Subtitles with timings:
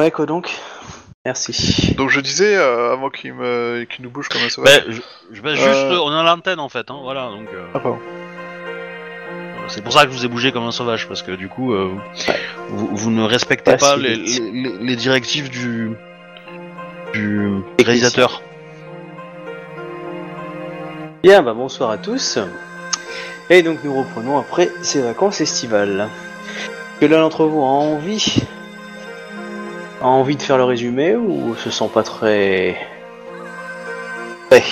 [0.00, 0.50] Ouais, quoi donc
[1.26, 1.94] Merci.
[1.98, 3.84] Donc je disais, euh, avant qu'il me...
[3.84, 4.78] qu'il nous bouge comme un sauvage.
[4.78, 5.00] Bah, je,
[5.36, 5.98] je- bah, juste, Euh.
[6.02, 7.28] on a l'antenne en fait, hein, voilà.
[7.28, 7.98] Donc, euh, Ah, pardon.
[9.68, 11.74] c'est pour ça que je vous ai bougé comme un sauvage, parce que du coup,
[11.74, 11.90] euh,
[12.70, 15.90] vous, vous ne respectez Pas les directives du,
[17.12, 18.40] du réalisateur.
[21.22, 22.38] Bien, bah bonsoir à tous.
[23.50, 26.08] Et donc nous reprenons après ces vacances estivales.
[26.98, 28.36] Que l'un d'entre vous a envie
[30.00, 32.76] a envie de faire le résumé ou se sent pas très...
[34.50, 34.62] Ouais.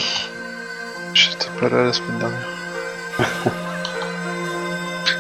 [1.14, 2.48] J'étais pas là la semaine dernière.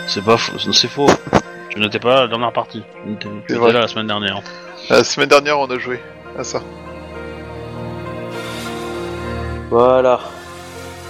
[0.06, 1.06] C'est pas, faux- c'est faux.
[1.68, 2.82] Tu n'étais pas là la dernière partie.
[3.04, 3.72] Tu étais- tu C'est étais vrai.
[3.72, 4.40] là la semaine dernière.
[4.88, 6.00] La semaine dernière, on a joué
[6.38, 6.62] à ça.
[9.70, 10.18] Voilà.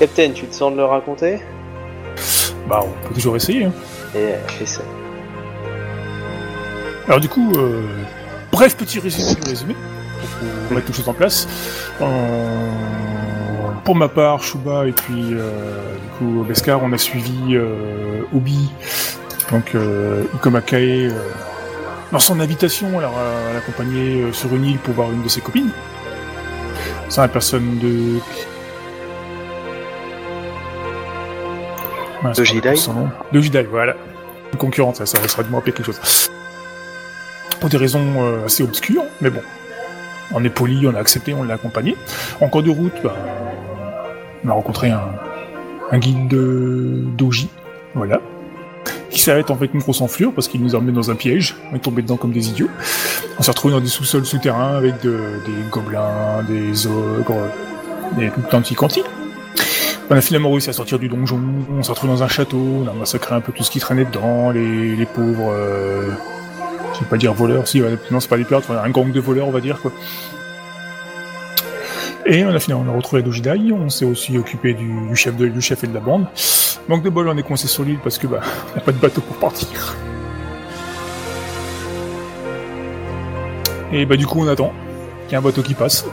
[0.01, 1.41] Captain, tu te sens de le raconter?
[2.69, 3.67] Bah, on peut toujours essayer.
[3.67, 3.72] hein.
[4.17, 4.83] Et fais ça.
[7.06, 7.83] Alors du coup, euh,
[8.52, 9.77] bref petit résumé du résumé,
[10.66, 11.46] pour mettre les choses en place.
[12.00, 12.06] Euh,
[13.84, 15.50] pour ma part, Shuba et puis euh,
[16.02, 18.70] du coup Beskar, on a suivi euh, Obi,
[19.50, 21.10] donc euh, Ikomakae,
[22.12, 25.41] dans son invitation à la- à l'accompagner sur une île pour voir une de ses
[25.41, 25.70] copines.
[27.08, 28.19] C'est la personne de...
[32.24, 33.08] De nom.
[33.32, 33.94] De Jidai, voilà.
[34.52, 36.28] Une concurrente, ça, ça sera de me rappeler quelque chose
[37.61, 39.41] pour des raisons euh, assez obscures, mais bon.
[40.34, 41.97] On est poli, on a accepté, on l'a accompagné.
[42.41, 43.15] En cours de route, bah,
[44.45, 45.00] on a rencontré un,
[45.91, 47.48] un guide de d'Oji,
[47.95, 48.20] voilà,
[49.11, 51.56] qui s'arrête en fait une grosse enflure parce qu'il nous a emmenés dans un piège.
[51.73, 52.69] On est tombé dedans comme des idiots.
[53.39, 57.48] On s'est retrouvé dans des sous-sols souterrains avec de- des gobelins, des ogres,
[58.19, 59.03] des tout petits quanti.
[60.11, 62.89] On a finalement réussi à sortir du donjon, on s'est retrouvé dans un château, on
[62.89, 65.53] a massacré un peu tout ce qui traînait dedans, les, les pauvres...
[65.53, 66.09] euh,
[66.98, 69.20] je vais pas dire voleurs, si, non, c'est pas des pirates, enfin, un gang de
[69.20, 69.92] voleurs, on va dire, quoi.
[72.26, 75.60] Et on a finalement on a retrouvé Dojidai, on s'est aussi occupé du, chef du
[75.62, 76.26] chef et de la bande.
[76.88, 78.41] Manque de bol, on est coincé sur l'île parce que, bah,
[78.72, 79.97] on n'a pas de bateau pour partir.
[83.92, 84.72] Et bah, du coup, on attend
[85.25, 86.04] qu'il y ait un bateau qui passe.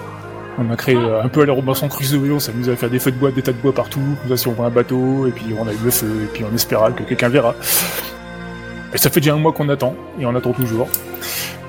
[0.58, 3.00] On a créé euh, un peu à la Robinson Crusoe, on s'amuse à faire des
[3.00, 5.28] feux de bois, des tas de bois partout, comme ça si on voit un bateau,
[5.28, 7.56] et puis on allume le feu, et puis on espéra que quelqu'un verra.
[8.96, 10.88] Et ça fait déjà un mois qu'on attend, et on attend toujours.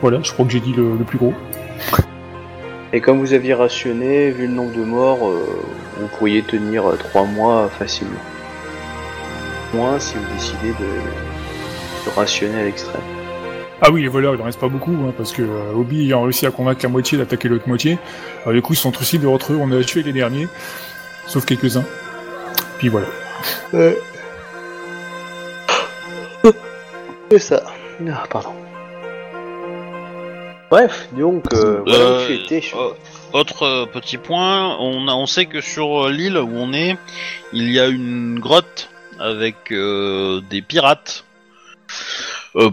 [0.00, 1.34] Voilà, je crois que j'ai dit le, le plus gros.
[2.92, 5.44] Et comme vous aviez rationné, vu le nombre de morts, euh,
[5.98, 8.20] vous pourriez tenir 3 mois facilement.
[9.74, 13.02] Moins si vous décidez de, de rationner à l'extrême.
[13.82, 16.22] Ah oui, les voleurs, il en reste pas beaucoup, hein, parce que euh, Obi ayant
[16.22, 17.98] réussi à convaincre la moitié d'attaquer l'autre moitié,
[18.46, 20.46] euh, du coup ils sont trucidés de eux, on a tué les derniers,
[21.26, 21.84] sauf quelques-uns.
[22.78, 23.08] Puis voilà.
[27.30, 27.62] C'est ça.
[28.08, 28.52] Ah, pardon.
[30.70, 32.60] Bref, donc, euh, voilà où Euh, tu étais.
[32.60, 32.90] je- euh,
[33.32, 36.96] autre euh, petit point, on, a, on sait que sur l'île où on est,
[37.52, 38.88] il y a une grotte
[39.20, 41.24] avec euh, des pirates,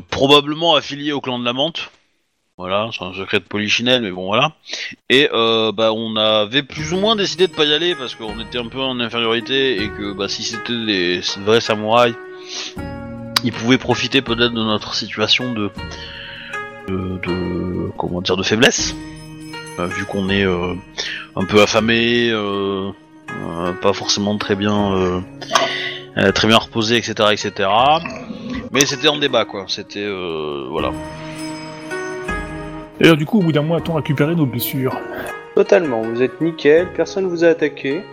[0.09, 1.89] probablement affiliés au clan de la Menthe.
[2.57, 4.51] Voilà, c'est un secret de Polichinelle, mais bon voilà.
[5.09, 8.59] Et bah, on avait plus ou moins décidé de pas y aller parce qu'on était
[8.59, 12.15] un peu en infériorité et que bah, si c'était des vrais samouraïs,
[13.43, 15.69] ils pouvaient profiter peut-être de notre situation de,
[16.87, 18.95] de, de- comment dire de faiblesse.
[19.79, 20.73] Euh, vu qu'on est euh,
[21.35, 22.89] un peu affamé, euh,
[23.31, 25.23] euh, pas forcément très bien,
[26.35, 27.69] très bien reposé, etc., etc.
[28.71, 29.65] Mais c'était en débat, quoi.
[29.67, 30.91] C'était euh, voilà.
[32.99, 34.95] D'ailleurs, du coup, au bout d'un mois, a-t-on récupéré nos blessures?
[35.55, 38.03] Totalement, vous êtes nickel, personne vous a attaqué.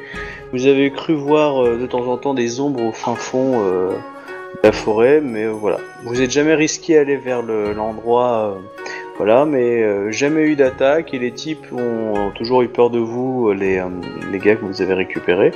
[0.53, 3.91] Vous avez cru voir euh, de temps en temps des ombres au fin fond euh,
[4.63, 5.79] la forêt, mais euh, voilà.
[6.05, 8.61] Vous êtes jamais risqué d'aller vers le- l'endroit, euh,
[9.17, 13.53] voilà, mais euh, jamais eu d'attaque et les types ont, toujours eu peur de vous,
[13.53, 13.83] les,
[14.33, 15.53] les gars que vous avez récupérés.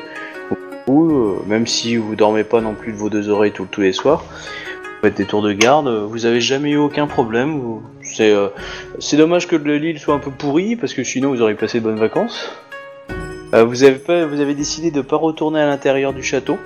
[0.86, 4.22] Ou même si vous dormez pas non plus de vos deux oreilles tous les soirs,
[4.22, 7.80] vous faites des tours de garde, vous avez jamais eu aucun problème.
[8.02, 11.78] C'est dommage que le- l'île soit un peu pourrie parce que sinon vous auriez passé
[11.80, 12.52] de bonnes vacances.
[13.52, 16.58] Vous, avez pas, vous avez décidé de pas retourner à l'intérieur du château.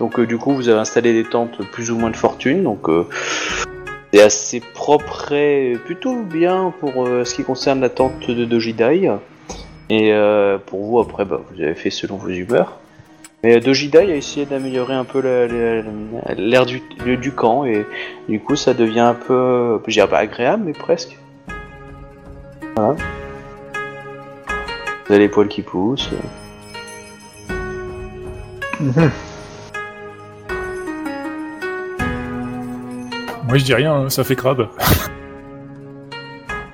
[0.00, 2.62] Donc euh, du coup vous avez installé des tentes plus ou moins de fortune.
[2.62, 3.06] Donc euh,
[4.12, 9.10] c'est assez propre et plutôt bien pour euh, ce qui concerne la tente de Dojidai.
[9.90, 10.12] Et
[10.66, 12.78] pour vous après bah, vous avez fait selon vos humeurs.
[13.42, 16.80] Mais Dojidai a essayé d'améliorer un peu la- la- l'air du,
[17.32, 17.84] camp et
[18.26, 21.18] du coup ça devient un peu, pas agréable mais presque.
[22.74, 22.96] Voilà.
[25.06, 26.08] Vous avez les poils qui poussent.
[33.46, 34.68] Moi, je dis rien, hein, ça fait crabe.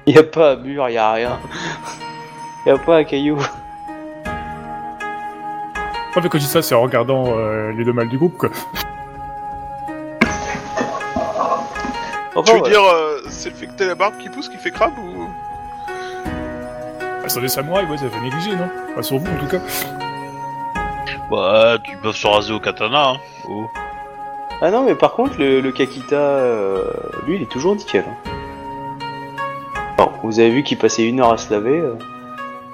[0.07, 1.39] Y a pas un mur, y a rien.
[2.67, 3.37] Y a pas un caillou.
[3.37, 3.45] Ouais,
[6.17, 8.49] mais quand je dis ça, c'est en regardant euh, les deux mâles du groupe, quoi.
[12.35, 14.57] Enfin, tu veux dire, euh, c'est le fait que t'as la barbe qui pousse qui
[14.57, 15.29] fait crabe ou?
[17.23, 18.69] Bah, sur des samouraïs, ouais, ça fait négliger, non?
[18.97, 19.61] Pas sur vous, en tout cas.
[21.31, 23.11] Bah, tu peux se raser au katana.
[23.11, 23.17] Hein.
[23.49, 23.67] Oh.
[24.63, 26.85] Ah non, mais par contre, le, le Kakita, euh,
[27.27, 28.05] lui, il est toujours nickel.
[28.07, 28.31] hein.
[29.97, 31.95] Bon, vous avez vu qu'il passait une heure à se laver, euh,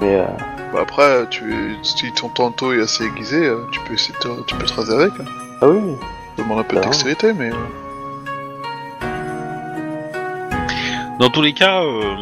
[0.01, 0.25] mais euh,
[0.73, 4.43] Bah après, tu, si ton tantôt est assez aiguisé, euh, tu peux essayer de te,
[4.47, 5.13] tu peux te raser avec.
[5.21, 5.25] Hein.
[5.63, 5.81] ah oui,
[6.37, 6.85] Ça demande un peu de Ah.
[6.87, 7.51] dextérité, mais.
[7.51, 7.57] euh,
[11.21, 12.15] Dans tous les cas, euh,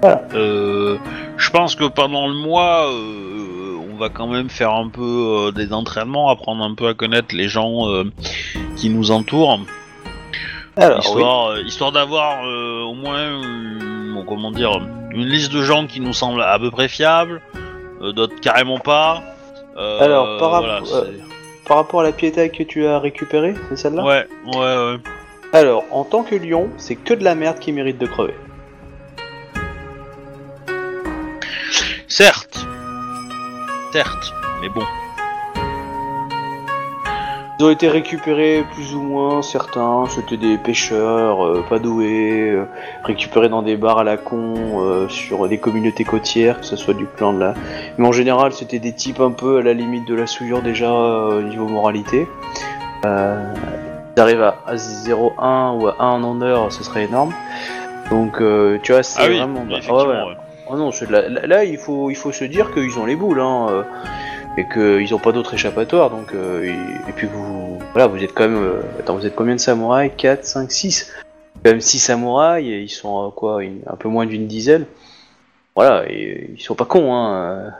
[0.00, 0.22] Voilà.
[0.34, 0.96] euh,
[1.36, 3.29] je pense que pendant le mois, euh,
[4.00, 7.48] va quand même faire un peu euh, des entraînements, apprendre un peu à connaître les
[7.48, 8.04] gens euh,
[8.76, 9.60] qui nous entourent,
[10.76, 11.04] alors oui.
[11.04, 13.40] histoire, euh, histoire d'avoir au moins,
[14.14, 14.80] bon, comment dire,
[15.10, 17.42] une liste de gens qui nous semblent à peu près fiables,
[18.00, 19.22] d'autres carrément pas.
[19.76, 20.80] Alors, par voilà,
[21.66, 24.04] Par rapport à la piétaille que tu as récupérée, c'est celle-là?
[24.04, 24.96] Ouais, ouais, ouais.
[25.52, 28.34] Alors, en tant que lion, c'est que de la merde qui mérite de crever.
[32.06, 32.66] Certes,
[33.92, 34.82] certes, mais bon.
[37.58, 42.64] Ils ont été récupérés plus ou moins, certains, c'était des pêcheurs euh, pas doués, euh,
[43.04, 46.94] récupérés dans des bars à la con, euh, sur des communautés côtières, que ce soit
[46.94, 47.54] du clan de la...
[47.98, 50.90] Mais en général, c'était des types un peu à la limite de la souillure déjà
[50.90, 52.26] euh, au niveau moralité.
[53.04, 53.52] Euh,
[54.16, 57.34] ils arrivent à, à 0-1 ou à 1 en honneur, ce serait énorme.
[58.10, 59.66] Donc, euh, tu vois, c'est Ah oui, vraiment...
[59.68, 60.36] Ah ouais, ouais.
[60.72, 63.40] Oh non, de la- là, il faut, il faut se dire qu'ils ont les boules,
[63.40, 63.82] hein, euh,
[64.56, 66.64] et qu'ils ont pas d'autre échappatoire, donc, euh,
[67.08, 70.12] et, puis vous, voilà, vous êtes quand même, euh, attends, vous êtes combien de samouraïs?
[70.16, 71.12] 4, 5, 6
[71.64, 74.84] Quand même 6 samouraïs, ils sont, euh, quoi, un peu moins d'une dizaine.
[75.74, 77.34] Voilà, et ils sont pas cons, hein.
[77.34, 77.70] euh,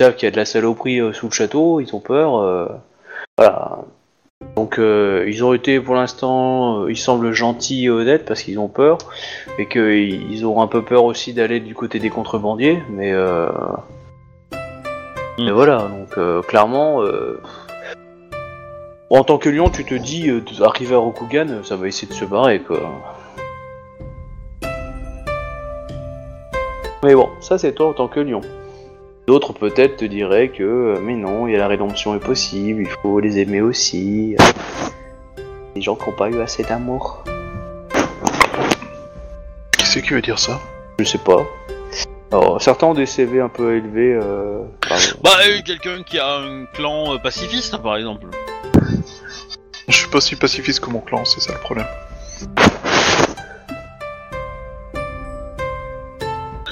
[0.00, 2.80] Ils savent qu'il y a de la saloperie euh, sous le château, ils ont peur,
[3.38, 3.78] voilà.
[4.56, 8.58] Donc, euh, ils ont été, pour l'instant, euh, ils semblent gentils et honnêtes parce qu'ils
[8.58, 8.96] ont peur
[9.58, 13.48] et qu'ils ils auront un peu peur aussi d'aller du côté des contrebandiers, mais euh...
[15.38, 15.52] mais Mm.
[15.52, 17.38] voilà, donc euh, clairement, euh...
[19.10, 22.14] en tant que lion, tu te dis, euh, arriver à Rokugan, ça va essayer de
[22.14, 22.80] se barrer, quoi.
[27.04, 28.40] Mais bon, ça c'est toi en tant que lion.
[29.26, 32.82] D'autres peut-être te diraient que, euh, mais non, il y a la rédemption est possible,
[32.82, 34.36] il faut les aimer aussi.
[35.74, 37.24] Les gens qui n'ont pas eu assez d'amour.
[39.76, 40.60] Qui c'est qui veut dire ça?
[41.00, 41.44] Je sais pas.
[42.30, 44.14] Alors, certains ont des CV un peu élevés.
[44.14, 48.26] Euh, par- Bah, euh, quelqu'un qui a un clan euh, pacifiste, par exemple.
[49.88, 51.86] Je suis pas si pacifiste que mon clan, c'est ça le problème.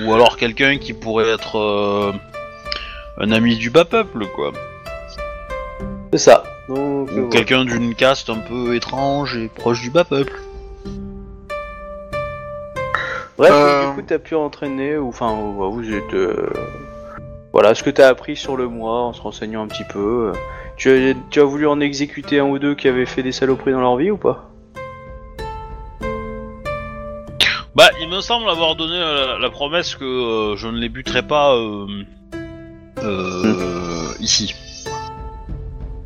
[0.04, 2.12] Ou alors quelqu'un qui pourrait être euh,
[3.18, 4.52] un ami du bas peuple, quoi.
[6.12, 6.44] C'est ça.
[6.68, 10.40] Donc, Ou quelqu'un d'une caste un peu étrange et proche du bas peuple.
[13.36, 13.88] Bref, Euh.
[13.90, 16.14] du coup, t'as pu entraîner, ou enfin, ou- vous êtes.
[16.14, 16.48] euh,
[17.52, 20.32] Voilà, ce que t'as appris sur le mois en se renseignant un petit peu.
[20.32, 20.38] euh,
[20.76, 23.70] Tu as, tu as voulu en exécuter un ou deux qui avaient fait des saloperies
[23.70, 24.50] dans leur vie ou pas?
[27.76, 28.98] Bah, il me semble avoir donné
[29.40, 31.56] la promesse que euh, je ne les buterai pas
[33.02, 34.54] euh, ici.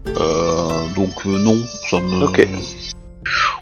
[0.07, 1.59] Euh, donc euh, non,
[1.91, 2.25] ça me.
[2.25, 2.47] Ok.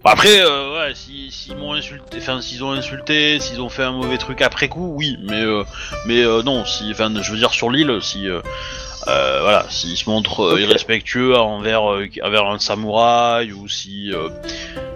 [0.05, 3.91] Après, euh, ouais, si- s'ils m'ont insulté, enfin s'ils ont insulté, s'ils ont fait un
[3.93, 5.65] mauvais truc après coup, oui, mais euh,
[6.07, 8.41] mais euh, non, si, enfin, je veux dire sur l'île, si euh,
[9.09, 14.29] euh, voilà, s'ils se montrent irrespectueux envers euh, envers un samouraï ou si euh,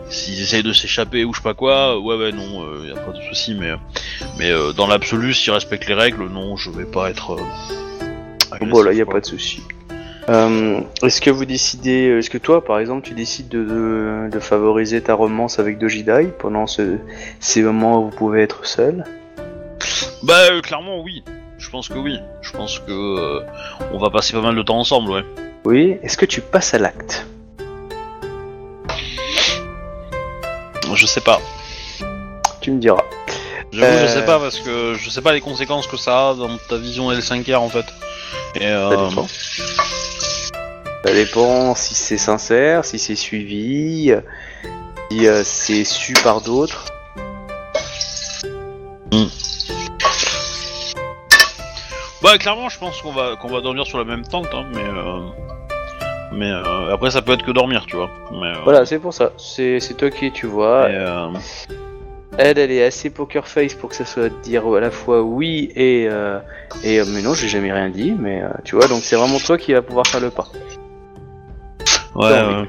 [0.09, 3.01] s'ils essayent de s'échapper ou je sais pas quoi, ouais ouais non, euh, y a
[3.01, 3.73] pas de souci, mais
[4.39, 7.33] mais euh, dans l'absolu, s'ils respectent les règles, non, je vais pas être.
[7.33, 7.43] Euh,
[8.53, 9.15] agressif, Voilà, y a quoi.
[9.15, 9.63] pas de souci.
[10.29, 14.39] Euh, est-ce que vous décidez, est-ce que toi, par exemple, tu décides de, de, de
[14.39, 16.99] favoriser ta romance avec Dojidai pendant ce,
[17.41, 19.05] ces moments où vous pouvez être seul?
[20.23, 21.25] Bah euh, clairement oui.
[21.59, 22.19] Je pense que oui.
[22.43, 23.41] Je pense que euh,
[23.93, 25.25] on va passer pas mal de temps ensemble, ouais.
[25.65, 25.97] Oui.
[26.03, 27.27] Est-ce que tu passes à l'acte?
[30.95, 31.41] Je sais pas.
[32.61, 33.03] Tu me diras.
[33.73, 36.49] J'avoue, je sais pas parce que je sais pas les conséquences que ça a dans
[36.69, 37.85] ta vision L5R en fait.
[38.57, 39.27] Et euh, Ça dépend.
[41.05, 44.13] Ça dépend si c'est sincère, si c'est suivi,
[45.11, 46.87] si euh, c'est su par d'autres.
[52.23, 54.85] bah clairement, je pense qu'on va qu'on va dormir sur la même tente, hein, mais
[54.85, 55.21] euh,
[56.33, 58.11] mais euh, après ça peut être que dormir, tu vois.
[58.31, 59.33] Mais, Voilà, c'est pour ça.
[59.39, 60.89] C'est c'est toi qui tu vois.
[62.39, 65.71] Elle, elle est assez poker face pour que ça soit dire à la fois oui
[65.75, 66.39] et euh,
[66.85, 69.39] et euh, mais non, j'ai jamais rien dit, mais euh, tu vois, donc c'est vraiment
[69.39, 70.47] toi qui va pouvoir faire le pas.
[72.15, 72.69] Ouais, Non, ouais.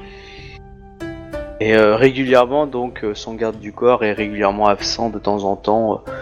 [1.60, 5.54] Et euh, régulièrement, donc, euh, son garde du corps est régulièrement absent de temps en
[5.54, 6.02] temps.
[6.08, 6.12] euh,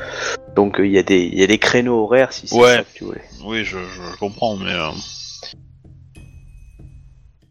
[0.55, 2.77] donc, il y, a des- il y a des créneaux horaires si c'est Ouais.
[2.77, 3.23] ça que tu voulais.
[3.45, 4.73] Oui, je, je comprends, mais.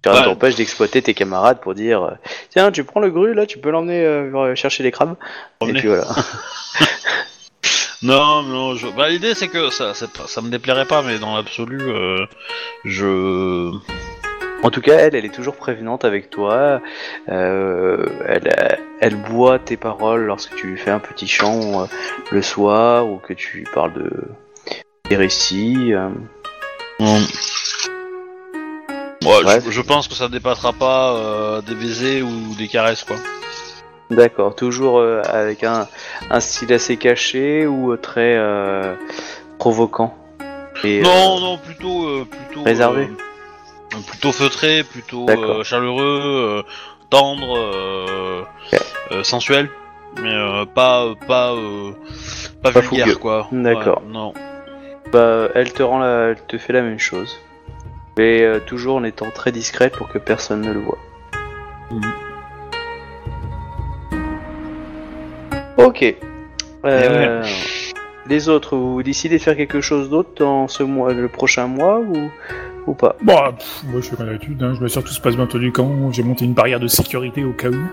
[0.08, 0.53] Euh, Tu Ouais.
[0.53, 2.12] d'exploiter tes camarades pour dire euh,
[2.50, 5.15] Tiens, tu prends le gru là, tu peux l'emmener euh, chercher les crabes.
[5.62, 6.08] Et puis voilà.
[8.01, 8.88] Non, non, je...
[8.88, 12.25] bah, l'idée c'est que ça, ça me déplairait pas, mais dans l'absolu, euh,
[12.86, 13.72] je.
[14.63, 16.82] En tout cas, elle, elle est toujours prévenante avec toi.
[17.27, 21.86] Euh, elle, elle boit tes paroles lorsque tu lui fais un petit chant euh,
[22.32, 24.12] le soir ou que tu lui parles de
[25.10, 25.94] des récits.
[25.94, 26.10] euh.
[29.24, 29.62] Ouais, Ouais.
[29.66, 33.18] je, je pense que ça dépassera pas euh, des baisers ou des caresses, quoi.
[34.10, 35.88] D'accord, toujours euh, avec un,
[36.32, 38.96] un style assez caché ou euh, très euh,
[39.60, 40.16] provoquant.
[40.84, 42.64] Et, non, non, plutôt, plutôt.
[42.64, 43.10] réservé.
[44.08, 45.26] plutôt feutré, plutôt
[45.64, 46.64] chaleureux,
[47.10, 48.48] tendre,
[49.24, 49.70] sensuel,
[50.22, 50.34] mais
[50.74, 51.54] pas, pas,
[52.64, 53.16] pas, Pas vulgaire, fougueux.
[53.18, 53.48] quoi.
[53.52, 54.02] D'accord.
[54.06, 54.34] Ouais, non.
[55.12, 57.38] bah, elle te rend la, elle te fait la même chose.
[58.18, 60.98] Mais euh, toujours en étant très discrète pour que personne ne le voit.
[65.78, 66.16] Ok.
[66.86, 67.44] Euh,
[68.28, 72.00] Les autres, vous décidez de faire quelque chose d'autre dans ce mois, le prochain mois
[72.00, 72.30] ou,
[72.86, 73.16] ou pas?
[73.24, 75.48] Bon, pff, moi je fais comme d'habitude, hein, je m'assure que tout se passe bien
[75.48, 77.88] du camp, j'ai monté une barrière de sécurité au cas où,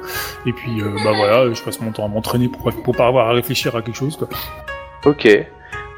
[0.45, 3.29] et puis euh, bah voilà, je passe mon temps à m'entraîner pour, pour pas avoir
[3.29, 4.29] à réfléchir à quelque chose quoi.
[5.07, 5.27] Ok.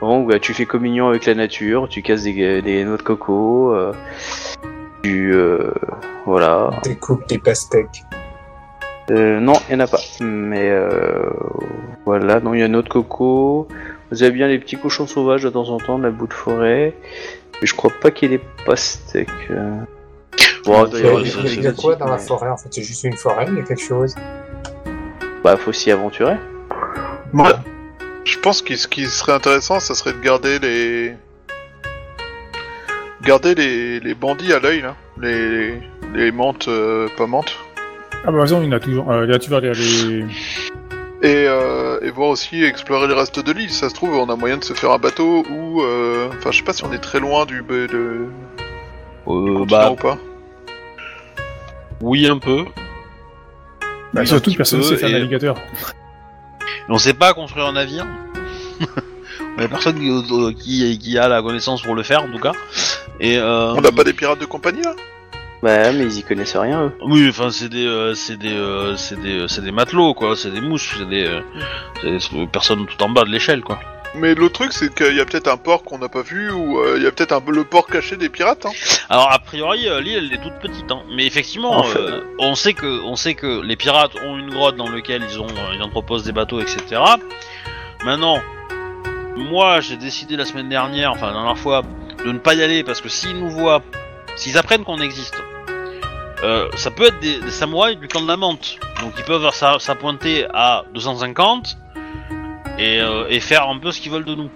[0.01, 3.75] Bon, bah, tu fais communion avec la nature, tu casses des, des noix de coco,
[3.75, 3.93] euh,
[5.03, 5.33] tu...
[5.35, 5.73] euh,
[6.25, 6.71] voilà.
[6.85, 8.05] Découpe des pastèques.
[9.11, 9.99] Euh, non, il n'y en a pas.
[10.21, 11.31] Mais euh,
[12.05, 13.67] voilà, non, il y a une autre coco.
[14.11, 16.33] Vous avez bien les petits cochons sauvages de temps en temps, de la bout de
[16.35, 16.95] forêt.
[17.61, 19.29] Mais je crois pas qu'il y ait des pastèques.
[19.51, 19.75] euh.
[20.65, 22.07] Bon, il y Il y a, il y a- il y a exotiques, quoi dans
[22.09, 24.15] la forêt En fait, c'est juste une forêt, il y a quelque chose.
[25.43, 26.37] Bah, faut s'y aventurer.
[27.33, 27.53] Moi,
[28.29, 31.15] je pense que ce qui serait intéressant, ça serait de garder les.
[33.23, 34.95] Garder les, les bandits à l'œil, là.
[35.21, 35.75] Les,
[36.15, 37.57] les mantes, euh, pas mantes.
[38.25, 40.21] Ah bah raison, il y en a toujours, euh, tu vas aller les...
[41.23, 43.71] Et, euh, et voir aussi explorer le reste de l'île.
[43.71, 45.83] Ça se trouve, on a moyen de se faire un bateau ou.
[45.83, 47.63] euh, Enfin, je sais pas si on est très loin du.
[47.69, 48.27] de- de-
[49.27, 50.17] Euh, continent bah, ou pas.
[52.01, 52.65] oui, un peu.
[54.15, 55.57] Bah, surtout personne ne sait faire et- navigateur.
[56.89, 58.07] On sait pas construire un navire.
[59.57, 62.39] Il y a personne qui, qui, qui a la connaissance pour le faire, en tout
[62.39, 62.53] cas.
[63.21, 64.95] Et, euh, On n'a pas des pirates de compagnie, là?
[65.63, 66.93] Bah, mais ils y connaissent rien, eux.
[67.05, 70.37] Oui, enfin, c'est des, euh, c'est des, euh, c'est des, euh, c'est des matelots, quoi.
[70.37, 71.41] C'est des mousses, c'est des, euh,
[72.21, 73.81] c'est des personnes tout en bas de l'échelle, quoi.
[74.15, 76.79] Mais l'autre truc, c'est qu'il y a peut-être un port qu'on n'a pas vu, ou
[76.81, 78.67] euh, il y a peut-être un le port caché des pirates.
[78.67, 78.71] Hein.
[79.11, 81.03] Alors a priori euh, l'île elle est toute petite, hein.
[81.15, 81.99] mais effectivement En fait.
[81.99, 85.39] euh, on sait que on sait que les pirates ont une grotte dans laquelle ils
[85.41, 87.01] ont euh, ils entreposent des bateaux etc.
[88.05, 88.41] Maintenant
[89.37, 91.83] moi j'ai décidé la semaine dernière, enfin la dernière fois,
[92.25, 93.83] de ne pas y aller parce que s'ils nous voient,
[94.37, 95.37] s'ils apprennent qu'on existe,
[96.43, 99.49] euh, ça peut être des, des samouraïs du clan de la menthe, donc ils peuvent
[99.53, 101.77] s'a- s'appointer à 250
[102.79, 104.51] et, euh, et faire un peu ce qu'ils veulent de nous,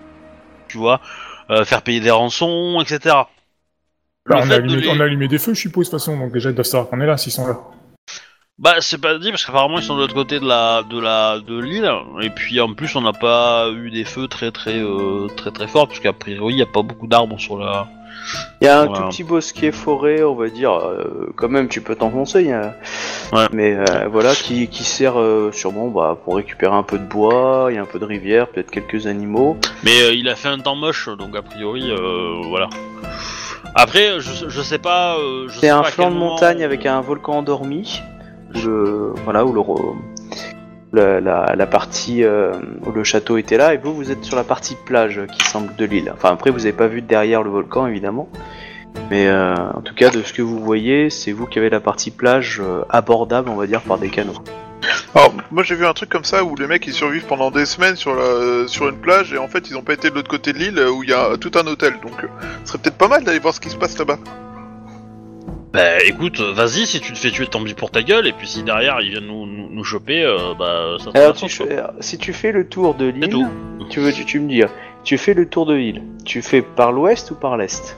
[0.69, 1.01] tu vois,
[1.51, 2.99] Euh, faire payer des rançons etc.
[4.27, 5.99] Bah, on, a de allumé, les- on a allumé des feux, je suppose, de toute
[6.01, 7.59] façon, donc déjà ils doivent savoir qu'on est là, s'ils sont là.
[8.59, 11.41] Bah c'est pas dit parce qu'apparemment ils sont de l'autre côté de la de la
[11.41, 15.27] de l'île et puis en plus on n'a pas eu des feux très très euh,
[15.37, 17.89] très très forts parce qu'a priori il y a pas beaucoup d'arbres sur la.
[18.61, 19.03] Il y a un Voilà.
[19.03, 20.73] tout petit bosquet forêt, on va dire.
[20.73, 22.43] euh, quand même, tu peux t'enfoncer.
[22.43, 22.77] il y a-
[23.33, 23.47] Ouais.
[23.53, 27.69] Mais euh, voilà, qui, qui sert euh, sûrement bah, pour récupérer un peu de bois,
[27.71, 29.57] il y a un peu de rivière, peut-être quelques animaux.
[29.85, 32.69] Mais il a fait un temps moche donc a priori euh, voilà.
[33.75, 35.17] Après je, je sais pas.
[35.49, 38.03] C'est un pas flanc de montagne avec un volcan endormi.
[38.55, 39.63] Où voilà, où le,
[40.93, 42.53] la, partie euh,
[42.87, 45.75] où le château était là, et vous, vous êtes sur la partie plage qui semble
[45.77, 46.13] de l'île.
[46.15, 48.29] Enfin, après, vous n'avez pas vu derrière le volcan, évidemment.
[49.11, 51.81] Mais euh, en tout cas, de ce que vous voyez, c'est vous qui avez la
[51.81, 54.37] partie plage euh, abordable, on va dire, par des canaux.
[55.15, 57.67] Alors, moi j'ai vu un truc comme ça où les mecs ils survivent pendant des
[57.67, 58.17] semaines sur,
[58.67, 60.81] sur une plage et en fait ils ont pas été de l'autre côté de l'île
[60.93, 61.95] où il y a tout un hôtel.
[62.03, 62.27] Donc,
[62.65, 64.19] ce serait peut-être pas mal d'aller voir ce qui se passe là-bas.
[65.73, 68.47] Bah écoute vas-y si tu te fais tuer tant pis pour ta gueule et puis
[68.47, 71.67] si derrière ils viennent nous, nous, nous choper euh, bah ça te Alors, tu fais-
[71.67, 71.95] quoi.
[72.01, 73.49] si tu fais le tour de l'île, tout.
[73.89, 74.63] tu veux, tu, tu me dis,
[75.03, 76.03] tu fais le tour de l'île.
[76.27, 77.97] Tu fais par l'ouest ou par l'est?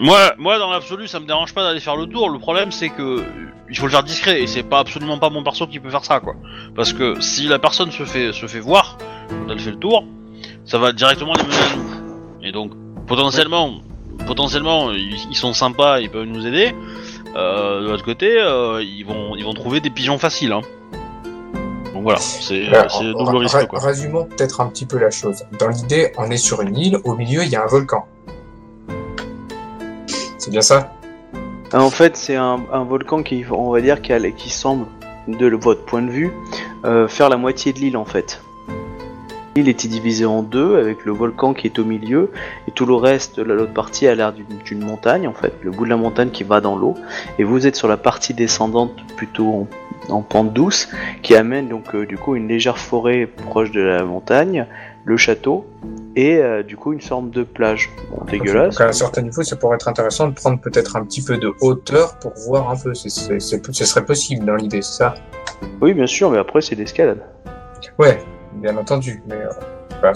[0.00, 2.30] Moi, moi, dans l'absolu, ça me dérange pas d'aller faire le tour.
[2.30, 3.22] Le problème, c'est que
[3.70, 6.04] il faut le faire discret et c'est pas absolument pas mon perso qui peut faire
[6.04, 6.34] ça, quoi.
[6.74, 8.96] Parce que si la personne se fait se fait voir
[9.28, 10.04] quand elle fait le tour,
[10.64, 12.46] ça va directement les mener à nous.
[12.48, 12.72] Et donc,
[13.06, 13.80] potentiellement,
[14.28, 16.72] potentiellement, ils, ils sont sympas, ils peuvent nous aider.
[17.34, 20.52] Euh, de l'autre côté, euh, ils vont ils vont trouver des pigeons faciles.
[20.52, 20.60] Hein.
[21.92, 23.80] Donc voilà, c'est ra- double risque, quoi.
[23.80, 25.42] Résumons peut-être un petit peu la chose.
[25.58, 28.06] Dans l'idée, on est sur une île, au milieu, il y a un volcan.
[30.38, 30.92] C'est bien ça?
[31.72, 34.86] Ah, En fait, c'est un, un volcan qui, on va dire, qui, a- qui semble,
[35.26, 36.32] de votre point de vue,
[36.84, 38.40] euh, faire la moitié de l'île en fait.
[39.56, 42.30] L'île était divisée en deux, avec le volcan qui est au milieu,
[42.68, 44.32] et tout le reste, la- l'autre partie a l'air
[44.64, 46.94] d'une montagne en fait, le bout de la montagne qui va dans l'eau,
[47.38, 49.66] et vous êtes sur la partie descendante plutôt
[50.08, 50.88] en, en pente douce,
[51.22, 54.66] qui amène donc euh, du coup une légère forêt proche de la montagne,
[55.04, 55.66] le château,
[56.14, 57.90] et euh, du coup une forme de plage.
[58.10, 58.74] Bon, dégueulasse.
[58.76, 61.36] Donc à un certain niveau, ça pourrait être intéressant de prendre peut-être un petit peu
[61.36, 62.94] de hauteur pour voir un peu.
[62.94, 63.08] C'est-
[63.40, 65.14] ce serait possible dans l'idée, c'est ça?
[65.80, 67.22] Oui, bien sûr, mais après c'est l'escalade.
[67.98, 68.18] Ouais,
[68.54, 69.22] bien entendu.
[69.26, 70.12] Mais euh,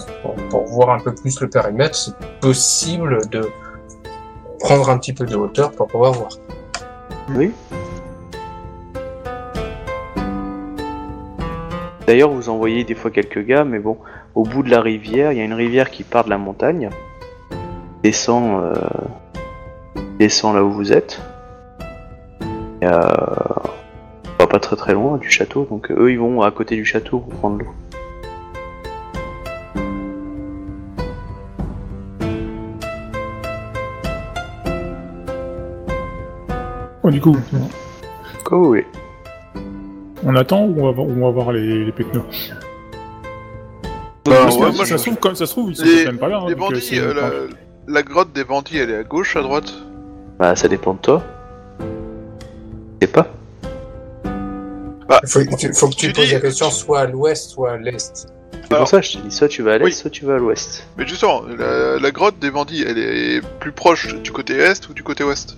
[0.49, 3.49] pour, voir un peu plus le périmètre, c'est possible de
[4.59, 6.31] prendre un petit peu de hauteur pour pouvoir voir.
[7.35, 7.51] Oui.
[12.07, 13.97] D'ailleurs, vous envoyez des fois quelques gars, mais bon,
[14.35, 16.89] au bout de la rivière, il y a une rivière qui part de la montagne,
[18.03, 18.73] descend, euh,
[20.19, 21.21] descend là où vous êtes.
[22.81, 22.99] Et, euh,
[24.53, 27.17] pas très très loin du château, donc euh, eux ils vont à côté du château
[27.19, 27.73] pour prendre l'eau.
[37.03, 37.35] Bon, du coup,
[40.25, 41.91] on attend ou on va, voir- on va voir les, les
[44.25, 46.29] Bah, ça, moi, je- se trouve, comme ça se trouve, ils sont Les- même pas
[46.29, 46.37] là.
[46.39, 49.35] hein, Les donc, euh, bandits, euh, la, la grotte des bandits, elle est à gauche,
[49.35, 49.73] à droite?
[50.39, 51.21] Bah ça dépend de toi.
[53.01, 53.27] Je sais pas.
[54.25, 57.73] Il faut, il faut que tu, Tu poses dis- la question soit à l'ouest, soit
[57.73, 58.27] à l'est.
[58.53, 59.91] C'est pour ça que je te dis soit tu vas à l'est, Oui.
[59.91, 60.87] soit tu vas à l'ouest.
[60.97, 64.93] Mais justement, la, la grotte des bandits, elle est plus proche du côté est ou
[64.93, 65.57] du côté ouest?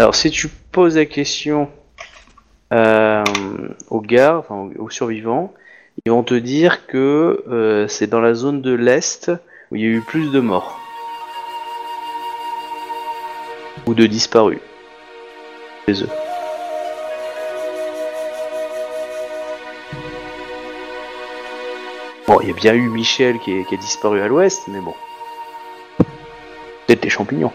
[0.00, 1.68] Alors, si tu poses la question
[2.72, 3.22] euh,
[3.90, 5.52] aux gars, enfin aux, survivants,
[6.06, 9.30] ils vont te dire que euh, c'est dans la zone de l'Est
[9.70, 10.80] où il y a eu plus de morts.
[13.86, 14.60] Ou de disparus.
[15.86, 16.08] Chez eux.
[22.26, 24.94] Bon, il y a bien eu Michel qui, qui a disparu à l'ouest, mais bon.
[26.86, 27.52] Peut-être les champignons.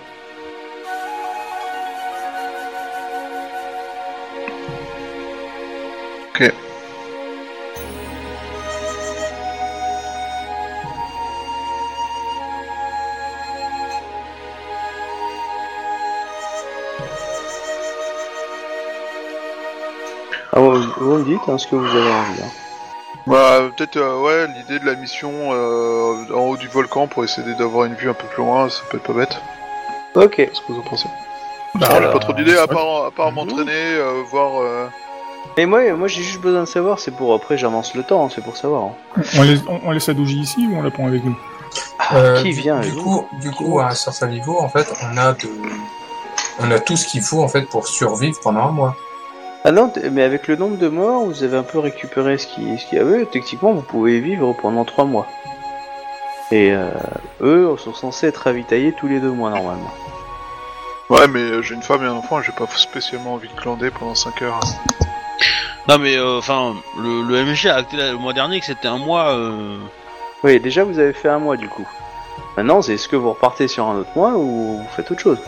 [21.50, 22.42] Hein, ce que vous avez envie.
[22.44, 22.52] hein.
[23.28, 27.56] Bah, peut-être, euh, ouais, l'idée de la mission euh, en haut du volcan pour essayer
[27.56, 29.38] d'avoir une vue un peu plus loin, ça peut être pas bête.
[30.16, 30.36] Ok.
[30.36, 31.08] Qu'est-ce que vous en pensez
[31.76, 34.62] Bah, J'ai pas trop d'idées, à part, à part m'entraîner, euh, voir...
[34.62, 34.86] euh,
[35.58, 38.30] Mais moi, moi j'ai juste besoin de savoir, c'est pour après j'avance le temps, hein,
[38.34, 38.84] c'est pour savoir.
[38.84, 39.22] hein.
[39.38, 41.36] On laisse, on, on laisse Adouji ici ou on la prend avec nous?
[42.14, 45.18] Euh, qui vient du avec coup, du coup, à un certain niveau, en fait, on
[45.18, 45.50] a de,
[46.60, 48.96] on a tout ce qu'il faut en fait pour survivre pendant un mois.
[49.68, 52.78] Ah non, mais avec le nombre de morts, vous avez un peu récupéré ce qui-
[52.78, 53.26] ce qu'il y avait.
[53.26, 55.26] Techniquement, vous pouvez vivre pendant 3 mois.
[56.52, 56.92] Et euh,
[57.42, 59.92] eux sont censés être ravitaillés tous les deux mois normalement.
[61.10, 63.60] Ouais, mais euh, j'ai une femme et un enfant, et j'ai pas spécialement envie de
[63.60, 64.60] glander pendant 5 heures.
[65.90, 69.30] Non mais enfin, le, le MG a acté le mois dernier que c'était un mois.
[69.34, 69.78] euh,
[70.44, 71.88] Oui, déjà vous avez fait un mois du coup.
[72.58, 75.40] Maintenant, c'est est-ce que vous repartez sur un autre mois ou vous faites autre chose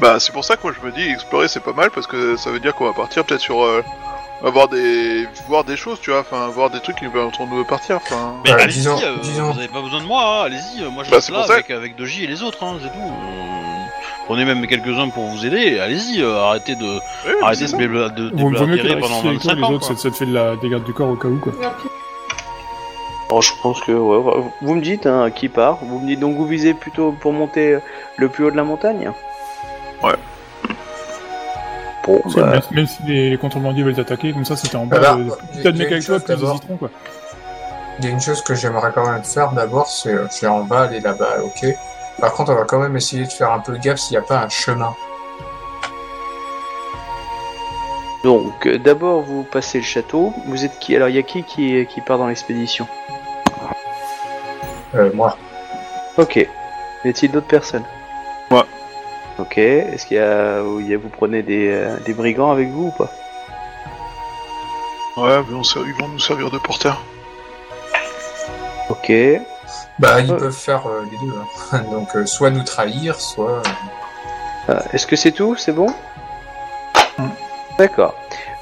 [0.00, 2.36] Bah, c'est pour ça que moi je me dis, explorer c'est pas mal, parce que
[2.36, 3.62] ça veut dire qu'on va partir peut-être sur...
[3.62, 3.82] Euh,
[4.44, 5.26] avoir des...
[5.48, 8.34] voir des choses, tu vois, enfin, voir des trucs qui permettront de partir, enfin...
[8.44, 10.90] Mais Ouais, allez-y, disons- euh, disons- vous avez pas besoin de moi, hein, allez-y, euh,
[10.90, 12.98] moi je Bah, reste là avec, avec Doji et les autres, hein, c'est tout.
[12.98, 13.84] Euh,
[14.26, 16.98] prenez même quelques-uns pour vous aider, allez-y, euh, arrêtez de,
[17.42, 17.76] arrêtez de, ça.
[17.78, 19.96] blabla- de, de mieux la pendant avec toi, 25 les autres, quoi.
[19.96, 21.52] ça, ça te fait de la, des gardes du corps au cas où, quoi.
[23.30, 25.78] Bon, je pense que ouais, vous me dites hein, qui part.
[25.80, 27.78] Vous me dites donc vous visez plutôt pour monter
[28.18, 29.10] le plus haut de la montagne?
[30.02, 30.14] Ouais.
[32.06, 34.96] Bon, bah, même, même si les, les contrebandiers veulent t'attaquer, comme ça, c'était en bas.
[34.98, 36.76] Alors, de- il y a- Plus t'as de mecs une avec toi, chose plus hésiteront,
[36.76, 36.90] quoi.
[37.98, 40.64] Il y a une chose que j'aimerais quand même faire d'abord, c'est, euh, c'est on
[40.64, 41.66] va aller là-bas, ok.
[42.20, 44.26] Par contre, on va quand même essayer de faire un peu gaffe s'il n'y a
[44.26, 44.92] pas un chemin.
[48.24, 50.32] donc euh, d'abord vous passez le château.
[50.46, 50.96] Vous êtes qui?
[50.96, 52.86] Alors il y a qui qui, qui part dans l'expédition?
[54.94, 55.36] Euh, moi.
[56.16, 56.36] Ok.
[56.36, 57.84] Y a-t-il d'autres personnes?
[59.38, 59.58] Ok.
[59.58, 62.68] Est-ce qu'il y a, ou il y a- vous prenez des, euh, des brigands avec
[62.68, 63.10] vous ou pas?
[65.16, 67.00] Ouais, mais on ser- ils vont nous servir de porteurs.
[68.90, 69.12] Ok.
[69.98, 71.34] Bah, ils peuvent faire euh, les deux.
[71.72, 71.78] hein.
[71.90, 73.50] Donc, euh, soit nous trahir, soit.
[73.50, 73.62] euh,
[74.70, 75.56] Euh, Est-ce que c'est tout?
[75.56, 75.88] C'est bon?
[77.18, 77.28] Mm.
[77.78, 78.14] D'accord.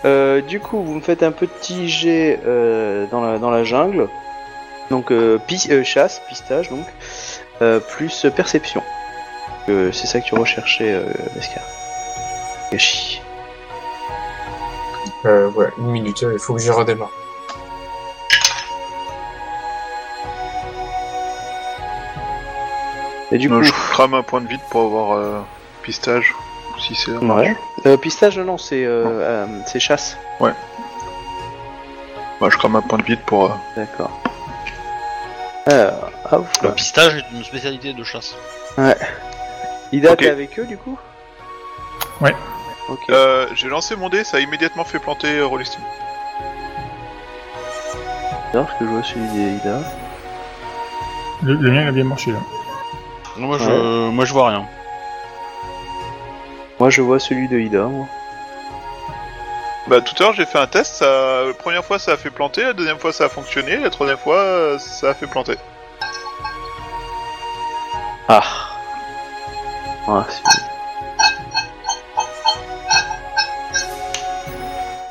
[0.04, 4.08] Euh, du coup, vous me faites un petit jet euh, dans, la, dans la jungle.
[4.90, 5.38] Donc, euh,
[5.70, 6.84] euh, chasse, pistage, donc.
[7.62, 8.82] euh, plus perception.
[9.66, 11.62] C'est ça que tu recherchais, euh, Beskar.
[12.72, 13.20] Gachi.
[15.24, 17.10] euh, ouais, une minute, euh, il faut que je redémarre.
[23.30, 25.40] Et du coup, je crame un point de vide pour avoir euh,
[25.82, 26.34] pistage.
[26.78, 27.12] Si c'est.
[27.12, 27.56] ouais.
[27.86, 30.16] Euh, pistage, non, c'est euh, euh, c'est chasse.
[30.40, 30.52] Bah,
[32.50, 33.46] je crame un point de vide pour.
[33.46, 34.10] euh, D'accord.
[35.66, 36.74] Alors, ah, ouf, Le là.
[36.74, 38.34] pistage est une spécialité de chasse.
[39.92, 40.18] Ida, Ok.
[40.18, 40.98] t'es avec eux du coup
[42.20, 42.34] Ouais.
[42.88, 43.00] Ok.
[43.10, 45.80] Euh, J'ai lancé mon dé, ça a immédiatement fait planter euh, Rollistim.
[48.52, 49.78] Alors, ce que je vois celui d'Ida.
[51.42, 52.38] Le, le mien, il a bien marché, là.
[53.36, 54.66] Moi, je, moi, je vois rien.
[56.78, 57.84] Moi, je vois celui de Ida.
[57.84, 58.06] moi.
[59.88, 61.44] Bah tout à l'heure j'ai fait un test, ça...
[61.44, 64.16] la première fois ça a fait planter, la deuxième fois ça a fonctionné, la troisième
[64.16, 65.56] fois euh, ça a fait planter.
[68.28, 68.42] Ah.
[70.08, 70.42] Ah, c'est-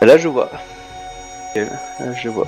[0.05, 0.49] Là, je vois.
[1.55, 2.47] Là, je vois.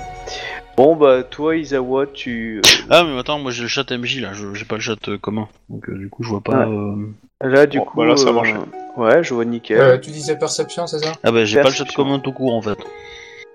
[0.76, 2.60] Bon, bah, toi, Isawa, tu.
[2.90, 5.16] Ah, mais attends, moi j'ai le chat MJ là, je- j'ai pas le chat euh,
[5.18, 5.46] commun.
[5.68, 6.66] Donc, euh, du coup, je vois pas.
[6.66, 6.74] Ouais.
[6.76, 7.12] euh,
[7.48, 7.98] Là, du Bon, coup.
[7.98, 8.54] bah là, ça a euh, marché.
[8.96, 9.78] Ouais, je vois nickel.
[9.78, 11.12] Euh, tu disais perception, c'est ça?
[11.22, 12.02] Ah, bah, j'ai pas le chat Perception.
[12.04, 12.78] commun tout court en fait.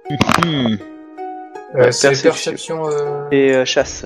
[1.76, 2.30] Euh, C'est perception.
[2.32, 2.90] perception.
[2.90, 4.04] euh, Et euh, chasse.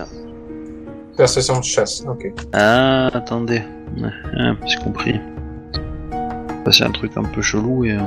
[1.15, 2.25] Perception de chasse, ok.
[2.51, 3.61] Ah, attendez.
[3.97, 5.19] Ouais, ah, j'ai compris.
[6.65, 7.97] Ça, c'est un truc un peu chelou et.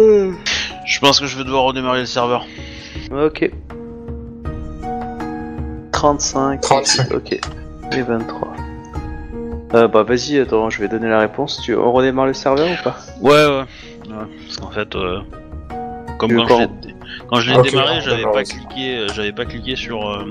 [0.00, 0.32] euh,
[0.86, 2.44] Je pense que je vais devoir redémarrer le serveur.
[3.12, 3.50] Ok.
[5.92, 6.60] 35.
[6.60, 7.12] 35.
[7.14, 7.32] Ok.
[7.92, 8.52] Et 23.
[9.74, 11.60] Euh, bah, vas-y, attends, je vais donner la réponse.
[11.62, 11.74] Tu...
[11.74, 12.96] On redémarre le serveur ou pas?
[13.20, 13.64] Ouais, ouais.
[14.08, 15.20] ouais parce qu'en fait, euh,
[16.18, 16.68] comme quand quand je l'ai,
[17.28, 20.24] quand je l'ai démarré, j'avais pas cliqué, euh, j'avais pas cliqué sur euh,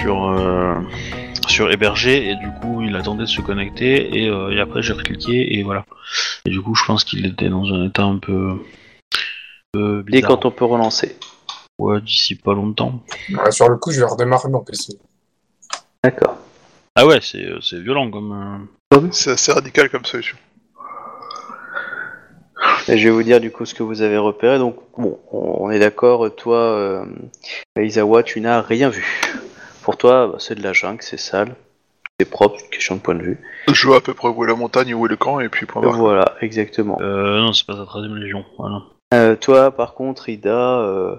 [0.00, 0.74] sur euh,
[1.56, 4.92] sur héberger et du coup il attendait de se connecter et, euh, et après j'ai
[4.92, 5.86] recliqué et voilà.
[6.44, 8.58] Et du coup je pense qu'il était dans un état un peu, un
[9.72, 10.28] peu Et bizarre.
[10.28, 11.16] quand on peut relancer.
[11.78, 13.02] Ouais, d'ici pas longtemps.
[13.38, 14.94] Ah, sur le coup, je vais redémarrer mon PC.
[16.02, 16.36] D'accord.
[16.94, 18.68] Ah ouais, c'est euh, c'est violent comme.
[18.94, 20.36] euh, C'est assez radical comme solution.
[22.88, 24.58] Et je vais vous dire du coup ce que vous avez repéré.
[24.58, 27.04] Donc, bon, on est d'accord, toi, euh,
[27.78, 29.22] Isawa, tu n'as rien vu.
[29.86, 31.54] Pour toi, bah, c'est de la jungle, c'est sale,
[32.18, 33.38] c'est propre, une question de point de vue.
[33.72, 35.64] Je vois à peu près où est la montagne, où est le camp, et puis
[35.64, 35.96] point barre.
[35.96, 36.98] Voilà, exactement.
[37.00, 38.44] Euh, non, c'est pas sa 13 légion.
[38.58, 38.82] Voilà.
[39.14, 41.14] Euh, toi, par contre, Ida, euh,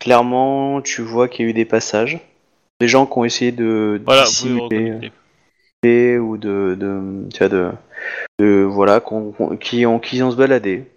[0.00, 2.18] clairement, tu vois qu'il y a eu des passages.
[2.80, 4.64] Des gens qui ont essayé de Voilà, dissimuler.
[4.64, 6.18] reconnecter.
[6.18, 7.70] ou de, de, tu vois, de,
[8.40, 9.00] de voilà,
[9.60, 10.90] qui ont, qui ont se baladé.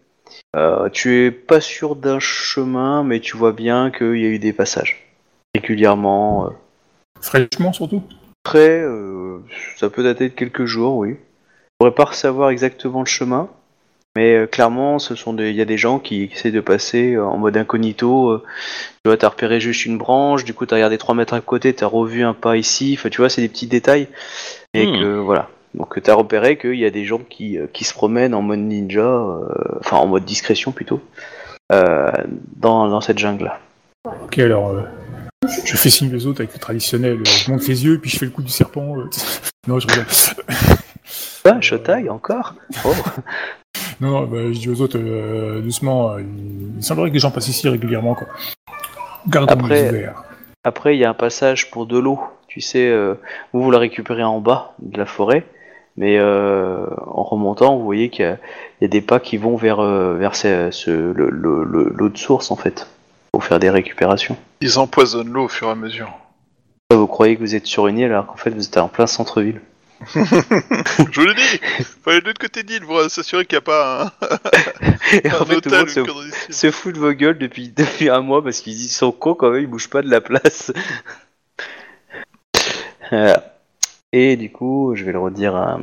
[0.55, 4.39] Euh, tu es pas sûr d'un chemin, mais tu vois bien qu'il y a eu
[4.39, 5.07] des passages
[5.53, 6.49] régulièrement.
[7.21, 8.03] Fraîchement, surtout.
[8.45, 9.39] Après, euh,
[9.77, 11.11] ça peut dater de quelques jours, oui.
[11.11, 13.49] Je pourrais pas savoir exactement le chemin,
[14.15, 17.25] mais euh, clairement, ce sont il y a des gens qui essaient de passer euh,
[17.25, 18.29] en mode incognito.
[18.29, 18.43] euh,
[19.03, 21.73] tu vois, t'as repéré juste une branche, du coup t'as regardé 3 mètres à côté,
[21.73, 22.95] t'as revu un pas ici.
[22.97, 24.07] Enfin, tu vois, c'est des petits détails.
[24.73, 24.99] Et Hmm.
[24.99, 25.49] que voilà.
[25.73, 29.01] Donc t'as repéré qu'il y a des gens qui, qui se promènent en mode ninja,
[29.01, 29.45] euh,
[29.79, 30.99] enfin en mode discrétion plutôt,
[31.71, 32.11] euh,
[32.57, 33.51] dans, dans cette jungle.
[34.23, 34.81] Ok, alors, euh,
[35.47, 38.17] je fais signe aux autres avec le traditionnel, euh, je monte les yeux, puis je
[38.17, 38.95] fais le coup du serpent.
[38.97, 39.09] euh,
[39.67, 40.05] non, je rigole.
[41.43, 42.53] Ah, Shotai encore
[42.85, 42.93] Oh.
[43.99, 46.21] Non, non, bah, je dis aux autres, euh, doucement, euh,
[46.77, 48.27] il semblerait que les gens passent ici régulièrement, quoi.
[49.27, 50.23] Gardons Après- les ouverts.
[50.63, 52.19] Après, il y a un passage pour de l'eau.
[52.47, 53.15] Tu sais, euh,
[53.53, 55.43] vous, vous la récupérez en bas de la forêt,
[55.97, 58.37] mais euh, en remontant, vous voyez qu'il y, a-
[58.79, 62.09] il y a des pas qui vont vers, vers ce, ce- le- le- le- l'eau
[62.09, 62.87] de source, en fait,
[63.31, 64.37] pour faire des récupérations.
[64.61, 66.11] Ils empoisonnent l'eau au fur et à mesure.
[66.91, 69.07] Vous croyez que vous êtes sur une île alors qu'en fait vous êtes en plein
[69.07, 69.61] centre-ville?
[70.13, 71.61] Je vous l'ai dit
[72.03, 74.27] Faut aller de l'autre côté de l'île pour s'assurer qu'il n'y a pas un,
[75.23, 78.09] Et un en fait, tout le monde se, se fout de vos gueules depuis, depuis
[78.09, 80.73] un mois parce qu'ils sont cons quand même, ils bougent pas de la place.
[83.09, 83.57] Voilà.
[84.11, 85.79] Et du coup, je vais le redire à,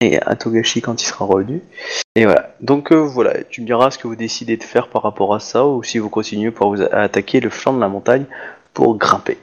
[0.00, 1.62] et à Togashi quand il sera revenu.
[2.16, 2.54] Et voilà.
[2.60, 5.40] Donc euh, voilà, tu me diras ce que vous décidez de faire par rapport à
[5.40, 8.24] ça ou si vous continuez pour vous à attaquer le flanc de la montagne
[8.72, 9.38] pour grimper.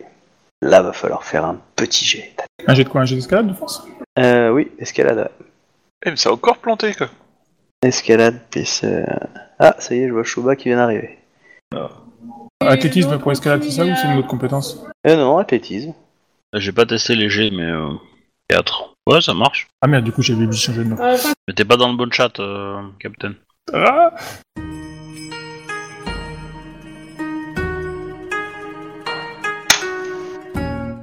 [0.61, 2.35] Là, va falloir faire un petit jet.
[2.67, 3.01] Un jet de quoi?
[3.01, 3.83] Un jet d'escalade de force?
[4.19, 5.31] Euh, oui, escalade.
[6.05, 7.09] Eh, mais ça a encore planté, quoi.
[7.83, 8.81] Escalade, plus...
[8.83, 9.03] euh,
[9.57, 11.17] Ah, ça y est, je vois Chouba qui vient d'arriver.
[12.59, 14.85] Athlétisme pour escalade, c'est ça ou c'est une autre compétence?
[15.07, 15.93] Euh, non, athlétisme.
[16.53, 17.89] J'ai pas testé léger, mais euh,
[18.49, 18.93] 4.
[19.11, 19.67] Ouais, ça marche.
[19.81, 20.95] Ah merde, du coup j'avais oublié de changer de nom.
[21.47, 23.33] Mais t'es pas dans le bon chat, euh, Captain.
[23.73, 24.11] Ah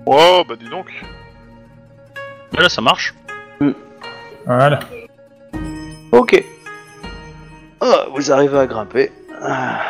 [0.06, 0.90] Oh, bah dis donc.
[2.54, 3.14] Mais là, ça marche.
[4.46, 4.80] voilà.
[6.12, 6.42] Ok.
[7.80, 9.12] Ah, vous arrivez à grimper.
[9.42, 9.80] Ah.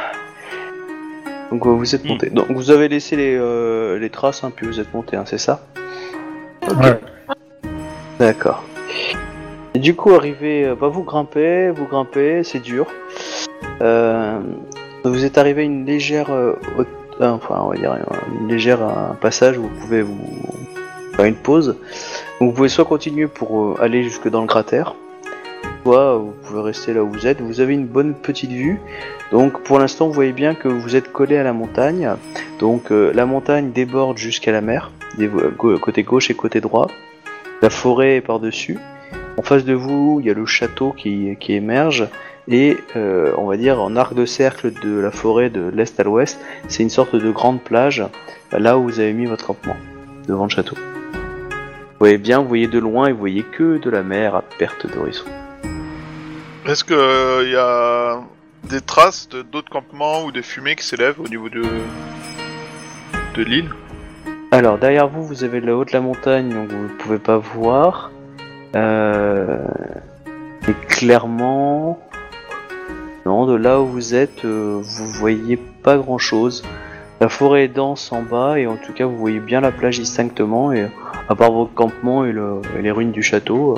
[1.51, 2.09] Donc euh, vous êtes Hmm.
[2.09, 2.31] monté.
[2.31, 5.39] Donc vous avez laissé les, euh, les traces, hein, puis vous êtes monté, hein, c'est
[5.39, 5.63] ça?
[6.69, 7.01] Ouais.
[8.19, 8.65] D'accord.
[9.75, 12.87] Du coup, arrivé, euh, bah, vous grimpez, vous grimpez, c'est dur.
[13.81, 14.41] Euh,
[15.05, 16.89] vous êtes arrivé à une légère, euh, haute-
[17.21, 17.97] enfin, on va dire
[18.41, 18.81] une légère
[19.21, 20.19] passage où vous pouvez vous
[21.15, 21.77] faire une pause.
[22.41, 24.95] Vous pouvez soit continuer pour aller jusque dans le cratère,
[25.85, 27.41] soit vous pouvez rester là où vous êtes.
[27.41, 28.81] Vous avez une bonne petite vue.
[29.31, 32.11] Donc, pour l'instant, vous voyez bien que vous êtes collé à la montagne.
[32.59, 34.91] Donc, la montagne déborde jusqu'à la mer,
[35.81, 36.89] côté gauche et côté droit.
[37.61, 38.79] La forêt est par-dessus.
[39.37, 42.09] En face de vous, il y a le château qui, émerge.
[42.47, 46.03] Et euh, on va dire en arc de cercle de la forêt de l'est à
[46.03, 48.03] l'ouest, c'est une sorte de grande plage,
[48.53, 49.77] là où vous avez mis votre campement,
[50.27, 50.75] devant le château.
[50.75, 54.43] Vous voyez bien, vous voyez de loin et vous voyez que de la mer à
[54.43, 55.25] perte d'horizon.
[56.65, 58.23] Est-ce que euh, y a
[58.71, 61.61] des traces d'autres campements ou des fumées qui s'élèvent au niveau de
[63.37, 63.71] l'île?
[64.51, 67.39] Alors derrière vous, vous avez le haut de la montagne, donc vous ne pouvez pas
[67.39, 68.11] voir.
[68.75, 69.59] Euh...
[70.69, 71.99] Et clairement,
[73.25, 76.63] non, de là où vous êtes, euh, vous voyez pas grand chose.
[77.21, 79.99] La forêt est dense en bas et en tout cas vous voyez bien la plage
[79.99, 80.89] distinctement et
[81.29, 83.77] à part votre campement et, le- et les ruines du château.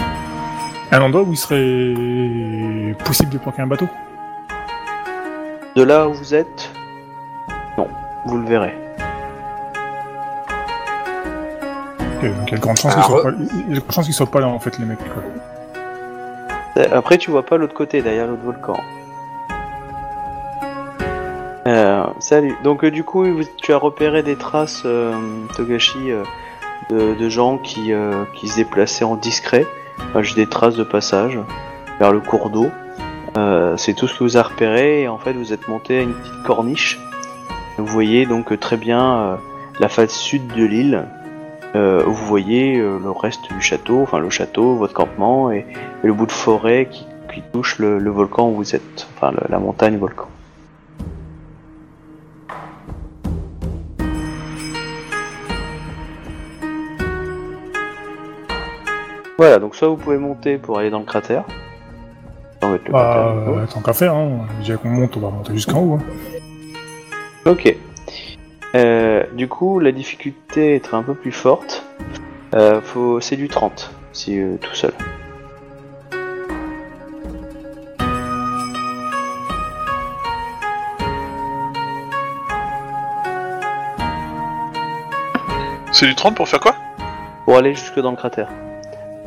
[0.00, 0.04] euh,
[0.90, 3.88] Un endroit où il serait possible de planquer un bateau?
[5.76, 6.70] De là où vous êtes,
[8.24, 8.74] vous le verrez.
[12.16, 14.02] Ok, donc il y a de grandes chances qu'ils soient, pas...
[14.02, 14.98] soient pas là en fait les mecs.
[14.98, 15.22] Quoi.
[16.76, 18.80] Euh, Après, tu vois pas l'autre côté, derrière l'autre volcan.
[21.66, 22.56] Euh, salut.
[22.62, 23.24] Donc, euh, du coup,
[23.56, 25.14] tu as repéré des traces, euh,
[25.56, 26.10] Togashi,
[26.90, 27.92] de, de gens qui,
[28.34, 29.66] qui se déplaçaient en discret.
[30.10, 31.38] Enfin, juste des traces de passage
[31.98, 32.70] vers le cours d'eau.
[33.76, 35.02] C'est tout ce que vous avez repéré.
[35.02, 37.00] Et en fait, vous êtes monté à une petite corniche.
[37.78, 39.36] Vous voyez donc euh, très bien euh,
[39.80, 41.04] la face sud de l'île.
[41.74, 45.66] Euh, vous voyez le reste du château, enfin le château, votre campement et,
[46.04, 49.32] et le bout de forêt qui, qui touche le, le volcan où vous êtes, enfin
[49.32, 50.28] le- la montagne volcan.
[59.36, 61.44] Voilà, donc soit vous pouvez monter pour aller dans le cratère.
[62.62, 63.26] Le Bah, cratère.
[63.48, 64.46] euh, tant qu'à faire, hein.
[64.60, 65.94] déjà qu'on monte, on va monter jusqu'en haut.
[66.00, 66.33] Hein.
[67.46, 67.76] Ok.
[68.74, 71.84] Euh, du coup, la difficulté est un peu plus forte.
[72.54, 73.20] Euh, faut...
[73.20, 74.92] C'est du 30, si euh, tout seul.
[85.92, 86.74] C'est du 30 pour faire quoi?
[87.44, 88.48] Pour aller jusque dans le cratère.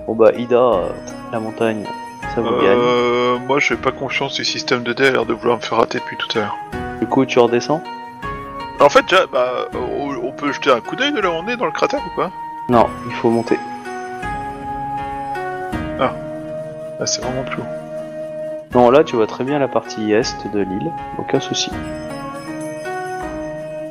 [0.08, 0.90] Bon bah, Ida,
[1.32, 1.86] la montagne,
[2.34, 3.46] ça vous gagne.
[3.46, 6.00] Moi, j'ai pas confiance du système de dés, a l'air de vouloir me faire rater
[6.00, 6.58] depuis tout à l'heure.
[7.00, 7.82] Du coup, tu redescends?
[8.80, 11.48] En fait, déjà, bah, on on peut jeter un coup d'œil de là où on
[11.48, 12.32] est dans le cratère ou pas?
[12.70, 13.58] Non, il faut monter.
[16.00, 16.14] Ah,
[17.06, 18.76] c'est vraiment plus haut.
[18.76, 21.72] Non, là, tu vois très bien la partie est de l'île, aucun souci.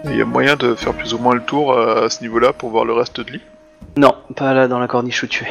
[0.05, 2.53] Il y a moyen de faire plus ou moins le tour euh, à ce niveau-là
[2.53, 3.41] pour voir le reste de l'île?
[3.97, 5.49] Non, pas là dans la corniche où tu es.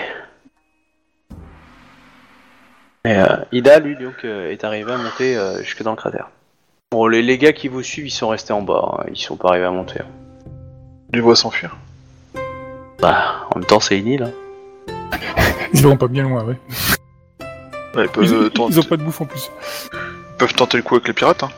[3.09, 6.29] Et euh, Ida, lui, donc, euh, est arrivé à monter euh, jusque dans le cratère.
[6.91, 9.35] Bon, les, les gars qui vous suivent, ils sont restés en bas, hein, ils sont
[9.35, 9.99] pas arrivés à monter.
[11.11, 11.75] Il les voit s'enfuir.
[12.99, 14.23] Bah, en même temps, c'est une île.
[14.23, 14.31] hein.
[15.73, 16.57] Ils vont pas bien loin, ouais.
[17.95, 19.49] Ouais, ils, peuvent, Ils, euh, ils tenter, ont pas de bouffe en plus.
[19.93, 21.43] ils peuvent tenter le coup avec les pirates.
[21.43, 21.49] Hein.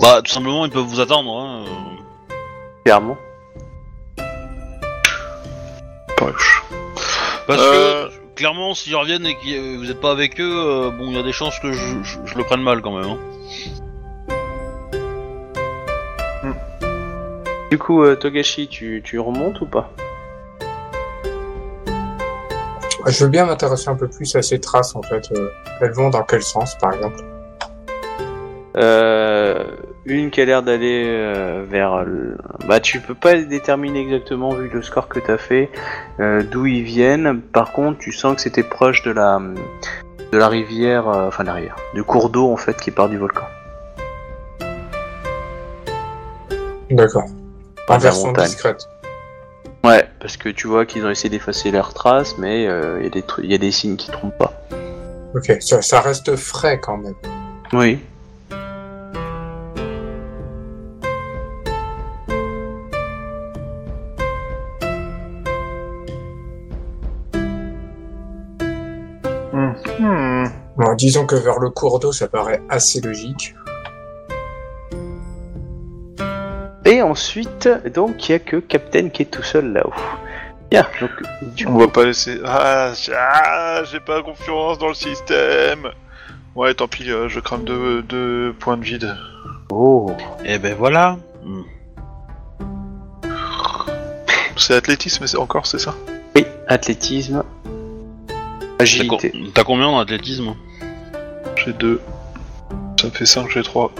[0.00, 1.36] Bah, tout simplement, ils peuvent vous attendre.
[1.38, 1.64] Hein.
[1.66, 2.34] euh.
[2.84, 3.16] Clairement.
[6.16, 6.32] Pas.
[7.46, 8.08] Parce Euh.
[8.08, 11.18] que, clairement, s'ils reviennent et que vous êtes pas avec eux, euh, bon, il y
[11.18, 13.10] a des chances que je, je- je le prenne mal quand même.
[13.10, 13.18] Hein.
[17.72, 19.88] Du coup, euh, Togashi, tu, tu remontes ou pas?
[23.06, 25.32] Je veux bien m'intéresser un peu plus à ces traces en fait.
[25.32, 25.48] euh,
[25.80, 27.24] elles vont dans quel sens par exemple?
[28.76, 29.64] Euh,
[30.04, 32.04] une qui a l'air d'aller euh, vers.
[32.04, 32.36] le-
[32.68, 35.70] Bah, tu peux pas déterminer exactement vu le score que t'as fait
[36.20, 37.40] euh, d'où ils viennent.
[37.40, 39.40] Par contre, tu sens que c'était proche de la
[40.30, 43.16] de la rivière, euh, enfin la rivière, du cours d'eau en fait qui part du
[43.16, 43.46] volcan.
[46.90, 47.24] D'accord.
[47.86, 48.46] Par En la version montagne.
[48.46, 48.88] discrète.
[49.84, 53.06] Ouais, parce que tu vois qu'ils ont essayé d'effacer leurs traces, mais euh, il y
[53.06, 54.52] a des trucs, il y a des signes qui trompent pas.
[55.34, 57.14] Ok, ça, ça reste frais quand même.
[57.72, 57.98] Oui.
[69.52, 70.44] Hmm.
[70.76, 73.54] Bon, disons que vers le cours d'eau, ça paraît assez logique.
[76.92, 79.94] Et ensuite, donc, il y a que Captain qui est tout seul là-haut.
[80.70, 81.10] Bien, donc,
[81.54, 82.38] du On va pas laisser.
[82.44, 85.88] Ah, j'ai ah, j'ai pas confiance dans le système.
[86.54, 89.16] Ouais, tant pis, euh, je crame deux, deux points de vide.
[89.70, 90.14] Oh.
[90.44, 91.16] Et ben voilà.
[91.42, 91.62] Hmm.
[94.58, 95.94] C'est athlétisme encore, c'est ça?
[96.36, 97.42] Oui, athlétisme.
[98.78, 99.32] Agilité.
[99.54, 100.54] T'as combien en athlétisme?
[101.56, 102.02] J'ai deux.
[103.00, 103.92] Ça me fait 5, j'ai 3.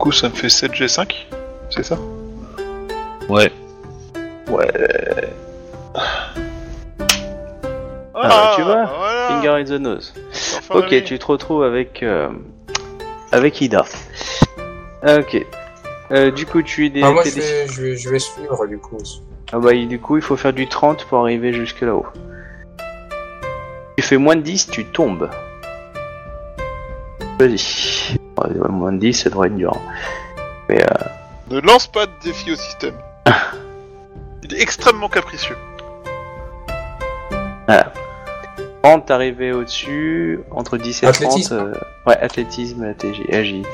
[0.00, 1.26] Du coup, ça me fait 7, j'ai 5
[1.68, 1.98] C'est ça?
[3.28, 3.52] Ouais.
[4.48, 4.66] Ouais.
[8.14, 9.28] Ah, tu vois, voilà.
[9.28, 10.14] Finger in the nose.
[10.32, 11.04] Enfin, Ok, oui.
[11.04, 12.30] tu te retrouves avec euh,
[13.30, 13.84] avec Ida.
[15.06, 15.46] Ok.
[16.12, 17.02] Euh, du coup, tu es des.
[17.02, 18.96] Ah, moi, t'es je des- vais, je, vais, je vais suivre du coup.
[19.52, 22.06] Ah bah, du coup, il faut faire du 30 pour arriver jusque là-haut.
[23.98, 25.28] Tu fais moins de 10, tu tombes.
[27.38, 28.16] Vas-y.
[28.44, 29.76] Ouais, moins de 10, ça devrait être dur.
[30.68, 30.86] Mais euh,
[31.50, 32.94] Ne lance pas de défi au système.
[34.42, 35.56] Il est extrêmement capricieux.
[37.66, 37.92] voilà.
[38.82, 40.40] 30, t'arrives au-dessus.
[40.50, 41.68] Entre 10 et Athlétisme 30.
[41.68, 43.68] euh, ouais, athlétisme, ATG, agilité.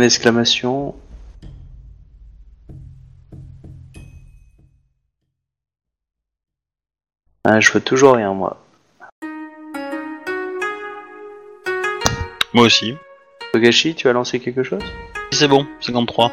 [0.00, 0.94] Point d'exclamation.
[7.44, 8.64] Ah, je vois toujours rien, moi.
[12.54, 12.94] Moi aussi.
[13.52, 14.80] Togashi, tu as lancé quelque chose?
[15.32, 16.32] C'est bon, 53.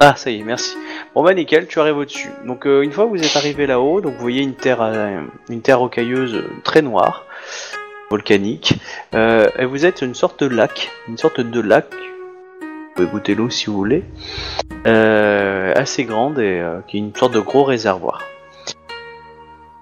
[0.00, 0.76] Ah, ça y est, merci.
[1.14, 2.28] Bon bah nickel, tu arrives au-dessus.
[2.44, 5.22] Donc euh, une fois que vous êtes arrivé là-haut, donc vous voyez une terre, euh,
[5.48, 7.24] une terre rocailleuse euh, très noire,
[8.10, 8.74] volcanique,
[9.14, 11.86] euh, et vous êtes une sorte de lac, une sorte de lac.
[12.96, 14.04] Vous pouvez goûter l'eau si vous voulez,
[14.86, 18.22] euh, assez grande et euh, qui est une sorte de gros réservoir.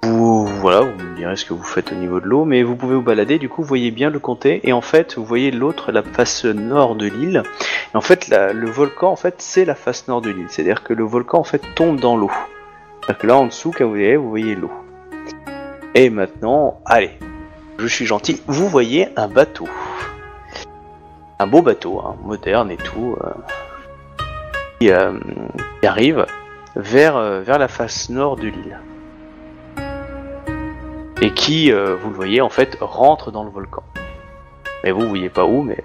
[0.02, 2.74] Vous, voilà, vous me direz ce que vous faites au niveau de l'eau, mais vous
[2.74, 3.38] pouvez vous balader.
[3.38, 6.44] Du coup, vous voyez bien le comté, et en fait, vous voyez l'autre, la face
[6.44, 7.44] nord de l'île.
[7.92, 10.46] Et en fait, le volcan, en fait, c'est la face nord de l'île.
[10.48, 12.32] C'est-à-dire que le volcan, en fait, tombe dans l'eau.
[13.02, 14.72] C'est-à-dire que là, en dessous, quand vous voyez, vous voyez l'eau.
[15.94, 17.12] Et maintenant, allez,
[17.78, 19.68] je suis gentil, vous voyez un bateau.
[21.38, 23.30] Un beau bateau, hein, moderne et tout, euh,
[24.78, 25.18] qui, euh,
[25.80, 26.26] qui arrive
[26.76, 28.78] vers, euh, vers la face nord de l'île.
[31.20, 33.82] Et qui, vous le voyez, en fait, rentre dans le volcan.
[34.82, 35.82] Mais vous, vous voyez pas où, mais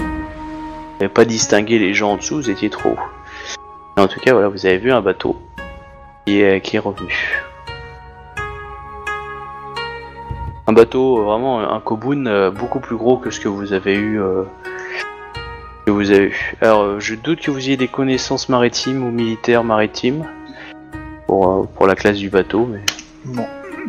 [0.00, 2.96] Vous n'avez pas distingué les gens en dessous, vous étiez trop
[3.96, 5.36] en tout cas, voilà, vous avez vu un bateau
[6.26, 7.42] qui qui est revenu.
[10.70, 13.92] Un bateau, euh, vraiment un Kobun euh, beaucoup plus gros que ce que vous avez
[13.96, 14.22] eu.
[14.22, 14.44] euh.
[16.60, 20.24] Alors, euh, je doute que vous ayez des connaissances maritimes ou militaires maritimes
[21.26, 22.82] pour, euh, pour la classe du bateau, mais
[23.26, 23.46] Non,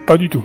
[0.07, 0.43] pas du tout.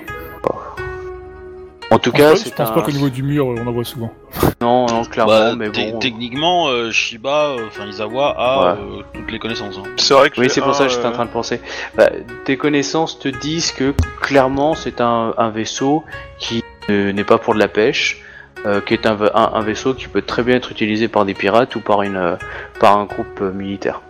[1.96, 2.72] En tout Je cas, pense pas- je pense un...
[2.72, 4.12] pas qu'au niveau du mur, on en voit souvent.
[4.60, 5.98] Non, non, clairement, Bah, mais bon.
[5.98, 8.80] Techniquement, euh, Shiba, euh, enfin Izawa a Ouais.
[8.80, 9.76] euh, toutes les connaissances.
[9.78, 9.82] hein.
[9.96, 11.60] C'est vrai que Oui, c'est pour ça que j'étais en euh, train de penser.
[11.96, 12.08] Bah,
[12.44, 16.04] tes connaissances te disent que clairement c'est un, un vaisseau
[16.38, 18.22] qui euh, n'est pas pour de la pêche,
[18.64, 21.24] euh, qui est un, va- un- un vaisseau qui peut très bien être utilisé par
[21.26, 22.36] des pirates ou par, une, euh,
[22.80, 24.00] par un groupe euh, militaire.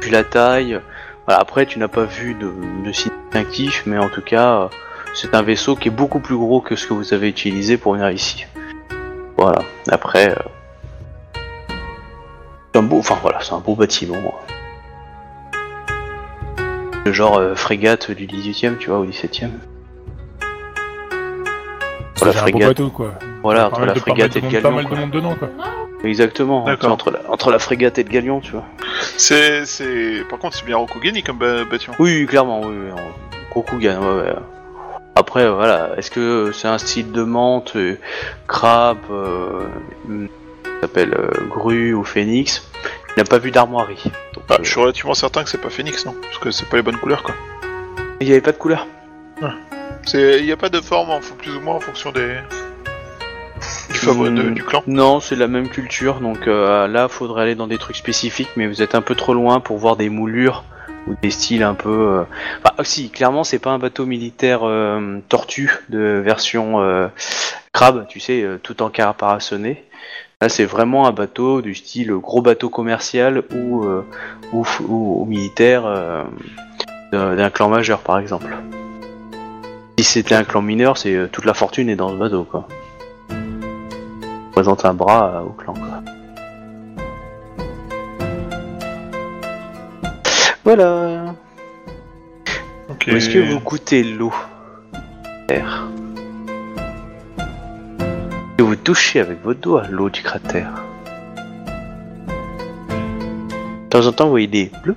[0.00, 0.80] Puis la taille,
[1.26, 2.50] voilà, après tu n'as pas vu de,
[2.86, 4.68] de signe distinctif, mais en tout cas euh,
[5.14, 7.94] c'est un vaisseau qui est beaucoup plus gros que ce que vous avez utilisé pour
[7.94, 8.46] venir ici.
[9.36, 10.30] Voilà, après...
[10.30, 10.34] euh,
[12.72, 14.16] c'est un beau, enfin voilà, c'est un beau bâtiment.
[17.04, 19.50] Le genre euh, frégate du 18ème, tu vois, au 17ème.
[22.14, 22.68] Pour la C'est un beau frégate.
[22.68, 23.14] bateau, quoi.
[23.42, 24.76] Voilà, entre la de- pas mal frégate de et le monde- Pas galion.
[24.76, 25.48] mal de monde dedans, quoi.
[26.04, 28.64] Exactement, c'est entre la, entre la frégate et le galion, tu vois.
[29.18, 30.24] C'est, c'est.
[30.30, 31.94] Par contre, c'est bien Rokugeni comme bâtiment.
[31.98, 32.90] Oui, clairement, oui, oui,
[33.52, 34.34] Rokugan, ouais, ouais.
[35.16, 37.98] Après, voilà, est-ce que c'est un style de menthe, euh,
[38.46, 39.66] crabe, euh,
[40.64, 42.66] ça s'appelle euh, grue ou phénix
[43.16, 44.02] Il n'a pas vu d'armoirie.
[44.34, 46.76] Donc, Ah, je suis relativement certain que c'est pas Phoenix, non Parce que c'est pas
[46.76, 47.34] les bonnes couleurs, quoi.
[48.20, 48.86] Il n'y avait pas de couleur.
[50.14, 52.36] Il y a pas de forme, en, plus ou moins en fonction des.
[53.90, 54.54] Du favori de- Hmm.
[54.54, 54.82] du clan.
[54.86, 58.66] Non, c'est la même culture, donc euh, là, faudrait aller dans des trucs spécifiques, mais
[58.66, 60.64] vous êtes un peu trop loin pour voir des moulures
[61.06, 61.88] ou des styles un peu.
[61.90, 62.22] euh,
[62.64, 67.08] Bah, si, clairement, c'est pas un bateau militaire euh, tortue de version euh,
[67.72, 69.84] crabe, tu sais, tout en caparaçonné.
[70.42, 74.04] Là, c'est vraiment un bateau du style gros bateau commercial ou euh,
[74.52, 75.82] ou, ou- ou militaire
[77.12, 78.56] d'un clan majeur, par exemple.
[79.98, 82.66] Si c'était un clan mineur, c'est euh, toute la fortune est dans ce bateau, quoi
[84.52, 85.72] présente un bras au clan.
[85.72, 86.09] Quoi.
[90.64, 91.34] Voilà.
[92.88, 93.06] Ok.
[93.08, 94.32] Où est-ce que vous goûtez l'eau
[95.48, 95.86] Terre.
[98.58, 100.70] Que vous touchez avec vos doigts l'eau du cratère.
[103.84, 104.94] De temps en temps, vous voyez des bleus,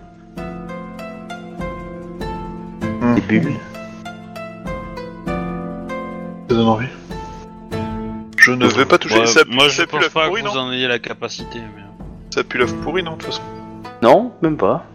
[3.16, 3.54] des bulles.
[6.50, 6.88] Ça donne envie.
[8.38, 9.22] Je ne vais pas toucher.
[9.22, 11.00] Ouais, ça, moi, je ça pue pense pas pourrie, que vous non en ayez la
[11.00, 11.60] capacité.
[11.60, 11.84] Mais...
[12.30, 13.42] Ça pue la pourrie, non, de toute façon.
[14.02, 14.86] Non, même pas.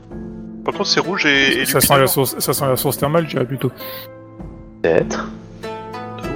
[0.68, 3.24] Par contre, c'est rouge et, et Ça sent, la source, ça sent la source thermale,
[3.24, 3.72] je dirais plutôt.
[4.82, 5.30] Peut-être.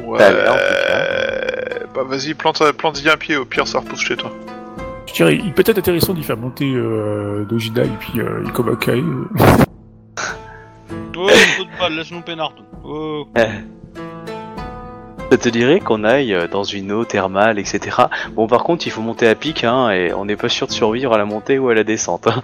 [0.07, 0.19] Ouais.
[0.21, 4.33] Tout Bah, vas-y, plante, plante y un pied, au pire, ça repousse chez toi.
[5.05, 8.93] Je dirais, il peut être intéressant d'y faire monter euh, Dojida et puis euh, Ikobakai.
[8.93, 9.29] euh.
[11.15, 12.55] Oh, de balle, laisse-nous peinard.
[12.85, 13.27] Oh.
[15.31, 17.99] Ça te dirait qu'on aille euh, dans une eau thermale, etc.
[18.31, 20.73] Bon, par contre, il faut monter à pic, hein, et on n'est pas sûr de
[20.73, 22.29] survivre à la montée ou à la descente.
[22.29, 22.43] hein.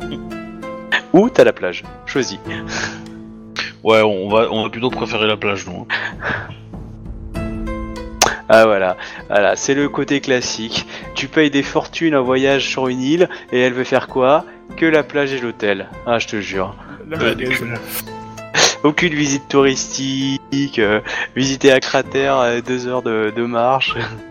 [1.12, 1.84] ou t'as la plage.
[2.06, 2.38] Choisis.
[3.84, 5.86] Ouais, on va, on va plutôt préférer la plage, nous.
[7.36, 7.40] hein.
[8.48, 8.96] Ah voilà,
[9.28, 10.84] voilà, c'est le côté classique.
[11.14, 14.44] Tu payes des fortunes un voyage sur une île, et elle veut faire quoi?
[14.76, 15.88] Que la plage et l'hôtel.
[16.06, 16.74] Ah, je te jure.
[17.08, 17.34] La Euh.
[18.82, 21.00] Aucune visite touristique, euh,
[21.36, 23.94] visiter un cratère à deux heures de, de marche.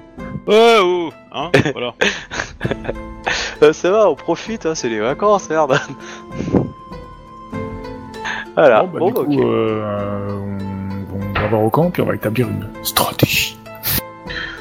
[0.48, 1.94] Ouais, oh, hein, voilà.
[3.62, 5.78] Euh, ça va, on profite, hein, c'est les vacances, merde.
[8.56, 9.40] voilà, Bon, bah, bon, du bah, coup, ok.
[9.46, 10.40] euh,
[11.14, 13.58] on, on va voir au camp, puis on va établir une stratégie.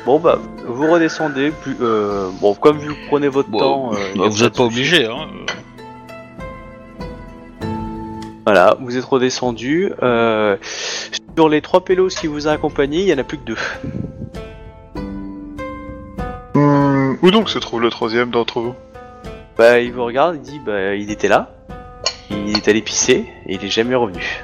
[0.05, 3.91] Bon bah, vous redescendez, plus, euh, bon, comme vous prenez votre Bon, temps...
[3.95, 4.75] euh, y Bah, vous de êtes pas souci.
[4.75, 5.27] obligé, hein.
[8.45, 9.93] Voilà, vous êtes redescendu.
[10.03, 10.57] Euh,
[11.37, 13.57] sur les trois pélos qui vous a accompagné, il y en a plus que deux.
[16.57, 18.75] Hmm, où donc se trouve le troisième d'entre vous?
[19.59, 21.51] Bah, il vous regarde, il dit, bah, il était là,
[22.31, 24.43] il est allé pisser, et il est jamais revenu.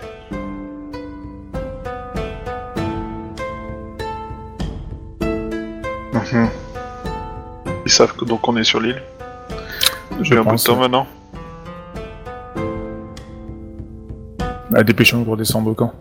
[7.87, 9.03] Ils savent que donc on est sur l'île.
[10.21, 10.65] Je J'ai un bout de pense.
[10.65, 11.07] temps maintenant.
[14.71, 15.95] Bah, dépêchons-nous pour descendre au camp.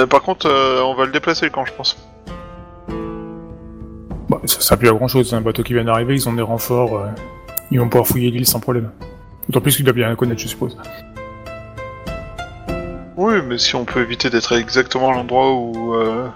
[0.00, 1.96] Ouais, par contre, euh, on va le déplacer le camp, je pense.
[4.30, 6.32] Bah, ça sert plus à grand chose, c'est un bateau qui vient d'arriver, ils ont
[6.32, 7.08] des renforts, euh,
[7.70, 8.90] ils vont pouvoir fouiller l'île sans problème.
[9.46, 10.76] D'autant plus qu'il doit bien la connaître, je suppose.
[13.16, 16.28] Oui, mais si on peut éviter d'être exactement à l'endroit où euh,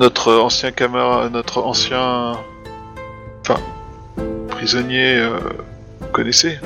[0.00, 2.32] notre ancien camarade, notre ancien,
[3.42, 3.60] enfin,
[4.48, 5.38] prisonnier euh,
[6.12, 6.58] connaissait,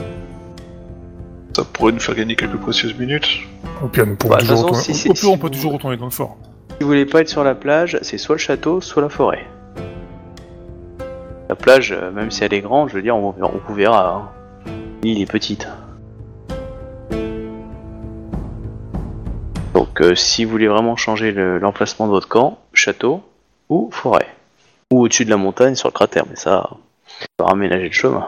[1.54, 3.40] ça pourrait nous faire gagner quelques précieuses minutes.
[3.82, 4.94] Au pire, Bah, de toujours toute façon, retourner...
[4.94, 6.36] si au on peut vous- toujours retourner dans le fort.
[6.70, 9.46] Si vous voulez pas être sur la plage, c'est soit le château, soit la forêt.
[11.48, 14.30] La plage, euh, même si elle est grande, je veux dire, on, on vous verra.
[14.66, 14.72] Hein.
[15.02, 15.68] L'île est petite.
[19.74, 23.20] Donc, euh, si vous voulez vraiment changer le- l'emplacement de votre camp, château
[23.68, 24.28] ou forêt.
[24.92, 26.70] Ou au-dessus de la montagne sur le cratère, mais ça,
[27.38, 28.26] va aménager le chemin.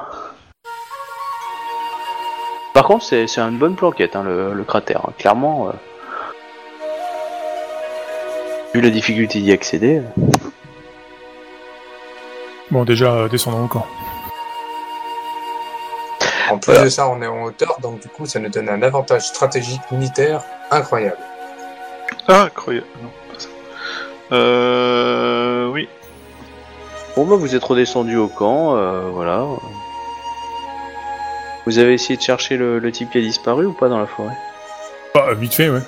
[2.76, 5.00] Par contre, c'est c'est une bonne planquette, hein, le, le cratère.
[5.08, 5.12] hein.
[5.16, 5.72] Clairement, euh,
[8.74, 10.00] vu la difficulté d'y accéder.
[10.00, 10.24] euh,
[12.70, 13.86] Bon, déjà, euh, descendons au camp.
[16.50, 16.84] En plus Voilà.
[16.84, 19.80] de ça, on est en hauteur, donc du coup, ça nous donne un avantage stratégique
[19.90, 21.16] militaire incroyable.
[22.28, 22.86] Ah, incroyable.
[23.02, 23.48] Non, pas ça.
[24.32, 25.88] Euh, oui.
[27.16, 29.46] Bon bah vous êtes redescendu au camp, euh, voilà.
[31.66, 34.06] Vous avez essayé de chercher le, le type qui a disparu ou pas dans la
[34.06, 34.36] forêt?
[35.14, 35.82] Bah, vite fait, ouais.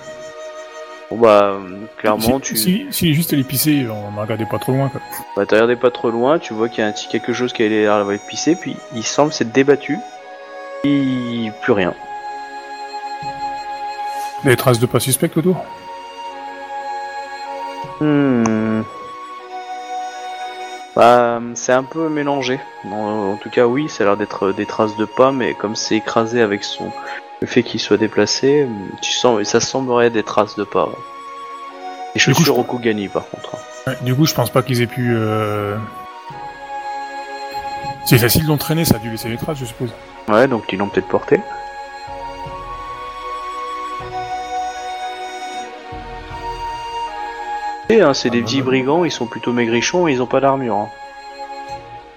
[1.11, 1.57] Bon bah,
[1.97, 4.89] clairement, si, tu si, si juste pissée, on ne regardait pas trop loin.
[4.89, 5.01] Quoi.
[5.37, 7.53] bah, t'as regardé pas trop loin, tu vois qu'il y a un petit quelque chose
[7.53, 9.97] qui a l'air d'avoir pissé, puis il semble s'être débattu.
[10.85, 11.95] Et plus rien.
[14.45, 15.65] Des traces de pas suspectes autour?
[18.01, 18.83] Hmm.
[20.99, 22.59] Bah, c'est un peu mélangé.
[22.85, 25.75] En, en tout cas, oui, ça a l'air d'être des traces de pas, mais comme
[25.77, 26.91] c'est écrasé avec son
[27.41, 28.67] le fait qu'il soit déplacé,
[29.01, 30.87] tu sens, ça semblerait des traces de pas.
[30.87, 30.93] ouais.
[30.93, 33.55] Du coup, chaussures je- Okugani, par contre.
[33.55, 33.59] hein.
[33.93, 35.15] Ouais, Du coup, je pense pas qu'ils aient pu.
[35.17, 35.77] euh,
[38.07, 39.91] C'est facile d'entraîner, ça a dû laisser des traces, je suppose.
[40.29, 41.41] Ouais, donc ils l'ont peut-être porté.
[47.91, 48.67] Hein, c'est Ah, des bah, petits bah.
[48.67, 50.77] brigands, ils sont plutôt maigrichons et ils ont pas d'armure.
[50.77, 50.89] hein.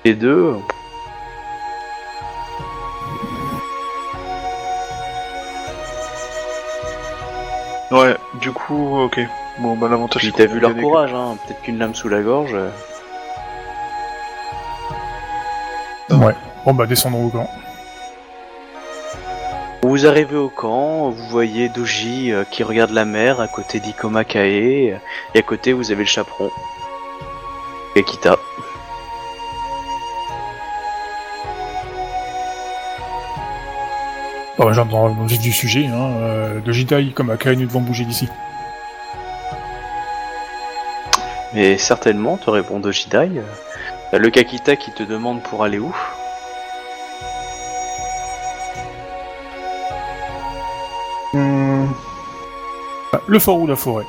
[0.05, 0.55] Les deux.
[7.91, 9.19] Ouais, du coup, ok.
[9.59, 10.21] Bon, bah l'avantage.
[10.21, 11.35] Puis t'as vu leur courage, hein.
[11.45, 12.53] Peut-être qu'une lame sous la gorge.
[12.53, 12.69] euh.
[16.11, 16.35] Ouais.
[16.65, 17.49] Bon, bah, descendons au camp.
[19.91, 24.23] Vous arrivez au camp, vous voyez Doji euh, qui regarde la mer à côté d'Ikoma
[24.23, 24.97] Kae,
[25.35, 26.49] et à côté vous avez le chaperon.
[27.97, 28.37] Akita.
[34.57, 37.57] Bon, bah, genre, dans dans le vif du sujet, hein, euh, de Jitai comme Akai,
[37.57, 38.29] nous devons bouger d'ici.
[41.53, 43.29] Mais certainement, te répond Dojidai.
[44.13, 45.93] euh, le Kakita qui te demande pour aller où?
[53.27, 54.05] Le fort ou la forêt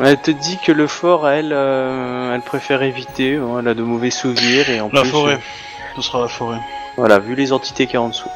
[0.00, 3.82] Elle te dit que le fort, elle, euh, elle préfère éviter, hein, elle a de
[3.82, 5.10] mauvais souvenirs et en La plus...
[5.10, 5.34] forêt.
[5.34, 6.58] euh, Ce sera la forêt.
[6.96, 8.28] Voilà, vu les entités qu'il y a en dessous.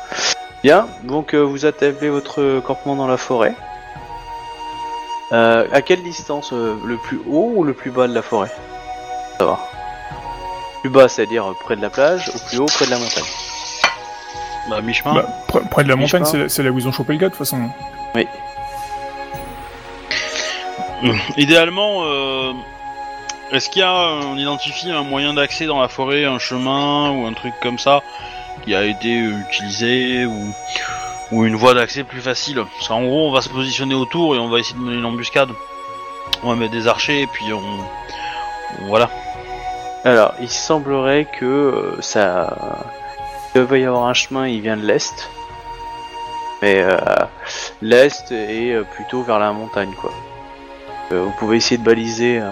[0.63, 3.55] Bien, donc euh, vous attablez votre campement dans la forêt.
[5.33, 8.51] Euh, à quelle distance euh, Le plus haut ou le plus bas de la forêt?
[9.39, 9.59] Ça va.
[10.81, 13.25] Plus bas, c'est-à-dire près de la plage, ou plus haut, près de la montagne.
[14.69, 15.15] Bah, mi-chemin.
[15.15, 17.33] Bah, pr- près de la montagne, c'est là où ils ont chopé le gars, de
[17.33, 17.69] toute façon.
[18.15, 18.27] Oui.
[21.37, 22.53] Idéalement, euh,
[23.53, 27.11] est-ce qu'il y a, euh, on identifie un moyen d'accès dans la forêt, un chemin
[27.13, 28.03] ou un truc comme ça
[28.65, 30.53] qui a été euh, utilisé ou,
[31.31, 32.57] ou une voie d'accès plus facile?
[32.77, 35.05] Parce qu'en gros, on va se positionner autour et on va essayer de mener une
[35.07, 35.51] embuscade.
[36.43, 37.59] On va mettre des archers et puis on,
[38.83, 39.09] on- voilà.
[40.05, 42.57] Alors, il semblerait que euh, ça...
[43.59, 45.29] Il va y avoir un chemin, il vient de l'est.
[46.63, 46.97] Mais euh,
[47.83, 50.11] l'est est euh, plutôt vers la montagne, quoi.
[51.13, 52.51] Euh, vous pouvez essayer de baliser euh,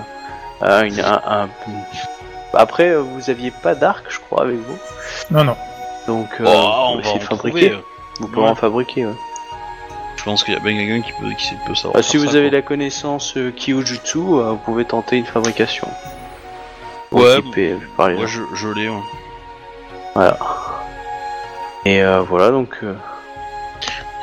[0.62, 1.48] un, une- un- un-
[2.54, 4.78] Après, vous aviez pas d'arc, je crois, avec vous.
[5.30, 5.56] Non, non.
[6.06, 7.50] Donc, euh, Oh, vous on pouvez va essayer en trouver.
[7.52, 7.78] fabriquer.
[8.20, 8.50] Vous pouvez Ouais.
[8.50, 9.12] en fabriquer, ouais.
[10.16, 11.94] Je pense qu'il y a bien quelqu'un qui peut, qui peut savoir.
[11.98, 12.58] Ah, si vous ça, avez quoi.
[12.58, 15.88] la connaissance euh, Kyojutsu, euh, vous pouvez tenter une fabrication.
[17.12, 18.88] Ouais, équiper, par les Moi, je, je l'ai.
[18.88, 18.96] ouais.
[20.14, 20.38] Voilà.
[21.86, 22.70] Et euh, voilà, donc...
[22.82, 22.94] euh,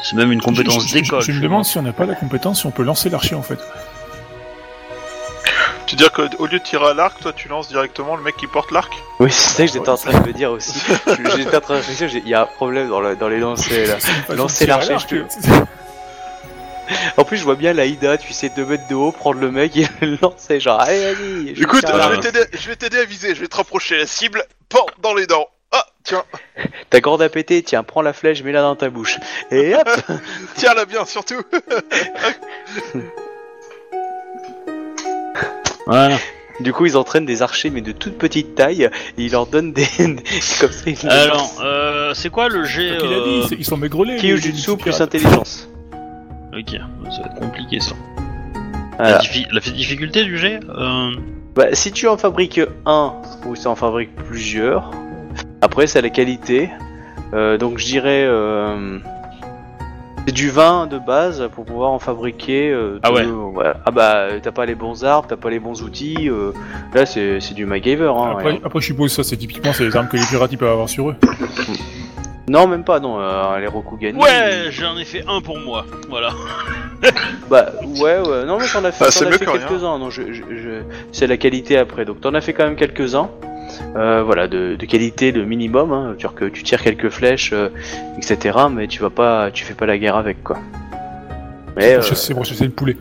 [0.03, 1.21] C'est même une compétence Je- je- je- d'école.
[1.21, 3.41] Je, me demande si on n'a pas la compétence, si on peut lancer l'archer, en
[3.41, 3.57] fait.
[5.87, 8.35] Tu veux dire qu'au lieu de tirer à l'arc, toi tu lances directement le mec
[8.35, 8.91] qui porte l'arc?
[9.19, 10.73] Oui, c'est ça que j'étais en train de me dire aussi.
[11.37, 13.39] J'étais en train de réfléchir, j'ai- il y a un problème dans, le- dans les
[13.39, 13.97] lancers là.
[14.35, 15.25] Lancer l'archer, je te-
[17.17, 19.51] En plus, je vois bien la Ida, tu sais, 2 mètres de haut, prendre le
[19.51, 21.15] mec et le lancer, genre, allez,
[21.55, 25.13] je Écoute, je vais t'aider, à viser, je vais te rapprocher la cible, porte dans
[25.13, 25.47] les dents.
[25.73, 26.23] Ah, tiens,
[26.89, 29.17] Ta corde à péter, tiens, prends la flèche, mets-la dans ta bouche.
[29.51, 29.89] Et hop
[30.55, 31.41] tiens-la bien surtout.
[35.85, 36.17] Voilà.
[36.59, 38.89] Du coup, ils entraînent des archers, mais de toute petite taille, et
[39.23, 39.87] ils leur donnent des.
[39.97, 40.15] des-
[40.61, 43.05] comme ça, ils Alors, euh, c'est quoi le jet Il a dit,
[43.41, 44.17] euh, c'est- ils sont maigrelés.
[44.17, 45.01] les- les plus pirates.
[45.01, 45.67] intelligence.
[46.57, 46.69] Ok,
[47.11, 47.95] ça va être compliqué ça.
[48.99, 49.17] La, Voilà.
[49.19, 51.09] diffi- la difficulté du jet euh,
[51.55, 53.15] Bah, si tu en fabriques un,
[53.45, 54.91] ou si tu en fabriques plusieurs,
[55.63, 56.69] après, c'est la qualité.
[57.33, 58.23] Euh, donc, je dirais.
[58.25, 58.99] Euh,
[60.25, 62.69] c'est du vin de base pour pouvoir en fabriquer.
[62.71, 63.25] euh, Ah ouais.
[63.25, 63.75] voilà.
[63.85, 66.29] Ah bah, t'as pas les bons arbres, t'as pas les bons outils.
[66.29, 66.53] euh,
[66.93, 68.05] là, c'est c'est du MacGyver.
[68.15, 68.61] Hein, Après, ouais.
[68.63, 70.87] après, je suppose ça, c'est typiquement c'est les armes que les pirates ils peuvent avoir
[70.87, 71.15] sur eux.
[72.47, 73.19] Non, même pas, non.
[73.19, 74.17] euh, les Rokugani.
[74.17, 75.85] Ouais, j'en ai fait un pour moi.
[76.09, 76.29] Voilà.
[77.49, 78.45] Bah, ouais, ouais.
[78.45, 79.59] Non, mais t'en as fait, Ah, c'est t'en as fait que rien.
[79.67, 79.99] quelques-uns.
[79.99, 82.05] Non, je, je, je- C'est la qualité après.
[82.05, 83.29] Donc, t'en as fait quand même quelques-uns.
[83.95, 85.91] Euh, voilà, de, de qualité, de minimum.
[85.91, 86.05] Hein.
[86.17, 87.69] C'est-à-dire que tu tires quelques flèches, euh,
[88.17, 88.57] etc.
[88.71, 90.57] Mais tu vas pas, tu fais pas la guerre avec, quoi.
[91.75, 92.05] Mais euh, Pour
[92.45, 92.97] chasser- le poulet.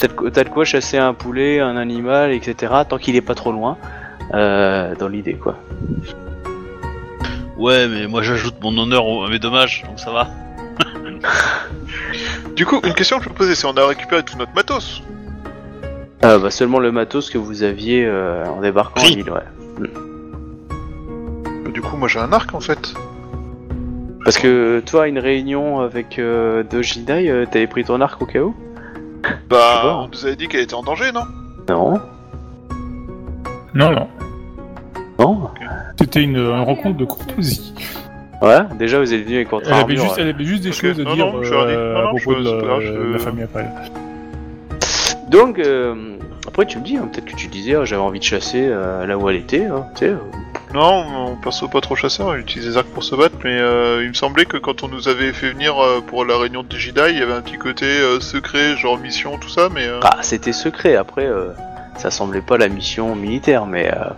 [0.00, 2.72] t'as de, quoi- t'as de quoi chasser un poulet, un animal, etc.
[2.88, 3.76] Tant qu'il est pas trop loin.
[4.34, 5.56] Euh, dans l'idée, quoi.
[7.56, 10.28] Ouais, mais moi j'ajoute mon honneur à mes dommages, donc ça va.
[12.56, 15.02] Du coup, une question que je me posais, c'est on a récupéré tout notre matos.
[16.22, 19.86] Ah, bah, seulement le matos que vous aviez euh, en débarquant en île, ouais.
[21.76, 22.94] Du coup, moi j'ai un arc en fait.
[24.24, 28.24] Parce que toi, à une réunion avec euh, Dojidai, euh, t'avais pris ton arc au
[28.24, 28.54] cas où
[29.50, 29.96] Bah, vois.
[30.04, 31.24] on nous avait dit qu'elle était en danger, non?
[31.68, 32.00] Non.
[33.74, 34.08] Non, non.
[35.18, 35.50] Non
[35.98, 37.74] C'était une, une rencontre de courtoisie.
[38.40, 40.00] Ouais, déjà vous êtes venu avec votre Elle avait, armure.
[40.02, 40.22] juste, ouais.
[40.22, 42.80] elle avait juste des choses à dire non, je euh, à propos je- de la,
[42.80, 43.66] je- la famille après.
[45.28, 46.16] Donc, euh,
[46.48, 49.04] après tu me dis, hein, peut-être que tu disais, ah, j'avais envie de chasser euh,
[49.04, 50.14] là où elle était, hein, tu sais.
[50.74, 54.02] Non, mon perso pas trop chasseur, il utilise des arcs pour se battre, mais euh,
[54.02, 56.76] il me semblait que quand on nous avait fait venir euh, pour la réunion de
[56.76, 59.86] Jedi, il y avait un petit côté euh, secret, genre mission, tout ça, mais...
[59.86, 61.50] euh, Ah, c'était secret, après, euh,
[61.96, 63.90] ça semblait pas la mission militaire, mais...
[63.90, 64.10] Euh,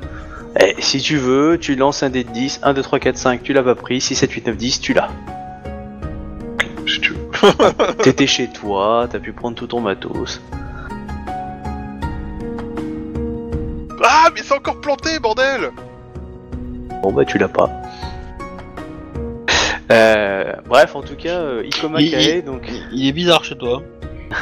[0.60, 3.42] eh, si tu veux, tu lances un dé de 10, 1, 2, 3, 4, 5,
[3.42, 5.10] tu l'as pas pris, 6, 7, 8, 9, 10, tu l'as.
[6.88, 7.28] si tu veux.
[8.02, 10.40] T'étais chez toi, t'as pu prendre tout ton matos.
[14.02, 15.70] Ah, mais c'est encore planté, bordel
[17.02, 17.70] Bon bah tu l'as pas.
[19.90, 22.70] Euh, bref, en tout cas, euh, Ikoma Il- Kae, donc...
[22.92, 23.82] Il est bizarre chez toi.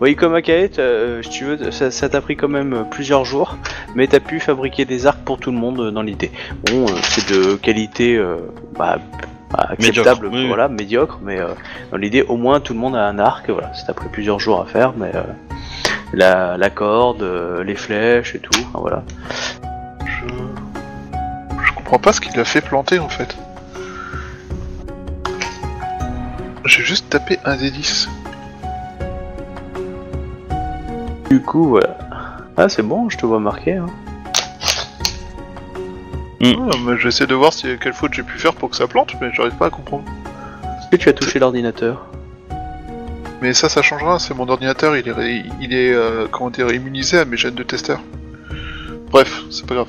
[0.00, 2.82] Oui, Ikoma Kae, t'as, euh, si tu veux, ça ça t'a pris quand même euh,
[2.82, 3.56] plusieurs jours,
[3.94, 6.30] mais t'as pu fabriquer des arcs pour tout le monde euh, dans l'idée.
[6.66, 8.36] Bon, euh, c'est de qualité euh,
[8.78, 8.98] bah,
[9.50, 10.46] bah, acceptable, Médiocre, oui, oui.
[10.48, 11.48] voilà, médiocre, mais euh,
[11.92, 14.38] dans l'idée, au moins tout le monde a un arc, voilà, ça t'a pris plusieurs
[14.38, 15.22] jours à faire, mais euh,
[16.12, 19.02] la, la corde, euh, les flèches et tout, enfin, voilà.
[21.86, 21.90] Je...
[21.90, 23.36] Comprends pas ce qu'il a fait planter, en fait.
[26.64, 28.08] J'ai juste tapé un des 10.
[31.30, 31.96] Du coup, voilà.
[32.56, 33.74] Ah, c'est bon, je te vois marqué.
[33.74, 33.86] Hein.
[36.40, 36.54] Mm.
[36.72, 39.14] Ah, mais J'essaie de voir si, quelle faute j'ai pu faire pour que ça plante,
[39.20, 40.02] mais j'arrive pas à comprendre.
[40.80, 42.06] Est-ce que tu as touché l'ordinateur?
[43.42, 46.68] Mais ça, ça changera, c'est mon ordinateur, il est, ré- il est euh, comment dire,
[46.72, 48.00] immunisé à mes gènes de testeur.
[49.12, 49.88] Bref, c'est pas grave.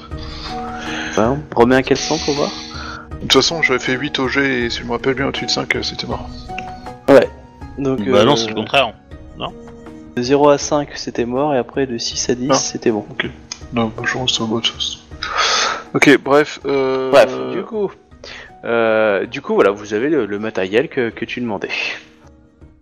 [1.10, 2.52] Enfin, Remets un quel sang pour voir
[3.14, 5.46] De toute façon, j'avais fait 8 au G et si je me rappelle bien au-dessus
[5.46, 6.30] de 5, euh, c'était mort.
[7.10, 7.28] Ouais.
[7.78, 8.94] Donc, Bah non, euh, c'est le contraire.
[10.16, 12.56] De 0 à 5, c'était mort, et après de 6 à 10, Ah.
[12.56, 13.06] c'était bon.
[13.72, 15.06] Non, bah, je reste au mode sauce.
[15.94, 16.60] Ok, bref.
[16.66, 17.12] Euh...
[17.12, 17.92] Bref, du coup,
[18.66, 21.70] euh, du coup, voilà, vous avez le, le matériel que, que tu demandais.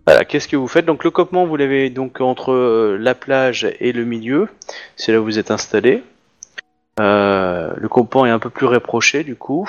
[0.06, 0.86] Voilà, qu'est-ce que vous faites?
[0.86, 4.48] Donc le campement, vous l'avez donc entre euh, la plage et le milieu.
[4.96, 6.02] C'est là où vous êtes installé.
[6.98, 9.68] Euh, le campement est un peu plus rapproché, du coup.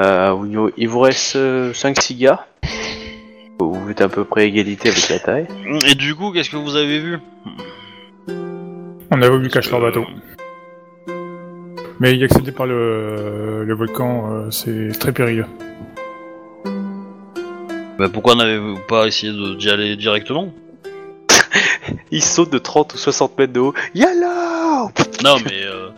[0.00, 1.36] Euh, il- vous reste
[1.74, 2.46] 5-6 gars.
[3.60, 5.46] Vous êtes à peu près égalité avec la taille.
[5.86, 7.18] Et du coup, qu'est-ce que vous avez vu?
[9.10, 10.04] On a voulu cacher leur bateau.
[12.00, 15.46] Mais y accéder par le, le volcan, euh, c'est très périlleux.
[17.98, 20.52] Bah pourquoi n'avez-vous pas essayé de- d'y aller directement?
[22.10, 23.74] Il saute de 30 ou 60 mètres de haut.
[23.94, 24.88] Yalla
[25.22, 25.90] Non, mais euh,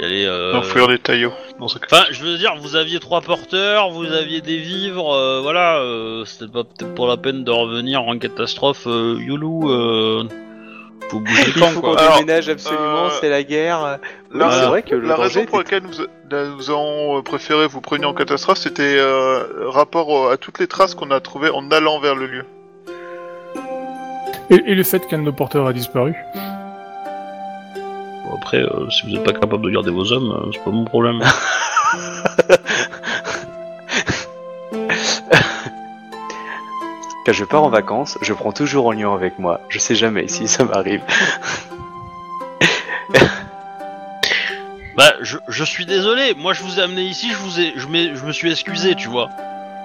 [0.00, 0.24] y aller.
[0.26, 0.54] Euh...
[0.56, 1.32] Enfouir les taillots.
[1.58, 1.86] dans ce cas.
[1.90, 6.24] Enfin, je veux dire, vous aviez trois porteurs, vous aviez des vivres, euh, voilà, euh,
[6.24, 10.24] c'était pas peut-être pour la peine de revenir en catastrophe, euh, Youlou, euh,
[11.10, 12.00] faut bouger le Il camp, faut qu'on quoi.
[12.00, 13.98] Alors, déménage absolument, euh, c'est la guerre.
[14.32, 17.22] La, c'est vrai que le la danger raison pour était- laquelle nous, a- nous avons
[17.22, 21.50] préféré vous preniez en catastrophe, c'était euh, rapport à toutes les traces qu'on a trouvées
[21.50, 22.44] en allant vers le lieu.
[24.50, 26.14] Et, et le fait qu'un de nos porteurs a disparu?
[28.36, 30.84] Après, euh, si vous n'êtes pas capable de garder vos hommes, euh, c'est pas mon
[30.84, 31.22] problème.
[37.26, 39.62] Quand je pars en vacances, je prends toujours Lyon avec moi.
[39.70, 41.00] Je sais jamais si ça m'arrive.
[44.96, 47.86] bah, je, je suis désolé, moi je vous ai amené ici, je vous ai, je,
[48.14, 49.30] je me suis excusé, tu vois.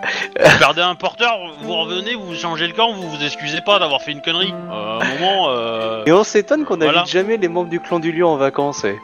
[0.01, 4.01] Vous perdez un porteur, vous revenez, vous changez le camp, vous vous excusez pas d'avoir
[4.01, 4.53] fait une connerie.
[4.71, 6.03] Euh, à un moment, euh...
[6.05, 7.05] Et on s'étonne qu'on n'invite Voilà.
[7.07, 8.83] jamais les membres du clan du lion en vacances.
[8.83, 8.99] ouais.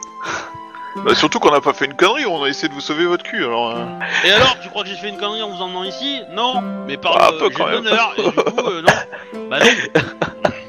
[1.04, 3.22] Bah, surtout qu'on n'a pas fait une connerie, on a essayé de vous sauver votre
[3.22, 3.44] cul.
[3.44, 3.84] Alors, euh,
[4.24, 6.22] Et alors, tu crois que j'ai fait une connerie en vous emmenant ici?
[6.32, 7.84] Non, mais par Ah, un le peu j'ai quand le même.
[7.84, 9.48] l'honneur, et du coup, euh, non.
[9.50, 10.00] Bah non.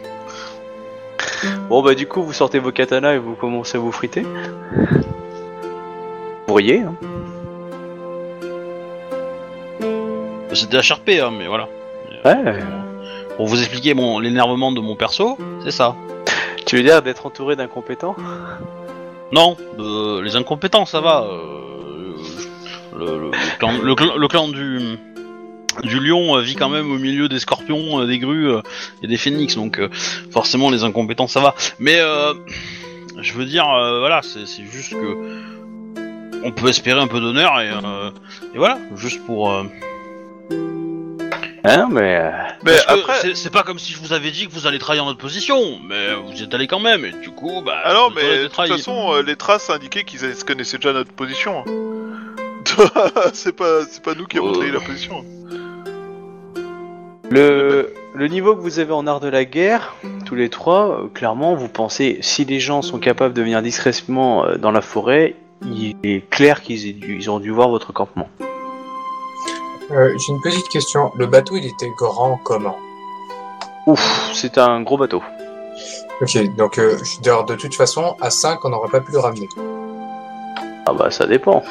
[1.69, 4.21] Bon bah du coup vous sortez vos katanas et vous commencez à vous friter.
[4.23, 5.03] Vous
[6.47, 6.95] pourriez, hein.
[10.57, 11.67] C'était HRP, hein, mais voilà.
[12.25, 12.59] Ouais.
[13.37, 15.95] Pour vous expliquer mon l'énervement de mon perso, c'est ça.
[16.65, 18.15] Tu veux dire d'être entouré d'incompétents?
[19.31, 21.23] Non, de- les incompétents, ça va.
[21.29, 22.15] euh,
[22.97, 24.97] le, le- le clan, le clan- le clan du
[25.83, 28.61] du lion euh, vit quand même au milieu des scorpions, euh, des grues euh,
[29.03, 29.89] et des phénix, donc euh,
[30.31, 31.53] forcément les incompétents, ça va.
[31.77, 32.33] Mais euh,
[33.21, 35.17] je veux dire, euh, voilà, c'est juste que
[36.43, 38.09] on peut espérer un peu d'honneur et, euh,
[38.55, 39.51] et voilà, juste pour.
[40.51, 41.33] Euh,
[41.63, 42.31] Hein, mais euh,
[42.63, 44.67] Mais Parce que après, c'est- c'est pas comme si je vous avais dit que vous
[44.67, 47.73] allez trahir notre position, mais vous y êtes allé quand même, et du coup, bah.
[47.83, 50.93] alors, vous aurez mais été de toute façon, euh, les traces indiquaient qu'ils connaissaient déjà
[50.93, 51.65] notre position.
[53.33, 54.53] c'est pas, c'est pas nous qui avons Euh.
[54.53, 55.25] trahi la position.
[57.29, 59.95] le, le niveau que vous avez en art de la guerre,
[60.25, 64.45] tous les trois, euh, clairement, vous pensez, si les gens sont capables de venir discrètement
[64.45, 65.35] euh, dans la forêt,
[65.65, 68.29] il est clair qu'ils aient dû- ils ont dû voir votre campement.
[69.91, 71.11] Euh, J'ai une petite question.
[71.15, 72.77] Le bateau, il était grand comment
[73.85, 75.23] Ouf, c'est un gros bateau.
[76.21, 79.47] Ok, donc euh, de, de toute façon, à 5, on n'aurait pas pu le ramener.
[80.87, 81.63] Ah bah ça dépend.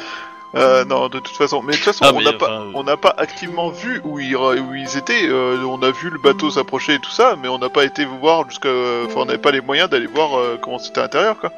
[0.55, 1.61] Euh, non, de toute façon.
[1.61, 4.01] Mais de toute façon, Ah, on mais, n'a pas, enfin, on n'a pas activement vu
[4.05, 5.27] où ils, où ils étaient.
[5.27, 8.05] euh, on a vu le bateau s'approcher et tout ça, mais on n'a pas été
[8.05, 8.69] voir jusqu'à.
[9.05, 11.51] Enfin, on n'avait pas les moyens d'aller voir euh, comment c'était à l'intérieur, quoi.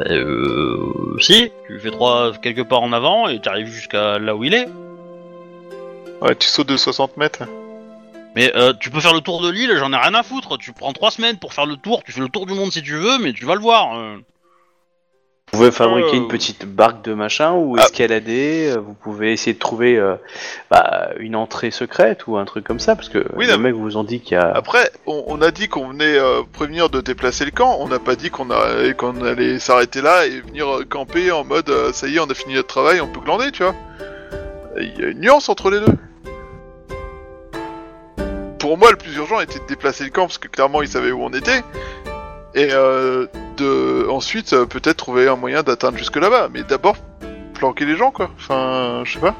[0.00, 1.16] Euh.
[1.18, 4.54] Si, tu fais trois, quelques pas en avant, et tu arrives jusqu'à là où il
[4.54, 4.68] est.
[6.22, 7.42] Ouais, tu sautes de 60 mètres.
[8.34, 10.56] Mais euh, tu peux faire le tour de l'île, j'en ai rien à foutre.
[10.56, 12.82] Tu prends trois semaines pour faire le tour, tu fais le tour du monde si
[12.82, 13.98] tu veux, mais tu vas le voir.
[13.98, 14.16] euh.
[15.52, 17.82] Vous pouvez fabriquer Euh, une petite barque de machin ou Ah.
[17.82, 18.70] escalader.
[18.74, 20.14] euh, Vous pouvez essayer de trouver euh,
[20.70, 23.74] bah, une entrée secrète ou un truc comme ça parce que Oui, le non, mec
[23.74, 24.50] vous ont dit qu'il y a.
[24.54, 27.76] Après, on, on a dit qu'on venait euh, prévenir de déplacer le camp.
[27.80, 31.44] On n'a pas dit qu'on a- qu'on allait s'arrêter là et venir euh, camper en
[31.44, 33.74] mode euh, ça y est, on a fini notre travail, on peut glander, tu vois.
[34.80, 35.92] Il y a une nuance entre les deux.
[38.72, 41.12] Pour moi, le plus urgent était de déplacer le camp parce que clairement, ils savaient
[41.12, 41.60] où on était.
[42.54, 43.26] Et euh,
[43.58, 46.48] de ensuite euh, peut-être trouver un moyen d'atteindre jusque là-bas.
[46.50, 46.96] Mais d'abord,
[47.52, 48.30] planquer les gens, quoi.
[48.38, 49.34] Enfin, je sais pas.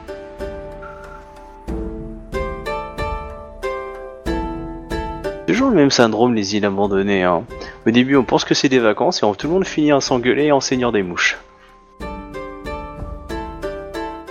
[5.47, 7.23] toujours le même syndrome les îles abandonnées.
[7.23, 7.45] Hein.
[7.87, 10.03] Au début, on pense que c'est des vacances et on, tout le monde finit à
[10.03, 11.39] s'engueuler en seigneur des mouches.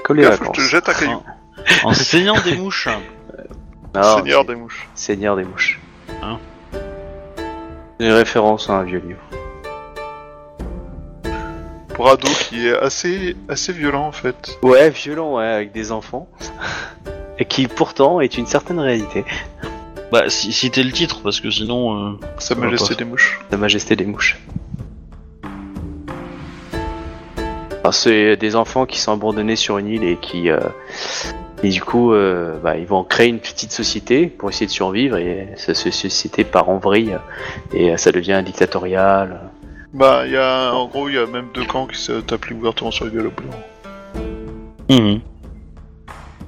[0.04, 1.24] Comme les Gaffe, je te jette un caillou.
[1.84, 2.88] En saignant des mouches.
[3.96, 4.90] Non, Seigneur des mouches.
[4.96, 5.80] Seigneur des mouches.
[6.22, 6.38] Hein
[8.00, 9.20] C'est une référence à un vieux livre.
[11.94, 14.58] Pour ado qui est assez assez violent en fait.
[14.64, 16.28] Ouais, violent, ouais, avec des enfants.
[17.38, 19.26] et qui pourtant est une certaine réalité.
[20.12, 22.14] Bah, si, si t'es le titre, parce que sinon.
[22.14, 23.40] euh, Sa va majesté des mouches.
[23.50, 24.38] Sa Majesté des mouches.
[27.84, 30.60] Alors, c'est des enfants qui sont abandonnés sur une île et qui, euh,
[31.64, 35.18] et du coup, euh, bah, ils vont créer une petite société pour essayer de survivre
[35.18, 37.18] et cette société part en vrille
[37.74, 39.42] et euh, ça devient dictatorial.
[39.94, 42.50] Bah, il y a en gros, il y a même deux camps qui se tapent
[42.52, 45.20] ouvertement sur les gueules au bout.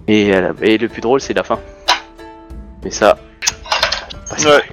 [0.08, 1.60] Et, et le plus drôle, c'est la fin.
[2.84, 3.18] Mais ça.
[4.38, 4.64] si Ouais.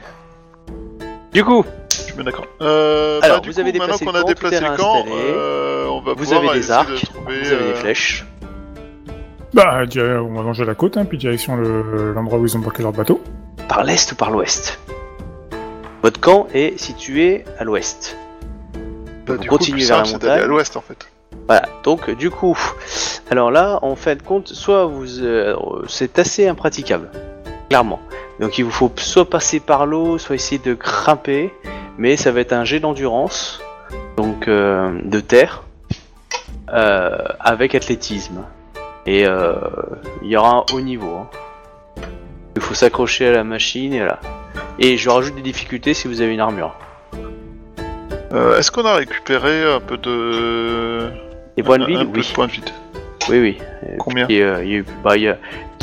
[1.33, 2.47] Du coup, Je suis bien d'accord.
[2.61, 5.87] Euh, Alors, bah, du vous coup, avez maintenant déplacé qu'on a déplacé le camp, euh,
[5.87, 8.27] on va vous pouvoir avez des arcs, de trouver, vous avez des euh, flèches.
[9.53, 12.61] Bah, di- on va longer la côte, hein, puis direction le- l'endroit où ils ont
[12.61, 13.21] bloqué leur bateau.
[13.69, 14.79] Par l'est ou par l'ouest?
[16.03, 18.17] Votre camp est situé à l'ouest.
[19.27, 20.49] bah, continuez plus vers la d'aller à montagne.
[20.49, 21.07] l'ouest en fait.
[21.47, 22.57] Voilà, donc du coup,
[23.31, 25.55] alors là, en fin de compte, soit vous, euh,
[25.89, 27.11] c'est assez impraticable,
[27.69, 27.99] clairement.
[28.41, 31.53] Donc il vous faut soit passer par l'eau, soit essayer de grimper,
[31.99, 33.61] mais ça va être un jet d'endurance,
[34.17, 35.65] donc euh, de terre,
[36.73, 38.43] euh, avec athlétisme.
[39.07, 39.55] Et euh,
[40.23, 41.15] il y aura un haut niveau.
[41.17, 41.29] hein.
[42.57, 44.19] Il faut s'accrocher à la machine et là.
[44.79, 46.75] Et je rajoute des difficultés si vous avez une armure.
[48.33, 51.11] Euh, Est-ce qu'on a récupéré un peu de.
[51.57, 52.27] Des points de un- vie, un peu oui.
[52.29, 52.71] de points de vide.
[53.29, 53.59] Oui, oui.
[53.99, 54.37] Combien euh, il
[54.71, 55.37] y a eu, bah, il y a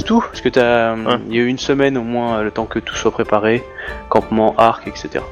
[0.06, 1.20] tout, parce que t'as, Ouais.
[1.30, 3.64] il y a eu une semaine au moins, euh, le temps que tout soit préparé,
[4.10, 5.24] campement, arc, etc.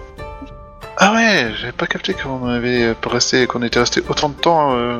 [0.97, 4.75] Ah ouais, j'avais pas capté qu'on avait resté, qu'on était resté autant de temps.
[4.75, 4.99] euh.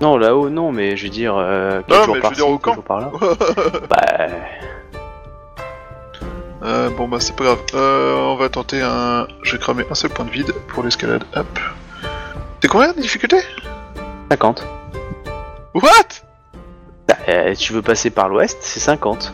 [0.00, 2.48] Non, là-haut, non, mais je veux dire, euh, quelques Non, jours mais je veux dire
[2.48, 2.74] au camp.
[2.74, 3.10] jours par là.
[3.90, 4.28] bah,
[6.64, 7.60] Euh, bon bah c'est pas grave.
[7.74, 9.28] Euh, on va tenter un.
[9.44, 11.22] Je vais cramer un seul point de vide pour l'escalade.
[11.36, 11.46] Hop.
[12.60, 13.38] C'est combien de difficulté
[14.30, 14.66] 50.
[15.74, 15.84] What?
[17.06, 19.32] Bah, euh, tu veux passer par l'ouest, c'est 50.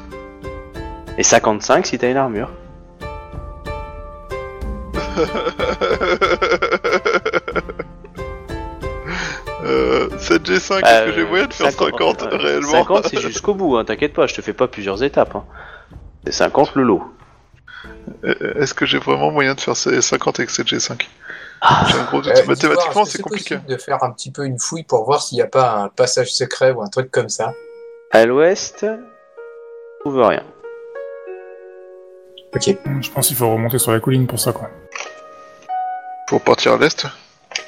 [1.17, 2.51] Et 55 si t'as une armure.
[9.65, 13.55] euh, 7G5, est-ce Euh, que j'ai moyen de faire 50, euh, réellement 50 c'est jusqu'au
[13.55, 15.35] bout, hein, t'inquiète pas, je te fais pas plusieurs étapes.
[15.37, 15.45] Hein.
[16.25, 17.03] C'est 50 le lot.
[18.25, 21.07] Euh, Est-ce que j'ai vraiment moyen de faire ces 50 avec 7G5
[21.61, 22.33] Ah, J'ai un gros doute.
[22.37, 23.57] Euh, Mathématiquement, c'est compliqué.
[23.57, 25.89] possible de faire un petit peu une fouille pour voir s'il n'y a pas un
[25.89, 27.53] passage secret ou un truc comme ça?
[28.11, 28.87] à l'ouest,
[30.05, 30.43] on trouve rien.
[32.55, 32.77] Ok.
[33.01, 34.71] Je pense qu'il faut remonter sur la colline pour ça, quoi.
[36.29, 37.07] Pour partir à l'est?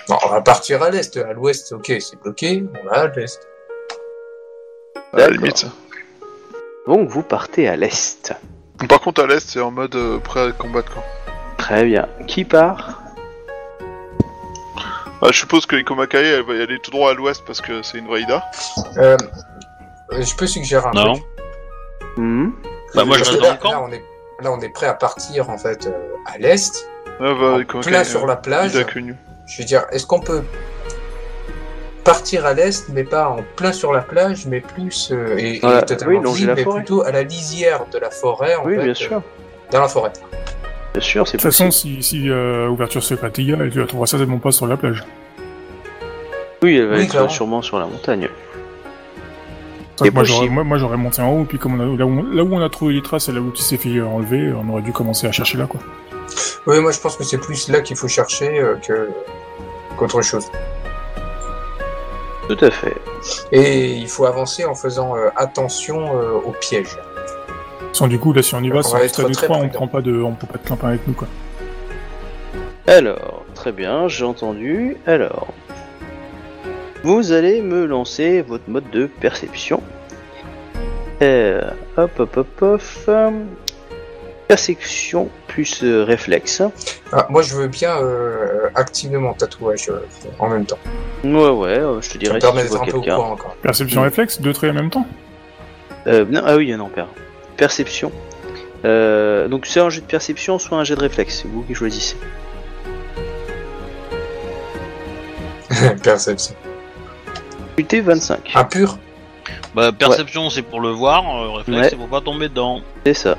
[0.09, 1.16] Bon, on va partir à l'est.
[1.16, 2.64] À l'ouest, ok, c'est bloqué.
[2.82, 3.41] On va à l'est.
[5.12, 5.66] À la limite.
[6.87, 8.32] Donc vous partez à l'est.
[8.89, 11.03] Par contre, à l'est, c'est en mode euh, prêt à combattre, quoi.
[11.57, 12.07] Très bien.
[12.26, 13.03] Qui part?
[15.22, 17.82] Ah, je suppose que Ikomakai, elle va y aller tout droit à l'ouest parce que
[17.82, 18.45] c'est une Vaïda.
[18.99, 19.16] Euh,
[20.12, 21.14] je peux suggérer un Non.
[21.14, 21.24] truc.
[22.18, 22.51] Hmm?
[22.95, 23.70] Bah, moi, je Parce reste que dans là, le camp.
[23.72, 24.05] Là, on est,
[24.43, 26.87] là, on est prêt à partir, en fait, euh, à l'est,
[27.18, 28.74] Ah, bah, en Ikomakai, plein euh, sur la plage.
[28.74, 28.84] Ida.
[29.47, 30.42] Je veux dire, est-ce qu'on peut
[32.05, 36.30] partir à l'est, mais pas en plein sur la plage, mais plus euh, et, totalement
[36.30, 36.76] oui, libre, mais forêt.
[36.80, 39.22] plutôt à la lisière de la forêt, en Oui, fait, bien euh, sûr.
[39.72, 40.12] dans la forêt.
[40.94, 43.80] Bien sûr, c'est De toute façon, si, si euh, ouverture secrète il y a, tu
[43.80, 45.05] la trouveras certainement pas sur la plage.
[46.62, 47.28] Oui, elle va Oui, être clairement.
[47.28, 48.28] sûrement sur la montagne.
[50.12, 52.42] Moi, j'aurais, moi, moi, j'aurais monté en haut, puis comme on a, là, où, là
[52.44, 54.82] où on a trouvé les traces et là où tu s'est fait enlever, on aurait
[54.82, 55.80] dû commencer à chercher là, quoi.
[56.66, 59.09] Oui, moi je pense que c'est plus là qu'il faut chercher euh, que
[59.97, 60.47] qu'autre chose.
[62.49, 62.97] Tout à fait.
[63.51, 66.97] Et il faut avancer en faisant euh, attention euh, aux pièges.
[67.92, 69.68] Sans du coup, là, si on y va, On c'est va être très 3, on
[69.68, 71.26] prend pas de, on peut pas de clampin avec nous, quoi.
[72.86, 74.97] Alors, très bien, j'ai entendu.
[75.07, 75.49] Alors,
[77.03, 79.82] vous allez me lancer votre mode de perception.
[81.22, 81.62] Euh,
[81.97, 82.82] hop, hop, hop, hop.
[84.49, 86.62] Perception plus euh, réflexe.
[87.12, 90.01] Ah, moi je veux bien euh, activer mon tatouage euh,
[90.38, 90.78] en même temps.
[91.24, 92.97] Ouais, ouais, euh, je te Ça dirai me si permet tu d'être vois un peu
[92.97, 93.16] au quelqu'un.
[93.16, 93.57] courant encore.
[93.62, 94.05] Perception Mm.
[94.05, 95.07] réflexe, deux traits en même temps?
[96.07, 97.09] Euh, non, ah oui, non, père.
[97.57, 98.12] Perception.
[98.84, 101.40] Euh, donc, c'est un jet de perception, soit un jet de réflexe.
[101.42, 102.16] C'est vous qui choisissez.
[106.03, 106.55] Perception.
[107.78, 108.53] UT 25.
[108.55, 108.99] Un pur?
[109.74, 111.88] Bah, perception, c'est pour le voir, euh, réflexe, Ouais.
[111.90, 112.80] c'est pour pas tomber dedans.
[113.05, 113.36] C'est ça.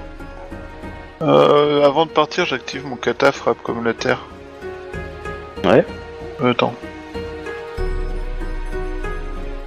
[1.21, 4.25] Euh, avant de partir, j'active mon kata frappe comme la terre.
[5.63, 5.83] Ouais.
[6.41, 6.73] Euh, attends.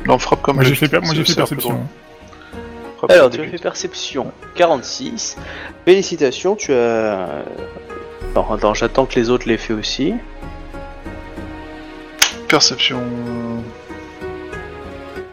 [0.06, 1.80] Non, frappe comme Moi, la j'ai fait, per- moi, j'ai fait perception.
[2.98, 5.36] Frappe Alors, comme tu as des fait perception 46.
[5.84, 7.26] Félicitations, tu as.
[8.30, 10.14] Attends, attends, j'attends que les autres l'aient fait aussi.
[12.48, 13.00] Perception.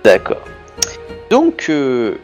[0.04, 0.42] D'accord.
[1.30, 2.18] Donc, euh,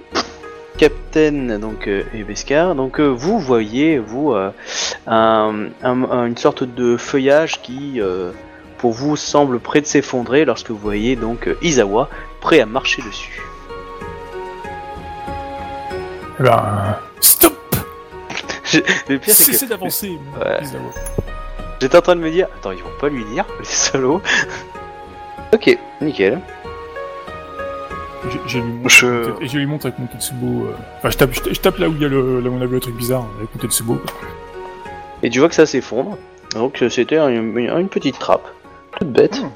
[0.78, 4.51] Captain donc euh, Ebescar, donc euh, vous voyez vous euh,
[5.07, 8.32] un- un- un- une sorte de feuillage qui euh,
[8.80, 12.09] pour vous semble près de s'effondrer lorsque vous voyez donc Izawa
[12.41, 13.41] prêt à marcher dessus.
[16.39, 17.53] Eh ben, stop
[19.07, 20.59] Le pire c'est que d'avancer Ouais.
[21.80, 24.21] j'étais en train de me dire attends ils vont pas lui dire les salauds.
[25.53, 26.39] ok, nickel.
[28.32, 30.65] J'ai- J'ai lui montre, Je- et je lui montre avec mon Tetsubo.
[30.65, 32.53] euh, Enfin, je tape, je, je tape là où il y a le, là où
[32.53, 34.01] on a vu le truc bizarre avec mon Tetsubo.
[35.24, 36.17] Et tu vois que ça s'effondre.
[36.53, 38.47] Donc euh, c'était un- une, une petite trappe,
[38.99, 39.41] toute bête.
[39.41, 39.49] Hmm.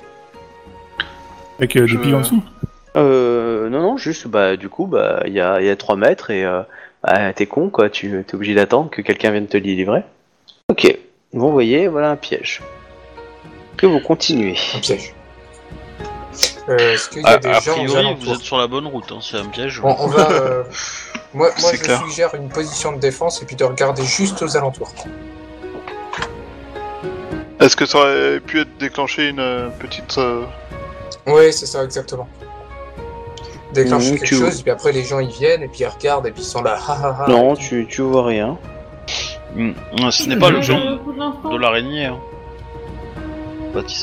[1.59, 2.43] Avec euh, des piles en dessous.
[2.95, 5.95] Euh, non, non, juste, bah, du coup, bah, il y a, il y a 3
[5.95, 6.61] mètres et euh,
[7.03, 10.03] bah, t'es con, quoi, tu es obligé d'attendre que quelqu'un vienne te le livrer.
[10.70, 10.97] Ok,
[11.34, 12.61] vous voyez, voilà un piège.
[13.78, 14.55] Que vous continuez.
[14.76, 15.13] Un piège.
[16.69, 18.88] Euh, Est-ce qu'il y a A, des a gens priori, vous êtes sur la bonne
[18.88, 19.79] route, hein, c'est un piège.
[19.83, 20.29] on, on va.
[20.31, 20.63] euh,
[21.33, 22.01] moi, moi je clair.
[22.05, 24.91] suggère une position de défense et puis de regarder juste aux alentours.
[27.59, 30.17] Est-ce que ça aurait pu être déclenché une euh, petite.
[30.17, 30.43] euh,
[31.25, 32.27] Oui, c'est ça, exactement.
[33.73, 36.27] Déclencher quelque tu- chose, et puis après les gens ils viennent, et puis ils regardent,
[36.27, 36.77] et puis ils sont là.
[36.88, 37.29] Ha, ha, ha.
[37.29, 38.57] Non, tu, tu vois rien.
[39.55, 39.71] Hmm,
[40.11, 40.79] Ce n'est pas le genre
[41.51, 42.05] de l'araignée.
[42.05, 42.17] Hein.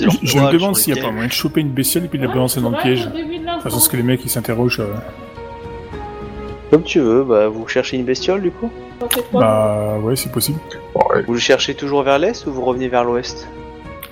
[0.04, 2.18] Leur Je, me demande s'il n'y a pas moyen de choper une bestiole et puis
[2.18, 3.08] de la balancer dans le piège.
[3.62, 4.80] façon, ce que les mecs ils s'interrogent.
[4.80, 4.94] euh,
[6.70, 8.70] Comme tu veux, bah, vous cherchez une bestiole, du coup?
[9.32, 10.58] Bah ouais, c'est possible.
[11.26, 13.48] Vous le cherchez toujours vers l'est ou vous revenez vers l'ouest?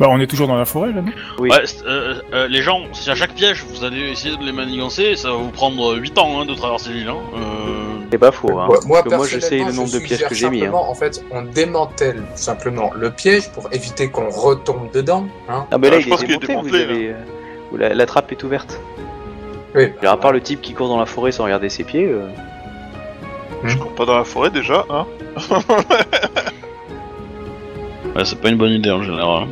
[0.03, 1.49] Bah on est toujours dans la forêt là, non Oui.
[1.49, 4.51] Ouais, c'est- euh, euh, les gens, si à chaque piège vous allez essayer de les
[4.51, 7.07] manigancer, ça va vous prendre 8 ans hein, de traverser l'île.
[7.09, 7.19] Hein.
[7.37, 7.39] Euh,
[8.11, 8.67] C'est pas faux, hein.
[8.69, 10.51] Ouais, moi, Parce que moi, je sais personnellement, le nombre de pièges suggère que j'ai
[10.51, 10.57] mis.
[10.59, 10.65] hein.
[10.65, 15.29] simplement, En fait, on démantèle simplement le piège pour éviter qu'on retombe dedans.
[15.49, 15.67] Hein.
[15.71, 17.09] Ah, mais là, Ah, il je pense est qu'il est démonté, vous avez...
[17.11, 17.15] euh,
[17.79, 18.81] la, la trappe est ouverte.
[19.77, 19.93] Oui.
[20.03, 22.27] Et à part le type qui court dans la forêt sans regarder ses pieds, euh,
[23.63, 25.07] Je cours pas dans la forêt déjà, hein
[28.17, 29.47] Ouais, c'est pas une bonne idée en général.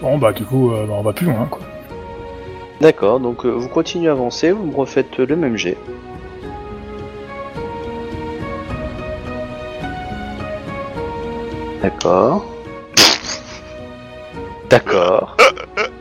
[0.00, 1.62] Bon bah du coup, euh, bah, on va plus loin quoi.
[2.80, 5.76] D'accord, donc euh, vous continuez à avancer, vous me refaites le même jet.
[11.82, 12.44] D'accord.
[14.68, 15.36] D'accord.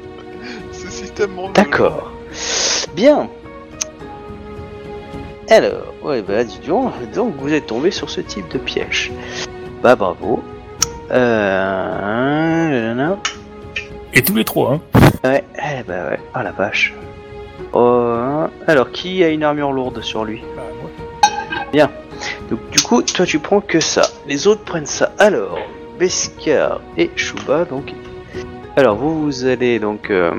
[0.72, 1.30] Ce système.
[1.54, 2.12] D'accord.
[2.96, 3.30] Bien.
[5.50, 9.12] Alors, ouais, bah dis donc, donc vous êtes tombé sur ce type de piège.
[9.84, 10.44] Bah bravo.
[11.12, 13.16] Euh...
[14.18, 15.00] Et tous les trois, hein.
[15.26, 16.20] Ouais, eh bah ouais.
[16.34, 16.94] Ah la vache.
[17.74, 21.90] Oh, alors, qui a une armure lourde sur lui Bah, moi.
[22.50, 24.04] Donc du coup, toi tu prends que ça.
[24.26, 25.12] Les autres prennent ça.
[25.18, 25.60] Alors,
[26.00, 27.94] Beskar et Shuba, donc.
[28.78, 30.32] Alors vous, vous allez donc euh,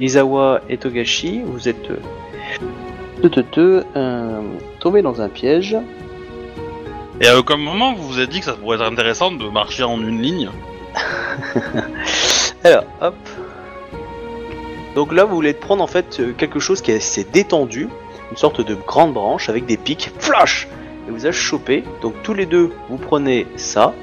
[0.00, 1.98] Izawa et Togashi, vous êtes euh,
[3.22, 4.40] deux, deux, deux, euh,
[4.80, 5.76] tombés dans un piège.
[7.20, 9.84] Et à aucun moment vous vous êtes dit que ça pourrait être intéressant de marcher
[9.84, 10.50] en une ligne
[12.64, 13.14] Alors, hop.
[14.94, 17.88] Donc là, vous voulez prendre en fait euh, quelque chose qui est assez détendu,
[18.30, 20.68] une sorte de grande branche avec des pics, flash
[21.08, 21.82] Et vous a chopé.
[22.02, 23.94] Donc tous les deux, vous prenez ça.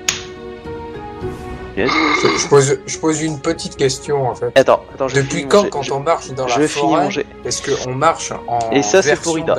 [1.78, 1.92] Yes.
[2.24, 4.52] Je, je pose, je pose une petite question en fait.
[4.56, 5.92] Attends, attends, je Depuis quand, quand jet.
[5.94, 7.08] on marche dans je la forêt,
[7.46, 9.56] est-ce qu'on marche en Et ça, c'est Florida.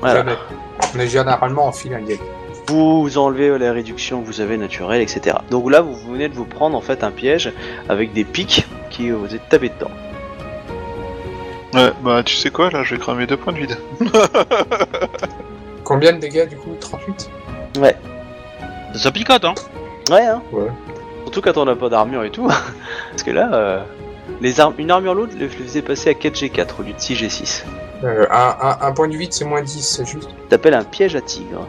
[0.00, 0.20] Voilà.
[0.20, 0.36] Jamais.
[0.94, 2.04] On est généralement en filiale.
[2.68, 5.36] Vous enlevez la réduction que vous avez naturelle, etc.
[5.50, 7.52] Donc là, vous venez de vous prendre en fait un piège
[7.88, 9.90] avec des pics qui euh, vous êtes tapé dedans.
[11.74, 13.76] Ouais, bah tu sais quoi, là je vais cramer deux points de vide.
[15.84, 17.30] Combien de dégâts du coup 38
[18.94, 19.54] Ça picote, hein
[20.10, 20.68] Ouais, hein Ouais.
[21.24, 22.46] Surtout quand on n'a pas d'armure et tout.
[23.10, 23.80] Parce que là, euh,
[24.40, 27.64] les armes, une armure lourde, je le faisais passer à 4G4 au lieu de 6G6.
[28.04, 30.30] euh, un, un, un point de vide c'est moins 10, c'est juste?
[30.48, 31.66] T'appelles un piège à tigre.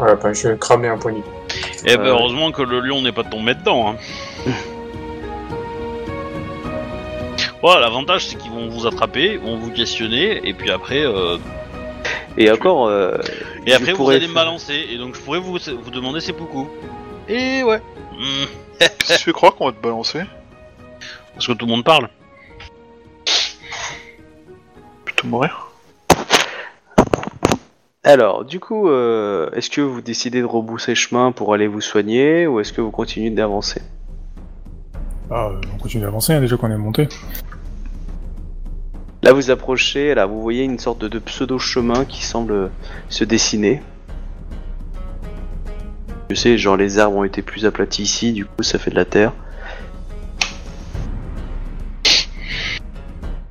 [0.00, 1.24] Voilà, bah, je vais cramer un point de vide.
[1.84, 3.90] Et ben Euh, heureusement que le lion n'est pas tombé dedans.
[3.90, 3.96] Hein.
[7.62, 11.36] Voilà, l'avantage c'est qu'ils vont vous attraper, vont vous questionner, et puis après, euh,
[12.38, 13.18] Et encore, euh,
[13.66, 16.70] et après vous allez me balancer, et donc je pourrais vous, vous demander c'est beaucoup.
[17.28, 17.82] Et ouais,
[18.78, 20.22] Qu'est-ce que tu fais croire qu'on va te balancer
[21.34, 22.08] parce que tout le monde parle.
[25.04, 25.69] Plutôt mourir
[28.02, 32.46] Alors, du coup, euh, est-ce que vous décidez de rebousser chemin pour aller vous soigner
[32.46, 33.82] ou est-ce que vous continuez d'avancer?
[35.30, 37.08] Ah, euh, on continue d'avancer, hein, déjà qu'on est monté.
[39.22, 42.70] Là, vous approchez, là, vous voyez une sorte de, de pseudo-chemin qui semble
[43.10, 43.82] se dessiner.
[46.30, 48.96] Je sais, genre les arbres ont été plus aplatis ici, du coup ça fait de
[48.96, 49.32] la terre.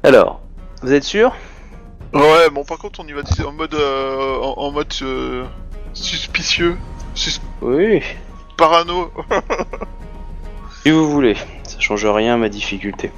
[0.02, 0.42] Alors,
[0.82, 1.36] vous êtes sûr?
[2.14, 5.46] Ouais, bon par contre on y va en mode euh, en, en mode euh,
[5.94, 6.76] suspicieux,
[7.14, 8.02] sus Oui,
[8.58, 9.12] parano.
[10.84, 11.36] si vous voulez.
[11.64, 13.12] Ça change rien à ma difficulté.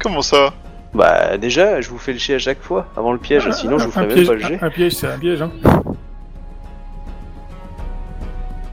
[0.00, 0.52] Comment ça?
[0.92, 3.84] Bah déjà, je vous fais le jet à chaque fois, avant le piège, sinon je
[3.84, 4.58] vous un ferai même piège, pas le jet.
[4.60, 5.52] un, un piège, c'est un piège, hein.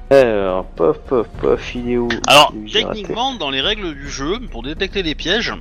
[0.10, 2.08] Alors, pof, pof, pof, il est où?
[2.28, 2.72] Alors, raté.
[2.72, 5.54] techniquement, dans les règles du jeu, pour détecter les pièges,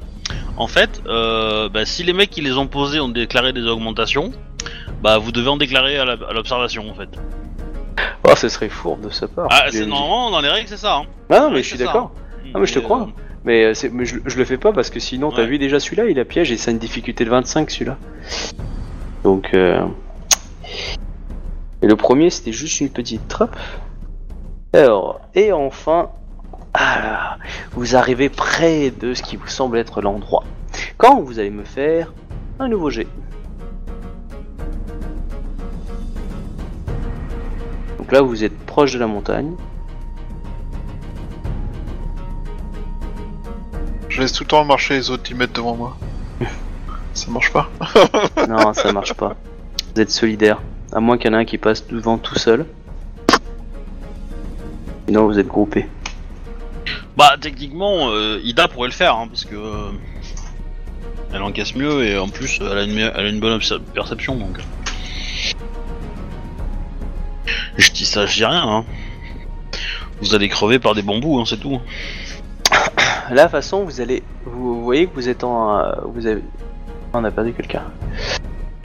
[0.56, 4.32] en fait, euh, bah, si les mecs qui les ont posés ont déclaré des augmentations,
[5.02, 7.08] bah vous devez en déclarer à la- à l'observation en fait.
[8.28, 9.46] Oh, ce serait fourbe de sa part.
[9.50, 10.96] Ah, c'est normalement dans les règles, c'est ça.
[10.96, 11.02] Hein.
[11.30, 12.12] Ah non, mais je suis c'est ça, d'accord.
[12.54, 13.08] Ah, mais je te Et, crois.
[13.44, 15.46] Mais, euh, c'est- mais je, je le fais pas parce que sinon, t'as Ouais.
[15.46, 17.96] vu déjà celui-là, il a piège et c'est une difficulté de 25 celui-là.
[19.22, 19.84] Donc, euh...
[21.82, 23.56] Et le premier, c'était juste une petite trappe.
[24.72, 26.10] Alors, et enfin,
[27.72, 30.44] vous arrivez près de ce qui vous semble être l'endroit.
[30.96, 32.12] Quand vous allez me faire
[32.58, 33.06] un nouveau jet.
[37.98, 39.54] Donc là, vous êtes proche de la montagne.
[44.08, 45.96] Je laisse tout le temps marcher les autres 10 mètres devant moi.
[47.14, 47.68] ça marche pas
[48.48, 49.36] Non, ça marche pas.
[49.94, 50.62] Vous êtes solidaire.
[50.92, 52.64] À moins qu'il y en ait un qui passe devant tout seul.
[55.06, 55.86] Sinon, vous êtes groupé.
[57.16, 59.90] Bah, techniquement, euh, Ida pourrait le faire, hein, parce que euh,
[61.32, 63.58] elle encaisse mieux et en plus, elle a une, me- elle a une bonne
[63.94, 64.58] perception, donc.
[67.76, 68.62] Je dis ça, je dis rien.
[68.66, 68.84] Hein.
[70.20, 71.80] Vous allez crever par des bambous, hein, c'est tout.
[73.30, 74.22] Là, de toute façon, vous allez.
[74.44, 75.78] Vous voyez que vous êtes en.
[75.78, 76.42] euh, vous avez.
[77.12, 77.84] On a perdu quelqu'un.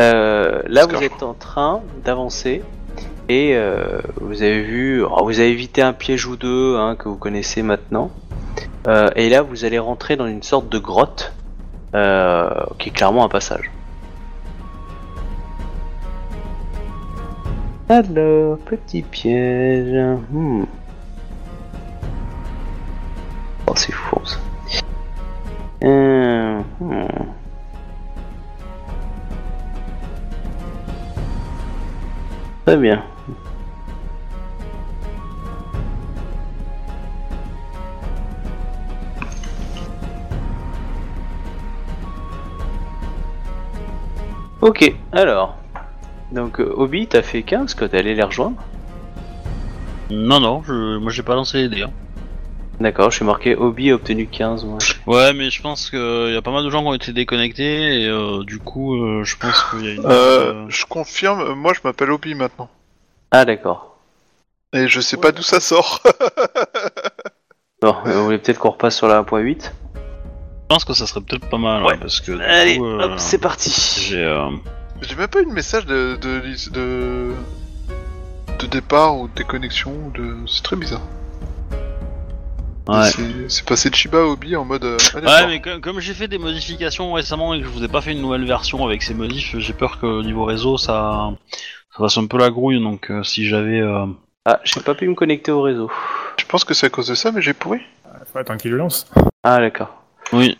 [0.01, 0.99] Euh, là, Oscar.
[0.99, 2.63] vous êtes en train d'avancer.
[3.29, 5.05] Et euh, vous avez vu.
[5.05, 8.11] alors, vous avez évité un piège ou deux hein, que vous connaissez maintenant.
[8.87, 11.33] Euh, et là, vous allez rentrer dans une sorte de grotte.
[11.93, 12.49] euh,
[12.79, 13.69] qui est clairement un passage.
[17.89, 20.17] Alors, petit piège.
[20.31, 20.63] Hmm.
[23.67, 24.37] Oh, c'est fou ça.
[25.83, 26.61] Hmm.
[32.65, 33.03] Très bien.
[44.61, 45.57] Ok, alors.
[46.31, 48.61] Donc, euh, Obi, t'as fait 15 quand t'es allé les rejoindre?
[50.11, 51.81] Non, non, je, moi j'ai pas lancé les dés.
[51.83, 51.91] hein.
[52.81, 54.65] D'accord, je suis marqué Obi a obtenu 15.
[54.65, 54.77] moi.
[55.05, 55.99] Ouais, mais je pense qu'il
[56.33, 59.23] y a pas mal de gens qui ont été déconnectés et euh, du coup, euh,
[59.23, 60.05] je pense qu'il y a une.
[60.05, 62.69] Euh, euh, je confirme, moi je m'appelle Obi maintenant.
[63.29, 63.97] Ah d'accord.
[64.73, 66.01] Et je sais pas d'où ça sort.
[67.83, 69.63] Bon, euh, vous voulez peut-être qu'on repasse sur la 1.8
[69.95, 69.99] Je
[70.69, 71.93] pense que ça serait peut-être pas mal, Ouais.
[71.93, 72.31] hein, parce que.
[72.33, 73.71] du Allez, coup, euh, hop, c'est parti.
[74.07, 74.23] J'ai.
[74.23, 74.49] euh,
[75.01, 77.31] J'ai même pas eu de message de de, de
[78.59, 81.01] de départ ou de déconnexion ou de c'est très bizarre.
[82.91, 83.09] Ouais.
[83.47, 84.83] C'est- passé de Shiba à Obi en mode.
[84.83, 87.83] euh, allez, Ouais, mais comme, comme j'ai fait des modifications récemment et que je vous
[87.83, 90.77] ai pas fait une nouvelle version avec ces modifs, j'ai peur que au niveau réseau
[90.77, 91.31] ça,
[91.91, 92.81] ça fasse un peu la grouille.
[92.81, 93.79] Donc euh, si j'avais.
[93.81, 94.05] euh,
[94.45, 95.89] Ah, j'ai pas pu me connecter au réseau.
[96.37, 97.79] Je pense que c'est à cause de ça, mais j'ai pourri.
[98.31, 99.09] Faut attendre qu'il le lance.
[99.43, 100.03] Ah d'accord.
[100.33, 100.57] Oui.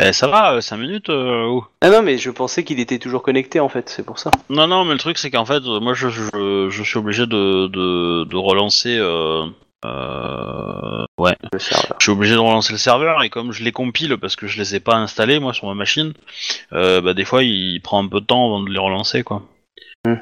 [0.00, 1.64] Eh, ça va, 5 minutes euh, oh.
[1.82, 4.30] Ah non, mais je pensais qu'il était toujours connecté en fait, c'est pour ça.
[4.48, 7.26] Non, non, mais le truc c'est qu'en fait, euh, moi je, je, je suis obligé
[7.26, 8.96] de, de, de relancer.
[8.98, 9.44] Euh,
[9.84, 11.58] euh, ouais, je
[12.00, 14.74] suis obligé de relancer le serveur et comme je les compile parce que je les
[14.74, 16.12] ai pas installés moi sur ma machine,
[16.72, 19.42] euh, bah des fois il prend un peu de temps avant de les relancer quoi.
[20.06, 20.14] Hmm.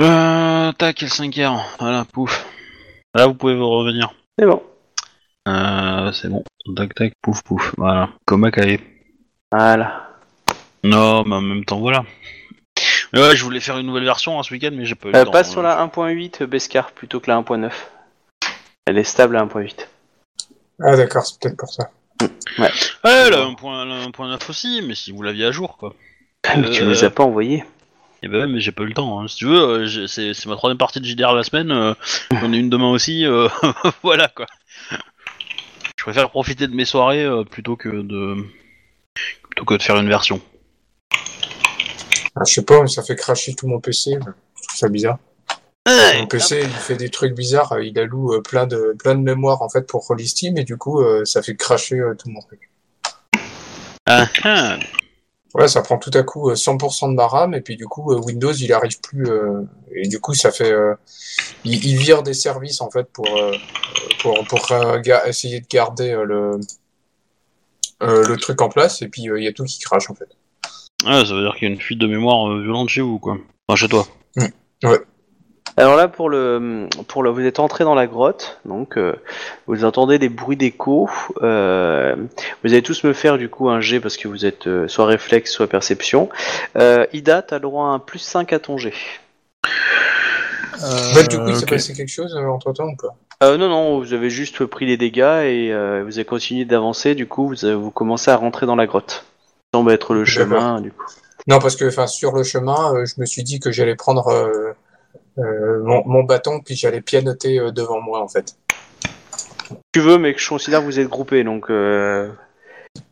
[0.00, 2.44] Euh, tac, et le 5 heures, voilà, pouf.
[3.14, 4.12] Là vous pouvez vous revenir.
[4.38, 4.62] C'est bon.
[5.48, 6.44] Euh, c'est bon.
[6.76, 8.08] Tac, tac, pouf, pouf, voilà.
[8.26, 8.80] Comme cahier.
[9.50, 10.08] Voilà.
[10.84, 12.04] Non, mais en même temps, voilà.
[13.14, 15.18] Ouais, je voulais faire une nouvelle version hein, ce week-end, mais j'ai pas eu Euh,
[15.20, 15.30] le temps.
[15.32, 15.64] passe sur euh.
[15.64, 17.70] la 1.8 Beskar plutôt que la 1.9.
[18.86, 19.88] Elle est stable à 1.8.
[20.80, 21.90] Ah d'accord, c'est peut-être pour ça.
[22.58, 22.70] Ouais,
[23.04, 25.94] la 1.9 la 1.9 aussi, mais si vous l'aviez à jour, quoi.
[26.56, 27.64] Mais tu Euh, les as pas envoyés.
[28.24, 29.20] Et ben ouais, mais j'ai pas eu le temps.
[29.20, 29.26] hein.
[29.28, 31.70] Si tu veux, euh, j'ai- c'est c'est ma troisième partie de JDR de la semaine.
[31.72, 31.94] euh,
[32.32, 33.24] J'en ai une demain aussi.
[33.26, 33.48] euh,
[34.02, 34.46] voilà quoi.
[34.90, 38.36] Je préfère profiter de mes soirées euh, plutôt que de
[39.48, 40.40] plutôt que de faire une version.
[42.36, 44.12] Ah, je sais pas, mais ça fait cracher tout mon PC.
[44.14, 44.34] Je trouve
[44.76, 45.18] ça bizarre.
[45.86, 47.80] Mon PC, il fait des trucs bizarres.
[47.80, 50.76] Il alloue euh, plein de plein de mémoire en fait pour relier Steam et du
[50.76, 52.70] coup, euh, ça fait cracher euh, tout mon truc.
[54.06, 54.78] Ah, ah.
[55.54, 58.12] Ouais, ça prend tout à coup euh, 100% de ma RAM et puis du coup,
[58.12, 59.62] euh, Windows, il arrive plus euh,
[59.94, 60.94] et du coup, ça fait euh,
[61.64, 63.52] il, il vire des services en fait pour euh,
[64.20, 66.60] pour pour euh, essayer de garder euh, le
[68.02, 70.14] euh, le truc en place et puis euh, il y a tout qui crache en
[70.14, 70.28] fait.
[71.04, 73.18] Ouais, ça veut dire qu'il y a une fuite de mémoire euh, violente chez vous,
[73.18, 73.36] quoi.
[73.66, 74.06] Enfin, chez toi.
[75.76, 79.14] Alors là, pour le, pour le, vous êtes entré dans la grotte, donc euh,
[79.66, 81.08] vous entendez des bruits d'écho.
[81.42, 82.14] euh,
[82.62, 85.06] vous allez tous me faire du coup un G parce que vous êtes euh, soit
[85.06, 86.28] réflexe, soit perception.
[86.76, 88.92] Euh, Ida, t'as le droit à un plus 5 à ton G.
[91.14, 93.14] Bah, du coup, il s'est passé quelque chose entre temps ou pas?
[93.42, 97.14] Euh, non, non, vous avez juste pris les dégâts et euh, vous avez continué d'avancer.
[97.14, 99.24] Du coup, vous, vous commencez à rentrer dans la grotte.
[99.72, 101.06] Ça semble être le chemin, du coup.
[101.48, 104.28] Non, parce que enfin sur le chemin, euh, je me suis dit que j'allais prendre
[105.38, 108.54] mon, mon bâton puis j'allais pianoter euh, devant moi en fait.
[109.92, 112.30] Tu veux, mais que je considère que vous êtes groupés, donc euh,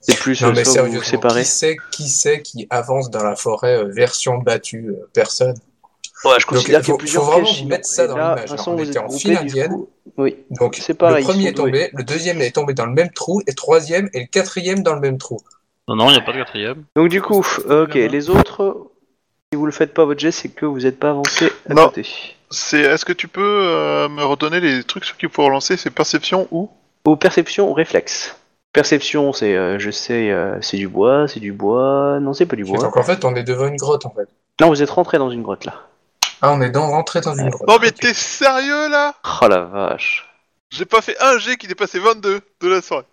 [0.01, 1.43] c'est plus Non euh, mais sérieusement, séparez.
[1.43, 5.55] qui c'est qui c'est qui avance dans la forêt euh, version battue euh, Personne.
[6.25, 8.53] Ouais, je considère il qu'il y a faut- plusieurs faut vraiment mettre ça dans l'image,
[8.53, 8.57] hein.
[8.67, 9.71] On vous était en groupés, file indienne.
[9.73, 9.89] coup.
[10.19, 10.37] Oui.
[10.51, 13.41] Donc C'est pareil, le premier est tombé, le deuxième est tombé dans le même trou,
[13.47, 15.39] et le troisième et le quatrième dans le même trou.
[15.89, 16.85] Non, non, il n'y a pas de quatrième.
[16.95, 17.87] Donc du coup, ok, là-bas.
[17.95, 18.87] les autres,
[19.53, 21.87] si vous le faites pas votre jet, c'est que vous n'êtes pas avancé à Non.
[21.87, 22.07] côté.
[22.51, 22.83] C'est.
[22.83, 25.77] Est-ce que tu peux euh, me redonner les trucs sur qui faut relancer?
[25.77, 26.71] C'est perception ou?
[27.05, 28.37] Ou perception ou réflexe.
[28.73, 32.19] Perception, c'est, euh, je sais, euh, c'est du bois, c'est du bois.
[32.21, 32.79] Non, c'est pas du bois.
[32.79, 34.29] Donc en fait, on est devant une grotte en fait.
[34.61, 35.75] Non, vous êtes rentré dans une grotte là.
[36.43, 37.67] Ah, on est dans, rentré dans une grotte.
[37.69, 37.95] Non mais Ok.
[37.99, 39.15] t'es sérieux là?
[39.43, 40.29] Oh la vache.
[40.71, 43.05] J'ai pas fait un G qui dépassait 22 de la soirée.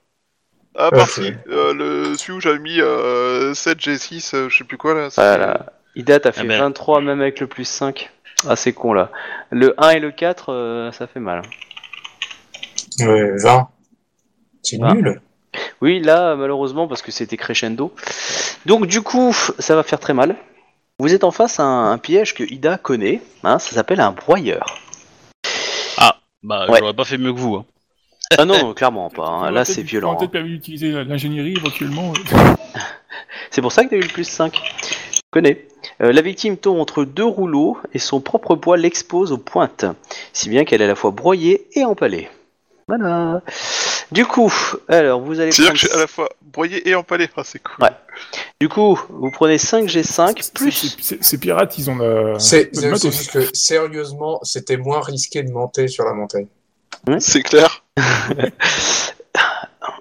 [0.75, 4.63] À part si, euh, le celui où j'avais mis euh, 7 G6, euh, je sais
[4.63, 5.09] plus quoi là.
[5.09, 5.65] c'est- Voilà.
[5.97, 6.59] Ida, t'as fait ben.
[6.59, 8.09] 23 même avec le plus 5.
[8.47, 9.11] Ah, c'est con là.
[9.49, 11.41] Le 1 et le 4, euh, ça fait mal.
[12.99, 13.67] Ouais, 20.
[14.63, 14.93] C'est Ah.
[14.93, 15.21] nul.
[15.81, 17.93] Oui, là, malheureusement, parce que c'était crescendo.
[18.65, 20.35] Donc, du coup, ça va faire très mal.
[20.99, 23.21] Vous êtes en face à un, un piège que Ida connaît.
[23.43, 24.79] hein, ça s'appelle un broyeur.
[26.43, 26.77] Bah, Ouais.
[26.79, 27.55] j'aurais pas fait mieux que vous.
[27.55, 27.65] Hein.
[28.37, 29.25] Ah non, clairement pas.
[29.25, 30.09] hein, Là, c'est peut-être- violent.
[30.09, 30.19] On aurait hein.
[30.19, 32.13] peut-être permis d'utiliser l'ingénierie éventuellement.
[33.51, 34.55] C'est pour ça que t'as eu le plus 5.
[35.37, 35.67] Connais.
[36.01, 39.85] Euh, la victime tombe entre deux rouleaux et son propre poids l'expose aux pointes,
[40.33, 42.27] si bien qu'elle est à la fois broyée et empalée.
[42.87, 43.43] Voilà.
[44.11, 44.51] Du coup,
[44.87, 45.73] alors vous allez C'est-à-dire prendre...
[45.73, 47.29] que je suis à la fois broyé et empalé.
[47.37, 47.83] Ah, c'est cool.
[47.85, 47.91] Ouais.
[48.59, 50.71] Du coup, vous prenez 5 G5 C'est- plus...
[50.71, 52.39] c'est- c'est- Ces pirates, ils ont la.
[52.39, 56.47] C'est c'est juste que sérieusement, c'était moins risqué de monter sur la montagne.
[57.19, 57.83] C'est clair.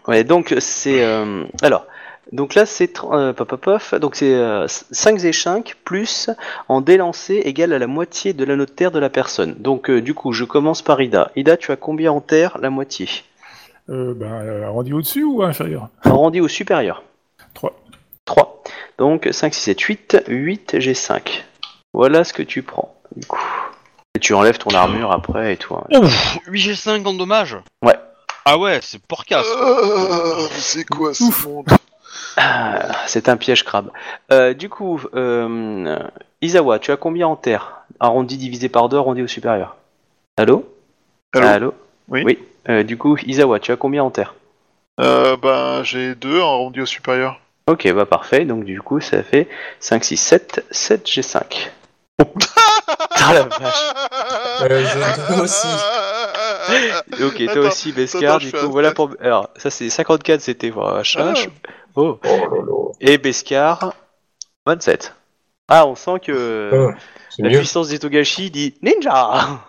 [0.09, 1.03] Ouais, donc c'est...
[1.05, 1.85] euh, Alors,
[2.33, 2.93] donc là c'est...
[3.05, 3.95] Euh, pop, pop, pop.
[4.01, 6.31] donc c'est euh, 5 G5 plus
[6.69, 9.55] en délancé égal à la moitié de l'anneau de terre de la personne.
[9.59, 11.31] Donc euh, du coup, je commence par Ida.
[11.37, 13.09] Ida, tu as combien en terre La moitié?
[13.89, 15.89] Euh, ben, arrondi au-dessus ou inférieur?
[16.03, 17.03] Arrondi au supérieur.
[17.55, 17.73] 3.
[18.25, 18.63] 3.
[18.99, 20.23] Donc 5, 6, 7, 8.
[20.27, 21.45] 8, j'ai 5.
[21.95, 23.41] Voilà ce que tu prends, du coup.
[24.17, 25.75] Et tu enlèves ton armure après et tout.
[25.75, 25.85] hein.
[26.01, 27.95] Ouf 8G5 en dommage Ouais.
[28.45, 29.47] Ah ouais, c'est porcasse.
[29.47, 31.67] Euh, c'est quoi ce monde?
[32.37, 33.91] Ah, C'est un piège crabe.
[34.33, 35.99] Euh, du coup, euh,
[36.43, 37.73] Isawa, tu as combien en terre?
[38.01, 39.77] Arrondi divisé par 2, arrondi au supérieur.
[40.37, 40.65] Allô?
[41.35, 41.75] Allô?
[42.09, 42.39] Oui.
[42.69, 44.35] Euh, du coup, Isawa, tu as combien en terre?
[45.01, 47.41] Euh, Ben, j'ai deux en arrondi au supérieur.
[47.69, 48.45] Ok, bah parfait.
[48.45, 49.49] Donc du coup, ça fait
[49.81, 51.69] 5, 6, 7, 7 G5.
[52.19, 53.93] Ah la vache.
[54.63, 55.67] Euh, j'ai deux aussi.
[57.25, 58.37] Ok, toi Attends, aussi, Beskar.
[58.37, 59.11] attends, Du coup, un voilà pour.
[59.21, 61.03] Alors, ça c'est 54, c'était pour Ah.
[61.97, 62.19] Oh.
[62.25, 62.93] Oh.
[63.01, 63.95] Et Beskar,
[64.67, 65.15] 27.
[65.69, 66.91] Ah, on sent que Oh,
[67.39, 67.59] la mieux.
[67.59, 69.61] puissance des Togashi dit Ninja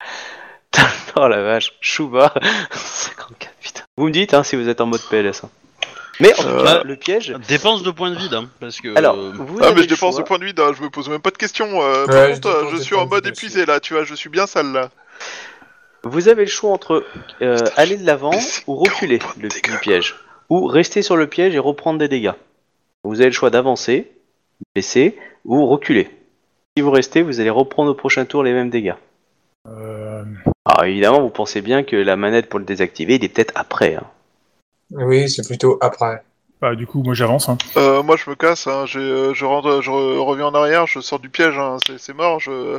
[1.16, 2.32] Oh la vache, Shuba
[2.72, 3.82] 54, putain.
[3.98, 5.44] Vous me dites hein, si vous êtes en mode PLS.
[5.44, 5.50] hein.
[6.20, 7.34] Mais en tout Euh, cas, le piège.
[7.48, 8.96] Dépense de points de vide, hein, parce que.
[8.96, 10.88] Alors, euh, vous Ah, avez mais je dépense de point de vue, hein, je me
[10.90, 11.82] pose même pas de questions.
[11.82, 13.92] euh, par Ouais, contre, euh, je des suis points en de mode épuisé là, tu
[13.94, 14.90] vois, je suis bien sale là.
[16.04, 17.04] Vous avez le choix entre
[17.42, 18.32] euh, aller de l'avant
[18.66, 20.16] ou reculer le, du piège,
[20.52, 22.34] ou rester sur le piège et reprendre des dégâts.
[23.04, 24.12] Vous avez le choix d'avancer,
[24.74, 26.10] baisser ou reculer.
[26.76, 28.94] Si vous restez, vous allez reprendre au prochain tour les mêmes dégâts.
[29.66, 30.24] Euh,
[30.66, 33.94] Alors évidemment, vous pensez bien que la manette pour le désactiver, il est peut-être après.
[33.94, 34.04] hein.
[34.90, 36.22] Oui, c'est plutôt après.
[36.60, 37.48] bah, du coup, moi j'avance.
[37.48, 37.56] Hein.
[37.78, 41.00] Euh, moi je me casse, hein, euh, je, rentre, je re- reviens en arrière, je
[41.00, 42.78] sors du piège, hein, c'est, c'est mort, je,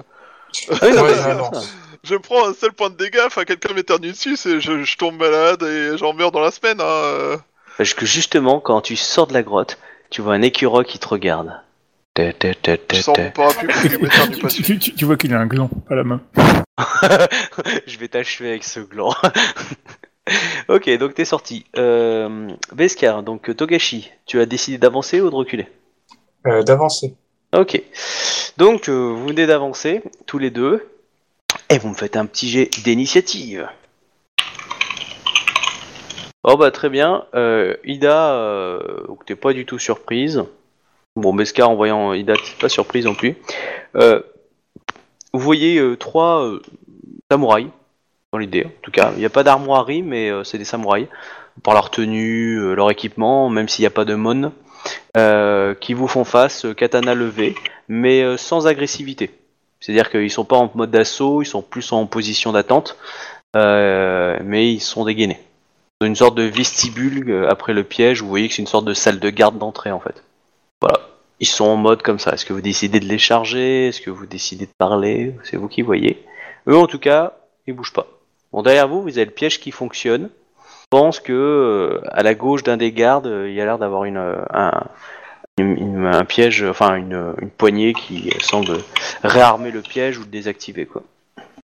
[0.69, 1.59] Ah oui, non, Ouais, mais
[2.03, 5.17] je prends un seul point de dégâts, enfin quelqu'un m'éternue dessus, c'est, je, je tombe
[5.17, 6.79] malade et j'en meurs dans la semaine.
[6.79, 7.37] Hein, euh.
[7.77, 9.77] Parce que justement, quand tu sors de la grotte,
[10.09, 11.53] tu vois un écureuil qui te regarde.
[12.93, 16.21] Sors mon parapluie tu vois qu'il a un gland à la main.
[17.87, 19.15] Je vais t'achever avec ce gland.
[20.67, 21.65] ok, donc t'es sorti.
[21.75, 25.67] Euh, Beskar, donc Togashi, tu as décidé d'avancer ou de reculer?
[26.45, 27.15] Euh, D'avancer.
[27.55, 27.81] Ok.
[28.57, 30.87] Donc euh, vous venez d'avancer, tous les deux,
[31.69, 33.67] et vous me faites un petit jet d'initiative.
[36.45, 37.25] Oh bah très bien.
[37.35, 38.79] Euh, Ida, euh,
[39.25, 40.43] t'es pas du tout surprise.
[41.15, 43.37] Bon, Beskar en voyant Ida, t'es pas surprise non plus.
[43.95, 44.21] Euh,
[45.31, 46.51] vous voyez trois
[47.31, 47.69] samouraïs,
[48.33, 49.11] dans l'idée en tout cas.
[49.13, 51.07] Il n'y a pas d'armoirie, mais c'est des samouraïs.
[51.63, 54.51] Par leur tenue, leur équipement, même s'il n'y a pas de mon,
[55.79, 57.55] qui vous font face, katana levé,
[57.87, 59.31] mais sans agressivité.
[59.79, 62.97] C'est-à-dire qu'ils sont pas en mode d'assaut, ils sont plus en position d'attente,
[63.55, 65.39] mais ils sont dégainés.
[66.01, 68.93] Une sorte de vestibule euh, après le piège, vous voyez que c'est une sorte de
[68.93, 70.23] salle de garde d'entrée en fait.
[70.81, 70.99] Voilà.
[71.39, 72.31] Ils sont en mode comme ça.
[72.31, 73.87] Est-ce que vous décidez de les charger?
[73.87, 75.35] Est-ce que vous décidez de parler?
[75.43, 76.23] C'est vous qui voyez.
[76.67, 77.33] Eux en tout cas,
[77.67, 78.07] ils bougent pas.
[78.51, 80.29] Bon, derrière vous, vous avez le piège qui fonctionne.
[80.59, 83.79] Je pense que euh, à la gauche d'un des gardes, euh, il y a l'air
[83.79, 84.17] d'avoir une,
[84.51, 88.77] un, piège, enfin une, une poignée qui semble
[89.23, 91.03] réarmer le piège ou le désactiver quoi.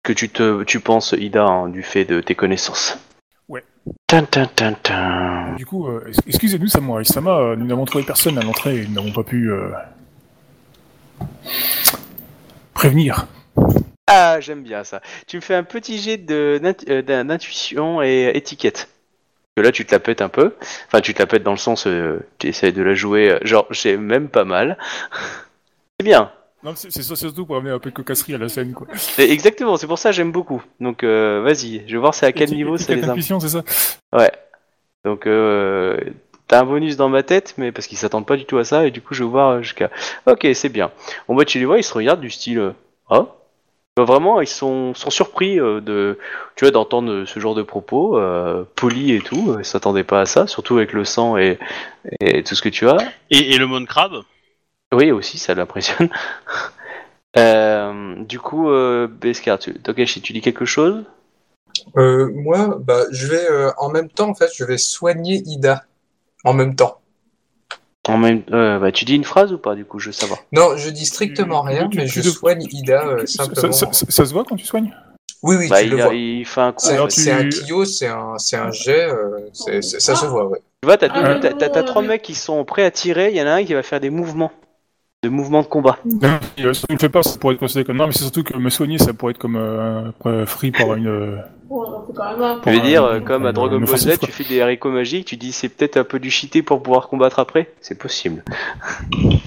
[0.04, 3.00] Que tu te, tu penses Ida hein, du fait de tes connaissances?
[3.48, 3.64] Ouais.
[4.08, 5.54] Tin, tin, tin.
[5.58, 8.88] Du coup, euh, ex- excusez-nous, Samurai Sama, euh, nous n'avons trouvé personne à l'entrée et
[8.88, 9.70] nous n'avons pas pu euh,
[12.74, 13.28] prévenir.
[14.08, 15.02] Ah, j'aime bien ça.
[15.28, 16.60] Tu me fais un petit jet euh,
[17.24, 18.90] d'intuition et étiquette.
[19.56, 20.56] Que là, tu te la pètes un peu.
[20.88, 23.32] Enfin, tu te la pètes dans le sens, euh, tu essaies de la jouer.
[23.32, 24.78] euh, genre, j'ai même pas mal.
[26.00, 26.32] C'est bien.
[26.66, 28.88] Non, c'est c'est surtout pour amener un peu de cocasserie à la scène, quoi.
[29.20, 30.64] Exactement, c'est pour ça que j'aime beaucoup.
[30.80, 33.50] Donc, euh, vas-y, je vais voir c'est à quel niveau c'est étiquette les intuition, c'est
[33.50, 33.64] ça?
[34.12, 34.32] Ouais.
[35.04, 35.96] Donc, euh,
[36.48, 38.88] t'as un bonus dans ma tête, mais parce qu'ils s'attendent pas du tout à ça,
[38.88, 39.92] et du coup, je vais voir euh, jusqu'à.
[40.26, 40.90] Ok, c'est bien.
[41.28, 42.58] En bas, tu les vois, ils se regardent du style.
[42.58, 42.72] euh,
[43.12, 43.28] Ah
[43.96, 46.18] Bah, Vraiment, ils sont, sont surpris de,
[46.56, 49.56] tu vois, d'entendre ce genre de propos, euh, polis et tout.
[49.60, 51.60] Ils s'attendaient pas à ça, surtout avec le sang et,
[52.22, 52.98] et tout ce que tu as.
[53.30, 54.24] Et, et le mon crabe?
[54.96, 56.10] Oui, aussi, ça l'impressionne.
[57.38, 61.04] Euh, du coup, euh, Beskar, tu, Togashi, tu dis quelque chose?
[61.98, 65.84] Euh, moi, bah, je vais euh, en même temps, en fait, je vais soigner Ida
[66.46, 67.02] en même temps.
[68.08, 70.44] en même, euh, bah, Tu dis une phrase ou pas, du coup, je veux savoir?
[70.54, 73.74] Non, je dis strictement rien, tu- mais tu je soigne Ida euh, Ça, simplement.
[73.74, 74.96] ça- ça- ça se voit quand tu soignes?
[75.44, 76.14] Oui, oui, Bah, tu il, le a- vois.
[76.14, 76.86] il fait un coup.
[77.10, 80.60] C'est tu- un Kyo, c'est un, c'est un jet, euh, ça se voit, ouais.
[80.82, 83.36] Tu vois, t'as, Ah, t'as, t'as- t'as trois mecs qui sont prêts à tirer, il
[83.36, 84.54] y en a un qui va faire des mouvements.
[85.26, 85.98] De mouvements de combat.
[86.06, 87.98] Non, euh, ça me fait peur, ça pourrait être considéré comme.
[87.98, 90.94] Non, mais c'est surtout que me soigner, ça pourrait être comme euh, après, free par
[90.94, 91.08] une.
[91.08, 91.38] euh,
[91.68, 95.26] Tu veux pour dire, euh, comme à Dragon Ball Z, tu fais des haricots magiques,
[95.26, 97.72] tu dis c'est peut-être un peu du cheaté pour pouvoir combattre après?
[97.82, 98.44] C'est possible.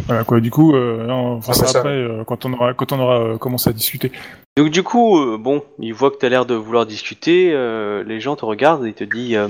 [0.09, 0.41] Voilà quoi.
[0.41, 3.21] Du coup, euh, non, Ah, ça ça après euh, quand on aura quand on aura
[3.21, 4.11] euh, commencé à discuter.
[4.57, 8.19] Donc du coup, euh, bon, ils voient que t'as l'air de vouloir discuter, euh, les
[8.19, 9.47] gens te regardent et te disent euh,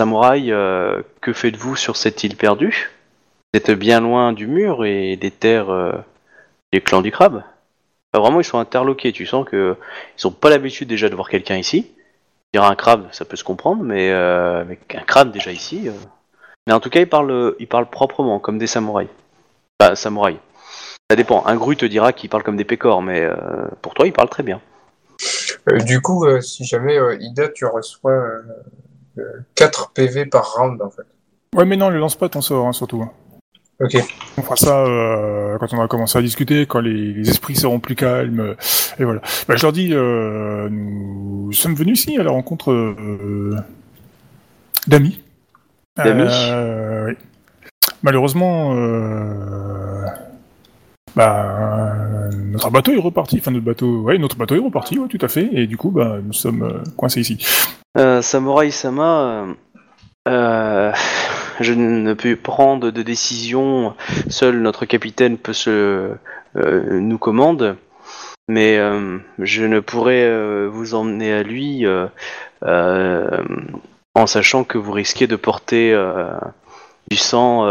[0.00, 2.90] Samouraï, euh, que faites-vous sur cette île perdue?
[3.54, 5.92] Êtes bien loin du mur et des terres euh,
[6.72, 7.42] des clans du crabe.
[8.12, 9.76] Enfin, vraiment, ils sont interloqués, tu sens que
[10.18, 11.92] ils ont pas l'habitude déjà de voir quelqu'un ici.
[12.54, 15.88] Dire un crabe, ça peut se comprendre, mais euh, avec un crabe déjà ici...
[15.88, 15.92] euh.
[16.66, 19.08] Mais en tout cas, ils parlent, ils parlent proprement, comme des samouraïs.
[19.80, 20.38] Enfin, samouraïs.
[21.08, 21.46] Ça dépend.
[21.46, 23.36] Un gru te dira qu'il parle comme des pécores, mais euh,
[23.82, 24.60] pour toi, il parle très bien.
[25.70, 28.42] Euh, du coup, euh, si jamais euh, Ida, tu reçois euh,
[29.18, 29.22] euh,
[29.54, 31.06] 4 PV par round, en fait.
[31.54, 33.04] Ouais, mais non, le lance pas ton sort, hein, surtout.
[33.78, 33.96] Ok.
[34.38, 37.78] On fera ça euh, quand on va commencer à discuter, quand les, les esprits seront
[37.78, 38.40] plus calmes.
[38.40, 38.54] euh,
[38.98, 39.20] et voilà.
[39.48, 43.54] Bah, je leur dis, euh, nous sommes venus ici à la rencontre euh,
[44.86, 45.22] d'amis.
[45.96, 46.24] D'amis?
[46.28, 47.14] Euh, oui.
[48.02, 50.06] Malheureusement, euh,
[51.14, 51.94] bah,
[52.32, 53.38] notre bateau est reparti.
[53.40, 55.48] Enfin, notre bateau, ouais, notre bateau est reparti, ouais, tout à fait.
[55.52, 57.44] Et du coup, bah, nous sommes euh, coincés ici.
[57.98, 59.54] Euh, Samurai Sama, euh,
[60.26, 60.92] euh,
[61.60, 63.94] je ne peux prendre de décision.
[64.28, 66.10] Seul notre capitaine peut se
[66.56, 67.76] euh, nous commande,
[68.48, 71.86] mais euh, je ne pourrais vous emmener à lui
[72.62, 75.96] en sachant que vous risquez de porter
[77.10, 77.64] du sang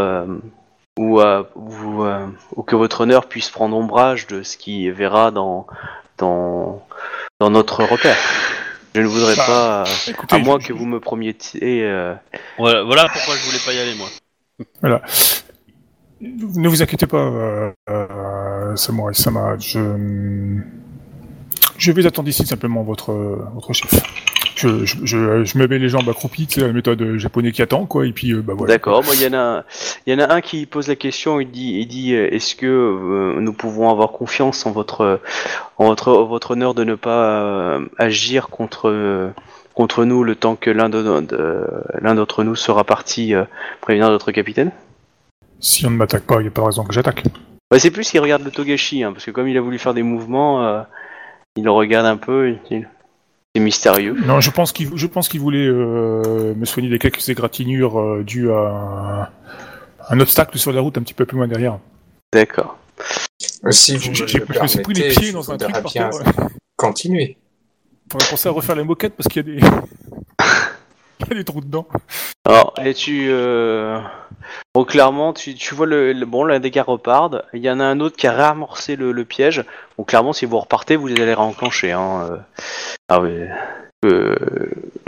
[0.98, 5.68] ou que votre honneur puisse prendre ombrage de ce qui verra dans
[6.18, 6.86] dans
[7.40, 8.18] dans notre repère.
[8.96, 9.84] Je ne voudrais Bah, pas.
[10.08, 11.84] Écoutez, À moins je- que vous me promettiez.
[11.84, 12.16] euh,
[12.58, 14.08] Voilà, voilà pourquoi je voulais pas y aller moi.
[14.80, 15.02] Voilà.
[16.22, 19.58] Ne vous inquiétez pas, euh, euh, Samurai Sama.
[19.60, 19.82] Je,
[21.78, 23.12] je vais attendre ici simplement votre,
[23.54, 23.92] votre chef.
[24.56, 27.86] Je, je, je, je me mets les jambes accroupies, c'est la méthode japonais qui attend,
[27.86, 28.74] quoi, et puis euh, bah voilà.
[28.74, 29.04] D'accord.
[29.04, 29.64] Moi, il y en a,
[30.08, 31.42] y en a un qui pose la question.
[31.42, 35.20] Il dit, il dit, euh, est-ce que euh, nous pouvons avoir confiance en votre,
[35.78, 39.30] en votre, en votre honneur de ne pas euh, agir contre, euh,
[39.74, 41.68] contre nous le temps que l'un de, de-
[42.02, 43.44] d'entre nous sera parti euh,
[43.82, 44.72] prévenir notre capitaine?
[45.60, 47.24] Si on ne m'attaque pas, il n'y a pas de raison que j'attaque.
[47.70, 49.94] Bah, c'est plus qu'il regarde le Togashi, hein, parce que comme il a voulu faire
[49.94, 50.82] des mouvements, euh,
[51.58, 52.56] il le regarde un peu.
[52.72, 52.88] il-
[53.56, 54.18] C'est mystérieux.
[54.26, 58.22] Non, je pense qu'il, je pense qu'il voulait euh, me soigner des quelques égratignures euh,
[58.22, 59.30] dues à un,
[60.10, 61.80] un obstacle sur la route un petit peu plus loin derrière.
[62.34, 62.78] D'accord.
[63.64, 66.10] Euh, Si vous J'ai- me suis pris les permettez, pieds dans un truc par terre.
[66.76, 67.38] continuer.
[68.12, 69.66] Faudrait penser à refaire les moquettes parce qu'il y a des,
[71.22, 71.88] il y a des trous dedans.
[72.44, 73.28] Alors, et tu.
[73.30, 74.02] Euh...
[74.74, 77.36] Bon, clairement, tu, tu vois le, le- bon, l'un des gars repart.
[77.54, 79.64] Il y en a un autre qui a réamorcé le, le piège.
[79.98, 81.92] Bon, clairement, si vous repartez, vous allez réenclencher.
[81.92, 82.28] Hein.
[82.32, 82.38] euh.
[83.10, 83.32] Ah oui.
[84.06, 84.36] Euh...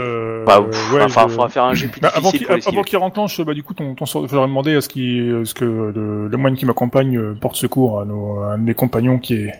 [0.00, 2.46] Euh, Bah, pff, ouais, enfin, je- faudra faire un jet plus Bah, avant difficile qu'il
[2.46, 2.76] pour l'esquiver.
[2.76, 5.44] avant qu'il renclenche, bah, du coup, ton, ton sort, faudrait demander à ce, qui, à
[5.44, 8.62] ce que le, le moine qui m'accompagne euh, porte secours à, nos, à un de
[8.64, 9.52] mes compagnons qui est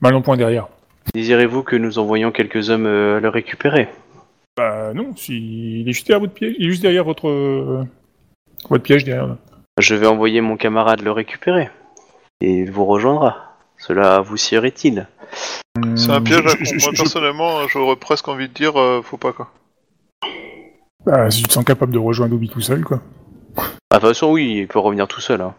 [0.00, 0.68] mal en point derrière.
[1.14, 3.88] Désirez-vous que nous envoyions quelques hommes euh, le récupérer?
[4.58, 7.84] Bah non, si, il est juste derrière votre piège, il est juste derrière votre, euh,
[8.68, 9.28] votre piège derrière.
[9.28, 9.36] là.
[9.78, 11.70] Je vais envoyer mon camarade le récupérer.
[12.40, 13.54] Et il vous rejoindra.
[13.76, 15.06] Cela vous sirait-il
[15.94, 18.76] C'est un Hum, piège, je- à je- moi je- personnellement, j'aurais presque envie de dire,
[18.80, 19.52] euh, faut pas quoi.
[21.06, 23.00] bah, si tu te sens capable de rejoindre Obi tout seul, quoi.
[23.56, 23.62] Ah,
[23.92, 25.40] De toute façon, oui, il peut revenir tout seul.
[25.40, 25.54] Hein.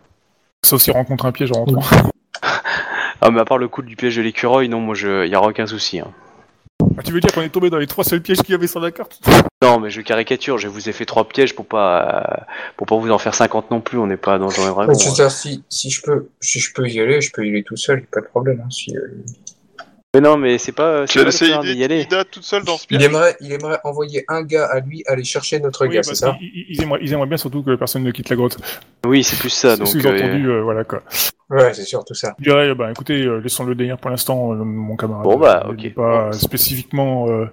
[0.66, 1.82] Sauf s'il rencontre un piège en rentrant.
[3.22, 5.28] Ah, mais à part le coup du piège de l'écureuil, non, moi, je...
[5.28, 6.00] y aura aucun souci.
[6.00, 6.08] Hein.
[6.98, 8.68] Ah, tu veux dire qu'on est tombé dans les trois seuls pièges qu'il y avait
[8.68, 9.22] sur la carte
[9.62, 12.44] Non, mais je caricature, je vous ai fait trois pièges pour pas euh,
[12.76, 14.92] pour pas vous en faire 50 non plus, on n'est pas dans un dragon.
[14.92, 17.50] Ouais, c'est ça, si, si, je peux, si je peux y aller, je peux y
[17.50, 18.62] aller tout seul, pas de problème.
[18.66, 19.02] hein, si, euh,
[20.16, 21.46] Mais non, mais c'est pas Tu as pas le laissé
[21.76, 22.02] d'y aller.
[22.02, 25.04] Ida toute seule dans ce il, piège aimerait, il aimerait envoyer un gars à lui
[25.06, 27.76] aller chercher notre Oui, gars, c'est ça ils, ils aimeraient, ils aimeraient bien surtout que
[27.76, 28.58] personne ne quitte la grotte.
[29.06, 31.04] Oui, c'est plus ça, donc Sous-entendu, euh, euh, voilà quoi.
[31.52, 32.34] Ouais, c'est surtout ça.
[32.40, 35.26] Je dirais, bah écoutez, euh, laissons-le derrière pour l'instant, euh, mon camarade.
[35.26, 35.76] Bon, bah, ok.
[35.84, 36.32] il Pas Bon.
[36.34, 37.28] spécifiquement.
[37.30, 37.46] Euh,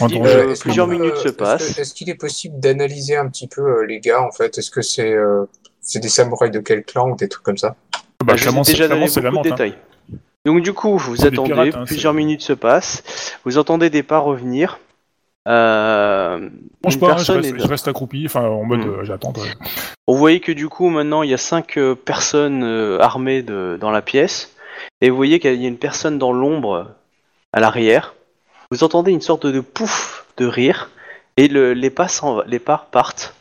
[0.00, 0.30] en Il- danger.
[0.34, 1.78] Euh, est-ce plusieurs minutes se passent.
[1.78, 4.56] Est-ce qu'il est possible d'analyser un petit peu euh, les gars, en fait?
[4.56, 5.44] Est-ce que c'est euh,
[5.82, 7.76] c'est des samouraïs de quel clan ou des trucs comme ça?
[8.24, 9.60] Bah, je vous ai clairement, c'est déjà clairement, donné c'est la beaucoup de menthe.
[9.60, 9.72] hein.
[10.44, 14.18] Donc du coup, vous attendez, pirates, hein, plusieurs minutes se passent, vous entendez des pas
[14.18, 14.78] revenir.
[15.46, 16.48] Euh,
[16.82, 18.88] Bon, je, pas, hein, je, reste, est- je reste accroupi, enfin en mode Hmm.
[19.00, 19.32] euh, j'attends.
[19.32, 19.48] ouais.
[20.06, 23.76] Vous voyez que du coup maintenant il y a cinq euh, personnes euh, armées de,
[23.80, 24.54] dans la pièce
[25.00, 26.88] et vous voyez qu'il y a une personne dans l'ombre
[27.52, 28.14] à l'arrière.
[28.70, 30.90] Vous entendez une sorte de pouf de rire
[31.36, 32.06] et le- les, pas
[32.46, 33.34] les pas partent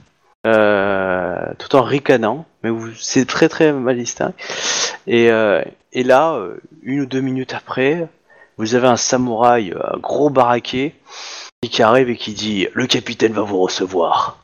[1.58, 4.34] tout en ricanant, mais c'est très très mal distinct.
[5.08, 5.64] Et, euh,
[5.94, 8.08] et là, euh, une ou deux minutes après,
[8.58, 10.94] vous avez un samouraï, un gros baraquet,
[11.62, 14.38] qui arrive et qui dit Le capitaine va vous recevoir.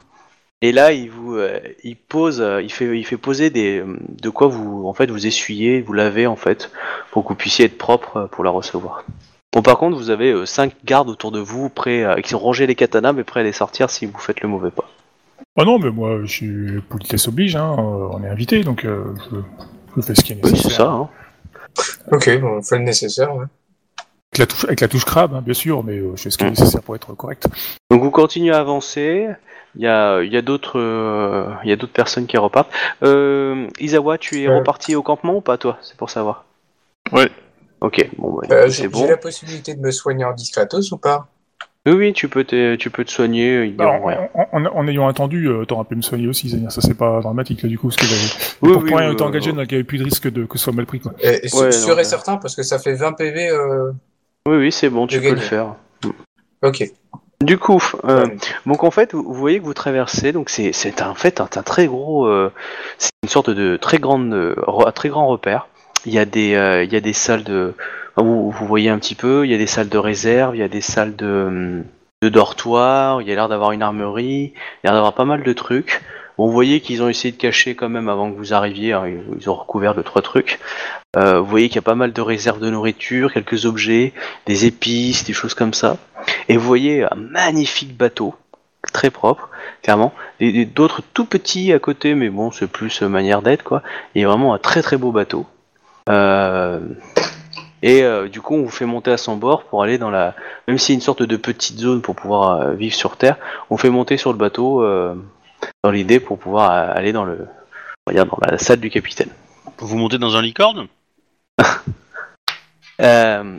[0.61, 3.97] Et là, il vous, euh, il pose, euh, il fait, il fait poser des, euh,
[4.09, 6.71] de quoi vous, en fait, vous essuyez, vous lavez en fait,
[7.11, 9.03] pour que vous puissiez être propre euh, pour la recevoir.
[9.51, 12.65] Bon, par contre, vous avez euh, cinq gardes autour de vous, prêts, qui ont rangé
[12.65, 14.89] les katanas, mais prêts à les sortir si vous faites le mauvais pas.
[15.55, 19.03] Ah non, mais moi, je suis politesse oblige, hein, euh, on est invité, donc euh,
[19.31, 19.37] je,
[19.95, 20.71] je fais ce qui est Oui, nécessaire.
[20.71, 20.89] c'est ça.
[20.91, 21.09] Hein.
[22.11, 23.35] Ok, bon, on fait le nécessaire.
[23.35, 23.45] ouais.
[24.33, 26.37] Avec la touche, avec la touche crabe, hein, bien sûr, mais euh, je fais ce
[26.39, 27.45] qui est nécessaire pour être correct.
[27.91, 29.27] Donc vous continuez à avancer.
[29.75, 32.71] Il y a, il y a d'autres, euh, il y a d'autres personnes qui repartent.
[33.03, 34.57] Euh, Isawa, tu es Euh.
[34.57, 35.77] reparti au campement ou pas, toi?
[35.83, 36.45] C'est pour savoir.
[37.11, 37.29] Ouais.
[37.81, 38.99] Ok, bon, bah, Euh, c'est J'ai bon.
[39.01, 41.27] j'ai la possibilité de me soigner en discretos ou pas?
[41.85, 43.73] Oui, oui, tu peux te, tu peux te soigner.
[43.77, 44.29] Alors, rien.
[44.33, 47.19] en, en- en ayant attendu, euh, t'auras pu me soigner aussi, c'est-à-dire ça c'est pas
[47.19, 48.21] dramatique là du coup, parce que j'avais
[48.61, 50.31] Oui, pour oui, pour rien oui, euh, engagé, donc il n'y avait plus de risque
[50.31, 51.11] de que ce soit mal pris quoi.
[51.19, 53.49] Et, et su- Ouais, Sûr non, et mais- certain, parce que ça fait 20 PV.
[53.49, 53.91] Euh...
[54.47, 55.75] Oui, oui, c'est bon, tu peux le faire.
[56.61, 56.89] Ok.
[57.41, 58.37] Du coup, euh, Ouais.
[58.65, 61.49] donc en fait, vous, vous voyez que vous traversez, donc c'est, c'est en fait un,
[61.53, 62.49] un très gros, euh,
[62.97, 65.67] c'est une sorte de très grande, euh, re- un très grand repère.
[66.05, 67.73] Il y a des, euh, il y a des salles de,
[68.17, 70.63] vous, vous voyez un petit peu, il y a des salles de réserve, il y
[70.63, 71.83] a des salles de,
[72.21, 75.25] de dortoir, il y a l'air d'avoir une armerie, il y a l'air d'avoir pas
[75.25, 76.01] mal de trucs.
[76.37, 79.03] Vous voyez qu'ils ont essayé de cacher quand même avant que vous arriviez, hein,
[79.39, 80.59] ils- ont recouvert deux trois trucs.
[81.15, 84.13] Euh, vous voyez qu'il y a pas mal de réserves de nourriture, quelques objets,
[84.47, 85.97] des épices, des choses comme ça.
[86.49, 88.33] Et vous voyez un magnifique bateau,
[88.93, 89.49] très propre,
[89.83, 90.11] clairement.
[90.73, 93.83] D'autres tout petits à côté, mais bon, c'est plus euh, manière d'être, quoi.
[94.15, 95.45] Il y a vraiment un très très beau bateau.
[96.09, 96.79] Euh,
[97.83, 100.33] Et euh, du coup, on vous fait monter à son bord pour aller dans la...
[100.67, 103.37] Même s'il y a une sorte de petite zone pour pouvoir euh, vivre sur Terre,
[103.69, 105.13] on fait monter sur le bateau euh,
[105.83, 107.45] dans l'idée pour pouvoir aller dans le...
[108.07, 109.29] On va dire dans la salle du capitaine.
[109.77, 110.87] Vous montez dans un licorne?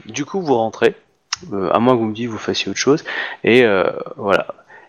[0.07, 0.95] Du coup, vous rentrez,
[1.53, 3.05] à moins que vous me disiez que vous fassiez autre chose,
[3.43, 3.67] et
[4.17, 4.47] voilà.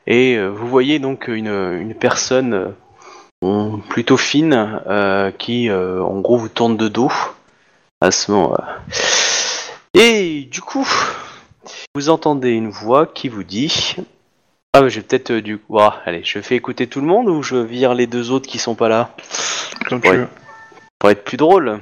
[0.08, 2.74] Et vous voyez donc une, une personne
[3.90, 7.12] plutôt fine euh, qui, euh, en gros, vous tourne de dos
[8.02, 8.80] à ce moment-là.
[9.98, 10.86] Et du coup,
[11.96, 13.96] vous entendez une voix qui vous dit.
[14.74, 15.80] Ah, mais j'ai peut-être euh, du coup.
[15.80, 18.58] Ah, allez, je fais écouter tout le monde ou je vire les deux autres qui
[18.60, 19.16] sont pas là?
[19.88, 20.18] Comme tu Ouais.
[20.18, 20.28] veux.
[21.00, 21.80] Pour être plus drôle.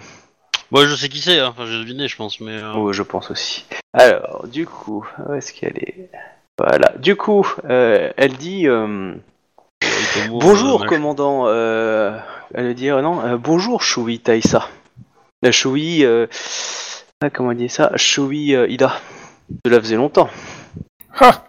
[0.69, 1.47] Moi, je sais qui c'est, hein.
[1.49, 2.51] enfin, j'ai deviné, je pense, mais.
[2.51, 3.65] euh, Oui, je pense aussi.
[3.93, 6.09] Alors, du coup, où est-ce qu'elle est?
[6.59, 6.93] Voilà.
[6.99, 9.15] Du coup, euh, elle dit euh,
[10.29, 11.45] Bonjour, euh, commandant.
[11.47, 12.15] Euh,
[12.53, 13.21] elle dit euh, non.
[13.25, 14.67] euh, bonjour, Shui Taisa.
[15.41, 16.05] La Shui.
[16.05, 16.27] Euh,
[17.23, 17.89] ah, comment on dit ça?
[17.95, 18.99] Shui euh, Ida.
[19.65, 20.29] Cela faisait longtemps.
[21.17, 21.45] Ah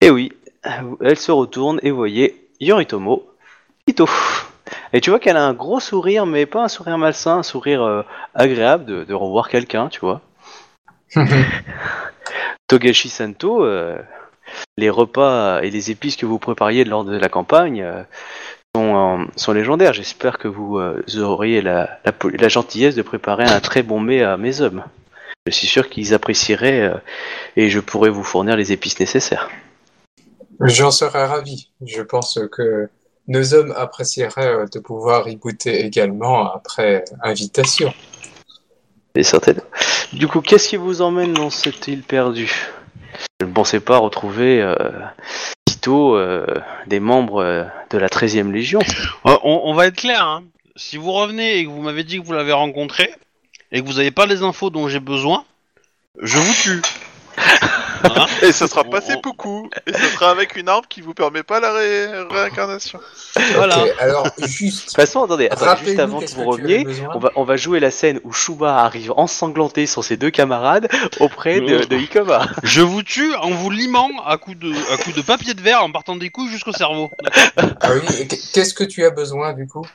[0.00, 0.32] Et oui,
[1.00, 3.24] elle se retourne et vous voyez Yoritomo
[3.86, 4.08] Ito.
[4.92, 7.82] Et tu vois qu'elle a un gros sourire, mais pas un sourire malsain, un sourire
[7.82, 8.02] euh,
[8.34, 10.22] agréable de, de revoir quelqu'un, tu vois.
[12.66, 13.96] Togashi Santo, euh,
[14.76, 18.02] les repas et les épices que vous prépariez lors de la campagne euh,
[18.74, 19.92] sont, euh, sont légendaires.
[19.92, 24.00] J'espère que vous euh, auriez la, la, poli- la gentillesse de préparer un très bon
[24.00, 24.84] mets à mes hommes.
[25.46, 26.96] Je suis sûr qu'ils apprécieraient euh,
[27.56, 29.48] et je pourrais vous fournir les épices nécessaires.
[30.60, 31.70] J'en serais ravi.
[31.86, 32.88] Je pense que
[33.28, 37.92] nos hommes apprécieraient de pouvoir y goûter également après invitation.
[39.14, 39.62] Et certainement.
[40.12, 42.52] Du coup, qu'est-ce qui vous emmène dans cette île perdue?
[43.40, 44.74] Je ne pensais pas retrouver euh,
[45.86, 46.46] Euh,
[46.86, 48.80] des membres euh, de la 13e Légion.
[49.26, 50.44] Euh, on, on va être clair, hein.
[50.76, 53.12] Si vous revenez et que vous m'avez dit que vous l'avez rencontré,
[53.72, 55.44] et que vous n'avez pas les infos dont j'ai besoin,
[56.22, 56.82] je vous tue.
[58.04, 59.68] Hein Et ça sera passé on- beaucoup.
[59.86, 63.00] Et ça sera avec une arme qui vous permet pas la ré- réincarnation.
[63.54, 63.84] Voilà.
[63.98, 67.44] Alors De juste, toute façon, attendez, attendez juste avant que vous reveniez, on va, on
[67.44, 70.88] va jouer la scène où Shuba arrive ensanglanté sur ses deux camarades
[71.20, 72.46] auprès de, de Ikoma.
[72.62, 75.82] Je vous tue en vous limant à coups de, à coups de papier de verre
[75.82, 77.10] en partant des couilles jusqu'au cerveau.
[77.56, 79.86] Ah oui, qu'est-ce que tu as besoin du coup?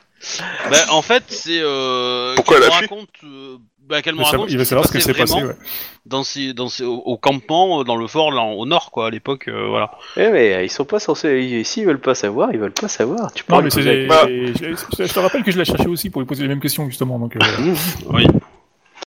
[0.70, 1.60] Ben, en fait, c'est.
[1.60, 2.86] Euh, Pourquoi qu'elle elle me a fui?
[2.86, 3.08] raconte.
[3.24, 3.56] euh,
[4.02, 5.46] qu'elle il me va savoir, raconte il ce savoir ce qui s'est vraiment passé.
[5.46, 5.54] Ouais.
[6.06, 9.06] dans ces, dans ces, au, au campement, euh, dans le fort, là, au nord, quoi,
[9.08, 9.90] à l'époque, euh, voilà.
[10.16, 11.40] Eh mais euh, ils sont pas censés.
[11.42, 13.32] ils- S'ils veulent pas savoir, ils veulent pas savoir.
[13.32, 13.80] Tu Non, peux mais c'est.
[13.80, 14.26] poser- Bah.
[14.26, 17.18] Je, te rappelle que je l'ai cherché aussi pour lui poser les mêmes questions justement.
[17.18, 17.74] Donc, euh, Mmh.
[18.12, 18.26] Oui.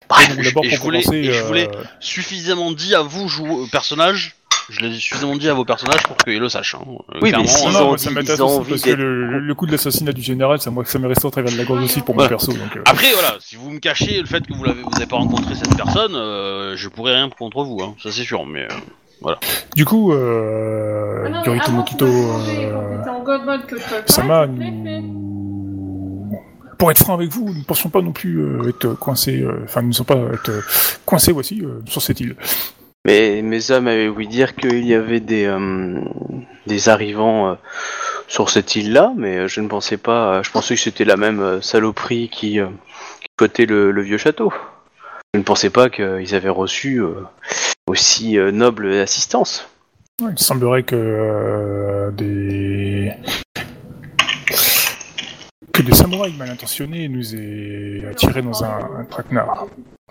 [0.08, 1.68] Bref, donc, d'abord et pour je voulais- commencer, et je voulais-
[2.00, 4.34] Suffisamment dit à vous, jou- personnages.
[4.70, 6.76] Je l'ai suffisamment dit à vos personnages pour qu'ils le sachent.
[6.76, 6.84] Hein.
[6.86, 9.38] Euh, Oui, mais clairement, si- Non, Ils non, ont ils ont envie parce que le,
[9.40, 11.64] le coup de l'assassinat du général, ça, moi, ça m'est resté au travers de la
[11.64, 12.28] gorge aussi pour mon Voilà.
[12.30, 12.52] perso.
[12.52, 15.06] Donc, euh, Après, voilà, si vous me cachez le fait que vous l'avez, vous n'avez
[15.06, 18.46] pas rencontré cette personne, euh, je pourrais rien contre vous, hein, ça c'est sûr.
[18.46, 18.68] Mais
[19.26, 19.34] euh,
[19.76, 24.46] Du coup, euh, Ah Yorito Mokito, euh, en Sama,
[26.78, 29.60] pour être franc avec vous, nous ne pensions pas non plus euh, être coincés, euh,
[29.64, 30.62] enfin, nous ne sommes pas être euh,
[31.04, 32.36] coincés, voici, euh, sur cette île.
[33.06, 36.00] Mais mes hommes avaient ouï dire qu'il y avait des, euh,
[36.66, 37.54] des arrivants euh,
[38.28, 40.42] sur cette île-là, mais euh, je ne pensais pas.
[40.42, 42.68] Je pensais que c'était la même saloperie qui, euh,
[43.36, 44.52] cotait le, vieux château.
[45.34, 47.02] Je ne pensais pas qu'ils avaient reçu
[47.86, 49.66] aussi noble assistance.
[50.20, 53.12] Il semblerait que des
[55.72, 59.68] que des samouraïs mal intentionnés nous aient attirés dans un, un traquenard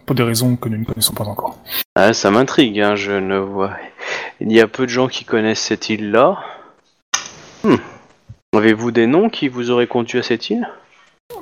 [0.09, 1.59] pour des raisons que nous ne connaissons pas encore.
[1.93, 3.73] Ah, ça m'intrigue, hein, je ne vois.
[4.41, 6.39] Il y a peu de gens qui connaissent cette île-là.
[7.63, 7.75] Hmm.
[8.55, 10.67] Avez-vous des noms qui vous auraient conduit à cette île?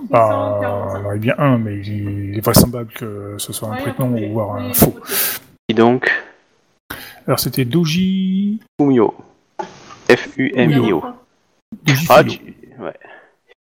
[0.10, 3.77] Bah, il y en aurait bien un, mais il est vraisemblable que ce soit un
[3.77, 4.99] prénom ou voire un faux.
[5.69, 6.11] Qui donc?
[7.26, 9.15] Alors c'était Doji Fumio.
[10.11, 11.06] F-U-M-I-O.
[12.10, 12.23] Ah, Fuyo.
[12.34, 12.39] tu...
[12.84, 12.99] Ouais.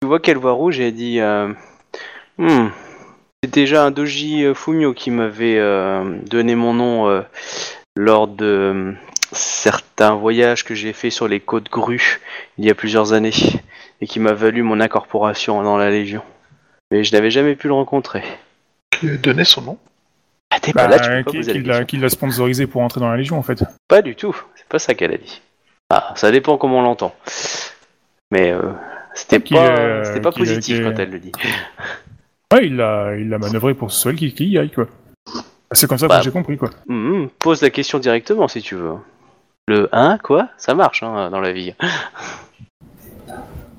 [0.01, 1.52] Tu vois qu'elle voit rouge et elle dit euh,
[2.36, 2.70] Hmm.
[3.44, 7.20] C'est déjà un Doji euh, Fumio qui m'avait euh, donné mon nom euh,
[7.94, 8.94] lors de
[9.32, 12.22] certains voyages que j'ai fait sur les côtes grues
[12.56, 13.34] il y a plusieurs années
[14.00, 16.22] et qui m'a valu mon incorporation dans la Légion.
[16.90, 18.22] Mais je n'avais jamais pu le rencontrer.
[18.98, 19.78] Qui a donné son nom?
[20.50, 22.66] Ah, t'es Bah, pas là, tu peux pas qui, la qui l'a, qui l'a sponsorisé
[22.66, 23.62] pour entrer dans la Légion en fait.
[23.88, 25.42] Pas du tout, c'est pas ça qu'elle a dit.
[25.90, 27.14] Ah, ça dépend comment on l'entend.
[28.30, 28.72] Mais euh,
[29.12, 31.32] c'était pas, euh, c'était pas positif quand elle le dit.
[32.55, 34.86] Ouais, il l'a, il l'a manœuvré pour soit elle qui, qui y aille quoi.
[35.72, 36.70] C'est comme ça Bah, que j'ai compris quoi.
[36.86, 38.93] Mhm, pose la question directement si tu veux.
[39.66, 41.74] Le 1, quoi Ça marche hein, dans la vie.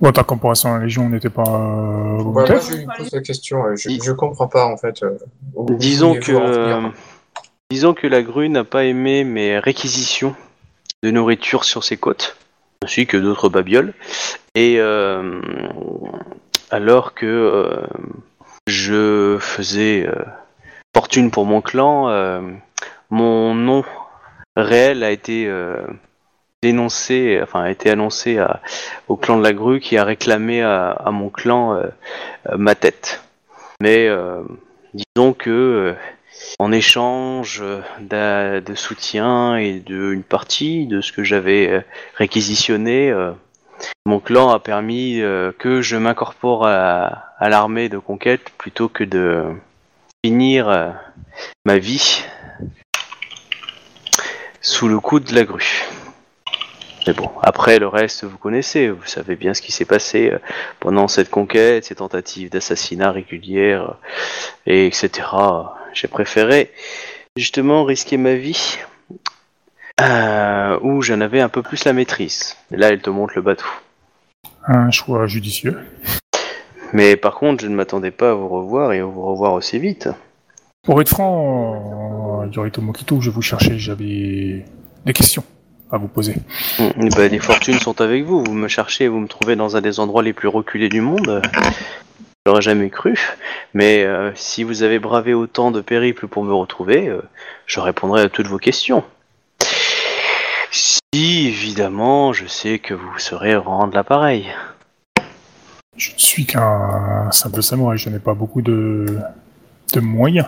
[0.01, 2.55] Bon, en tant qu'incorporation à la Légion, on n'était pas euh, Ouais, volontaire.
[2.57, 3.63] moi, je lui pose la question.
[3.77, 5.01] Je, je comprends pas, en fait.
[5.03, 5.17] euh,
[5.69, 6.81] Disons que, euh,
[7.69, 10.35] disons que la grue n'a pas aimé mes réquisitions
[11.01, 12.35] de nourriture sur ses côtes,
[12.83, 13.93] ainsi que d'autres babioles.
[14.53, 15.39] Et euh,
[16.71, 17.77] alors que euh,
[18.67, 20.23] je faisais euh,
[20.95, 22.41] fortune pour mon clan, euh,
[23.09, 23.83] mon nom
[24.55, 25.81] réel a été euh,
[26.63, 28.61] dénoncé, enfin a été annoncé à-
[29.07, 31.79] au clan de la grue qui a réclamé à, à mon clan
[32.57, 33.23] ma tête.
[33.81, 34.09] Mais
[34.93, 35.93] disons que
[36.59, 37.61] en échange
[37.99, 41.85] de soutien et d'une partie de ce que j'avais
[42.15, 43.13] réquisitionné,
[44.05, 45.21] mon clan a permis
[45.59, 49.53] que je m'incorpore à, à l'armée de conquête plutôt que de
[50.23, 50.89] finir euh,
[51.65, 52.23] ma vie
[54.61, 55.85] sous le coup de la grue.
[57.05, 60.39] Mais bon, après le reste, vous connaissez, vous savez bien ce qui s'est passé euh,
[60.79, 63.95] pendant cette conquête, ces tentatives d'assassinat régulières, euh,
[64.65, 65.27] et etc.
[65.93, 66.71] J'ai préféré
[67.37, 68.79] justement risquer ma vie
[70.81, 72.57] où j'en avais un peu plus la maîtrise.
[72.71, 73.67] Et là, elle te montre le bateau.
[74.67, 75.79] Un choix judicieux.
[76.93, 79.79] Mais par contre, je ne m'attendais pas à vous revoir et à vous revoir aussi
[79.79, 80.09] vite.
[80.83, 84.65] Pour être franc, Yorito Mokito, je vous cherchais, j'avais
[85.05, 85.43] des questions
[85.91, 86.35] à vous poser.
[86.79, 88.43] Mm, eh ben, les fortunes sont avec vous.
[88.43, 91.41] Vous me cherchez, vous me trouvez dans un des endroits les plus reculés du monde.
[92.45, 93.17] J'aurais jamais cru.
[93.73, 97.21] Mais euh, si vous avez bravé autant de périples pour me retrouver, euh,
[97.65, 99.03] je répondrai à toutes vos questions.
[100.71, 104.47] Si, évidemment, je sais que vous saurez rendre l'appareil.
[105.97, 109.05] Je ne suis qu'un simple samouraï, je n'ai pas beaucoup de,
[109.93, 110.47] de moyens.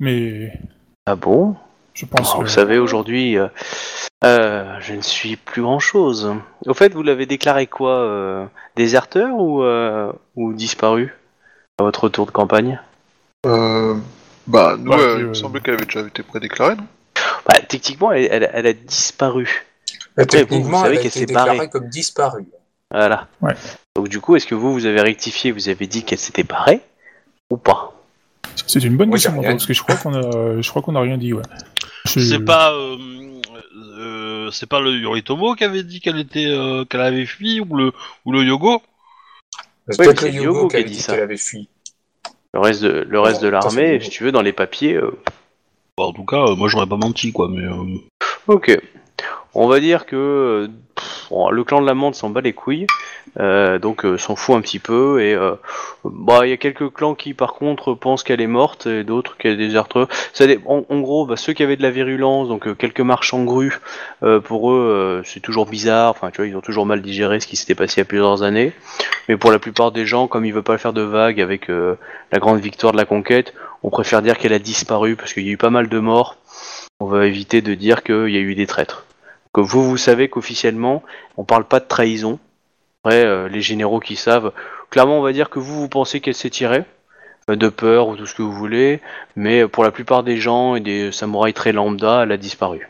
[0.00, 0.52] Mais
[1.06, 1.54] Ah bon?
[1.94, 2.42] je pense Oh, que...
[2.44, 3.46] Vous savez, aujourd'hui, euh,
[4.24, 6.34] euh, je ne suis plus grand-chose.
[6.66, 8.46] Au fait, vous l'avez déclaré quoi euh,
[8.76, 11.14] Déserteur ou, euh, ou disparu
[11.78, 12.80] à votre retour de campagne?
[13.46, 13.94] Euh,
[14.48, 16.86] Bah, nous, Bah, euh, il me semblait qu'elle avait déjà été prédéclarée, non?
[17.46, 19.64] Bah, Techniquement, elle, elle- elle a disparu.
[20.16, 21.70] Après, vous, techniquement, vous savez elle a qu'elle été s'est déclarée barrée.
[21.70, 22.46] comme disparue.
[22.92, 23.26] Voilà.
[23.40, 23.54] Ouais.
[23.96, 26.80] Donc du coup, est-ce que vous, vous avez rectifié, vous avez dit qu'elle s'était barrée
[27.50, 27.92] ou pas?
[28.66, 31.16] C'est une bonne question, parce que je crois qu'on a, je crois qu'on a rien
[31.18, 31.42] dit, ouais.
[32.06, 32.96] Je- C'est pas, euh,
[33.98, 37.76] euh, c'est pas le Yoritomo qui avait dit qu'elle était, euh, qu'elle avait fui ou
[37.76, 37.92] le,
[38.24, 38.82] ou le Yogo?
[39.88, 41.12] C'est Oui, peut-être le Yogo Yogo qui avait dit dit ça.
[41.12, 41.68] qu'elle avait fui.
[42.54, 44.94] Le reste de, le reste de l'armée, si tu veux, dans les papiers.
[44.94, 45.12] euh,
[45.96, 47.62] Bah, en tout cas, euh, moi j'aurais pas menti quoi, mais.
[47.64, 47.98] euh,
[48.48, 48.78] Ok.
[49.54, 50.68] On va dire que
[51.30, 52.86] le clan de la menthe s'en bat les couilles,
[53.40, 55.22] euh, donc euh, s'en fout un petit peu.
[55.22, 55.54] Et euh,
[56.04, 59.36] bah, il y a quelques clans qui, par contre, pensent qu'elle est morte et d'autres
[59.36, 60.06] qu'elle est déserteuse.
[60.32, 63.00] Ça, dé- en, en gros, bah, ceux qui avaient de la virulence, donc euh, quelques
[63.00, 63.78] marchands grues,
[64.44, 66.10] pour eux, c'est toujours bizarre.
[66.10, 68.04] Enfin, tu vois, ils ont toujours mal digéré ce qui s'était passé il y a
[68.04, 68.72] plusieurs années.
[69.28, 72.38] Mais pour la plupart des gens, comme ils veulent pas faire de vagues avec la
[72.38, 73.52] grande victoire de la conquête,
[73.82, 76.36] on préfère dire qu'elle a disparu parce qu'il y a eu pas mal de morts.
[77.00, 79.04] On va éviter de dire qu'il y a eu des traîtres.
[79.52, 81.02] Que vous, vous savez qu'officiellement,
[81.36, 82.38] on parle pas de trahison.
[83.04, 84.52] Après, euh, les généraux qui savent,
[84.90, 86.84] clairement, on va dire que vous, vous pensez qu'elle s'est tirée,
[87.50, 89.00] euh, de peur ou tout ce que vous voulez,
[89.36, 92.88] mais pour la plupart des gens et des samouraïs très lambda, elle a disparu.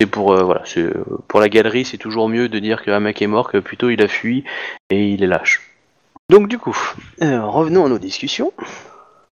[0.00, 3.22] C'est pour euh, voilà, euh, pour la galerie, c'est toujours mieux de dire qu'un mec
[3.22, 4.44] est mort que plutôt il a fui
[4.90, 5.62] et il est lâche.
[6.30, 6.76] Donc du coup,
[7.22, 8.52] euh, revenons à nos discussions.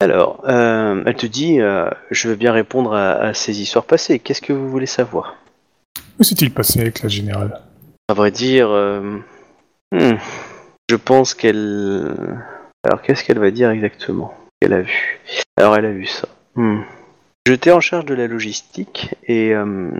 [0.00, 4.18] Alors, euh, elle te dit, euh, je veux bien répondre à ces histoires passées.
[4.18, 5.36] Qu'est-ce que vous voulez savoir?
[6.16, 7.60] Que s'est-il passé avec la générale?
[8.08, 9.18] À vrai dire, euh,
[9.90, 10.16] hmm,
[10.88, 12.14] je pense qu'elle.
[12.84, 14.32] Alors, qu'est-ce qu'elle va dire exactement?
[14.60, 15.20] Qu'elle a vu.
[15.56, 16.28] Alors, elle a vu ça.
[16.54, 16.82] Hmm.
[17.46, 19.90] J'étais en charge de la logistique et, euh,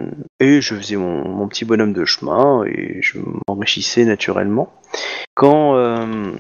[0.41, 4.73] et je faisais mon, petit bonhomme de chemin et je m'enrichissais naturellement.
[5.35, 6.33] Quand euh,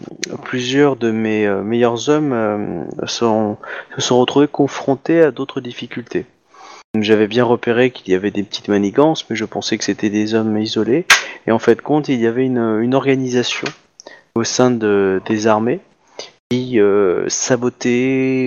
[0.44, 3.58] plusieurs de mes meilleurs hommes sont,
[3.96, 6.24] se sont retrouvés confrontés à d'autres difficultés.
[7.00, 10.34] J'avais bien repéré qu'il y avait des petites manigances, mais je pensais que c'était des
[10.34, 11.06] hommes isolés.
[11.46, 13.66] Et en fait, compte, il y avait une, une organisation
[14.36, 15.80] au sein de, des armées
[16.50, 17.26] qui euh,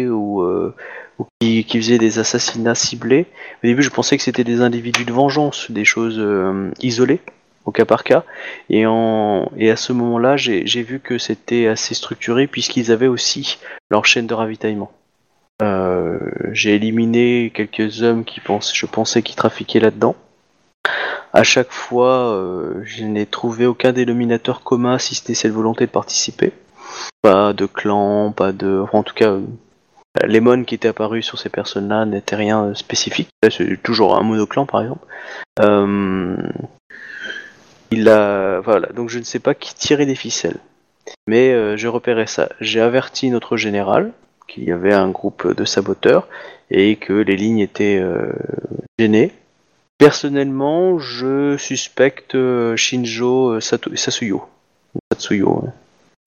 [0.10, 0.76] ou, euh,
[1.20, 3.26] ou qui, qui des assassinats ciblés.
[3.64, 7.20] Au début, je pensais que c'était des individus de vengeance, des choses euh, isolées,
[7.66, 8.24] au cas par cas.
[8.70, 13.08] Et, en, et à ce moment-là, j'ai j'ai vu que c'était assez structuré puisqu'ils avaient
[13.08, 13.60] aussi
[13.90, 14.92] leur chaîne de ravitaillement.
[15.62, 16.20] Euh,
[16.52, 18.40] j'ai éliminé quelques hommes qui
[18.74, 20.16] je pensais qu'ils trafiquaient là-dedans.
[21.34, 25.92] À chaque fois, euh, je n'ai trouvé aucun dénominateur commun si n'est cette volonté de
[25.92, 26.54] participer.
[27.22, 28.84] Pas de clan, pas de.
[28.94, 29.42] en tout cas, euh,
[30.26, 33.30] les mônes qui étaient apparus sur ces personnes-là n'étaient rien spécifique.
[33.50, 35.06] C'est toujours un monoclan, par exemple.
[37.92, 38.60] Il a.
[38.62, 40.60] Voilà, donc je ne sais pas qui tirait les ficelles.
[41.28, 42.50] Mais je repérais ça.
[42.62, 44.12] J'ai averti notre général
[44.48, 46.28] qu'il y avait un groupe de saboteurs
[46.72, 48.32] et que les lignes étaient euh,
[49.00, 49.32] gênées.
[49.98, 54.44] Personnellement, je suspecte euh, Shinjo euh, Sato- Sasuyo,
[55.12, 55.72] Satsuyo, ouais,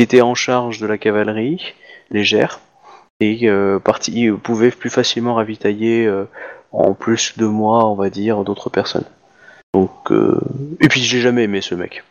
[0.00, 1.74] était en charge de la cavalerie
[2.10, 2.60] légère
[3.20, 6.24] et euh, parti, pouvait plus facilement ravitailler euh,
[6.72, 9.04] en plus de moi, on va dire, d'autres personnes.
[9.74, 10.10] Donc,
[10.80, 12.02] et puis j'ai jamais aimé ce mec.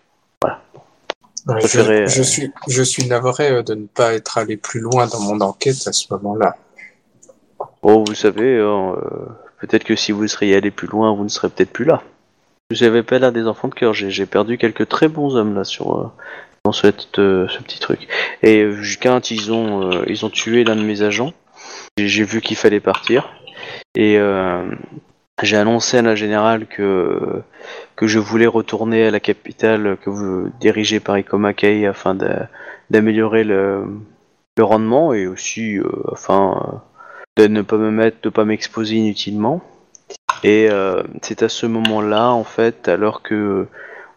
[1.48, 4.58] Ouais, préférais, je, je euh, suis, je suis navré euh, de ne pas être allé
[4.58, 6.58] plus loin dans mon enquête à ce moment-là.
[7.82, 8.96] Oh, vous savez, euh,
[9.60, 12.04] peut-être que si vous seriez allé plus loin, vous ne serez peut-être plus là.
[12.72, 13.94] Vous avez pas l'air des enfants de cœur.
[13.94, 16.12] J'ai perdu quelques très bons hommes là sur euh,
[16.66, 18.08] dans cette, euh, ce petit truc.
[18.44, 18.70] Et
[19.02, 21.34] quand ils ont ils ont tué l'un de mes agents,
[21.98, 23.30] j'ai vu qu'il fallait partir
[23.96, 24.20] et
[25.44, 27.42] j'ai annoncé à la générale que
[27.96, 32.16] que je voulais retourner à la capitale que vous dirigez par Ikomakei afin
[32.90, 33.84] d'améliorer le,
[34.60, 36.84] rendement et aussi euh, afin
[37.38, 39.62] euh, de ne pas me mettre, de pas m'exposer inutilement.
[40.44, 43.68] Et euh, c'est à ce moment-là, en fait, alors que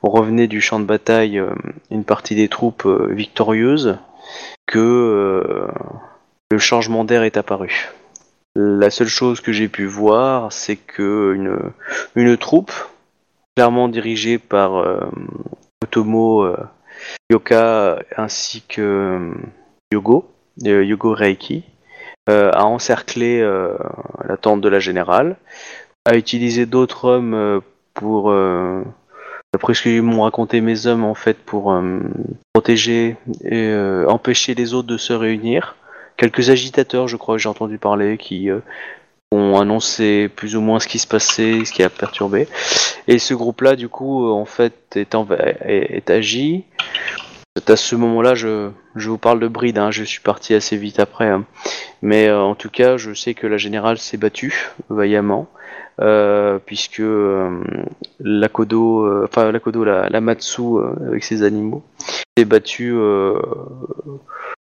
[0.02, 1.54] on revenait du champ de bataille, euh,
[1.90, 3.98] une partie des troupes euh, victorieuses,
[4.66, 5.68] que
[6.50, 7.90] le changement d'air est apparu.
[8.54, 11.72] La seule chose que j'ai pu voir, c'est que
[12.14, 12.72] une, troupe,
[13.56, 15.10] clairement dirigée par euh,
[15.82, 16.56] Otomo euh,
[17.30, 19.34] Yoka ainsi que euh,
[19.90, 20.30] Yogo,
[20.62, 21.64] Yogo Reiki,
[22.28, 25.36] a encerclé la tente de la générale,
[26.04, 27.60] a utilisé d'autres hommes
[27.94, 28.32] pour,
[29.52, 31.74] d'après ce que m'ont raconté mes hommes en fait, pour
[32.52, 33.74] protéger et
[34.06, 35.74] empêcher les autres de se réunir.
[36.22, 38.60] Quelques agitateurs, je crois que j'ai entendu parler, qui euh,
[39.32, 42.46] ont annoncé plus ou moins ce qui se passait, ce qui a perturbé.
[43.08, 45.16] Et ce groupe-là, du coup, euh, en fait, est,
[45.64, 46.62] est, agi.
[47.56, 50.76] C'est à ce moment-là, je, je vous parle de bride, hein, je suis parti assez
[50.76, 51.26] vite après.
[51.26, 51.44] hein.
[52.02, 55.48] Mais euh, en tout cas, je sais que la générale s'est battue vaillamment,
[56.66, 57.02] puisque
[58.20, 60.62] la Kodo, enfin la Kodo, la, la Matsu
[61.04, 61.82] avec ses animaux,
[62.38, 62.94] s'est battue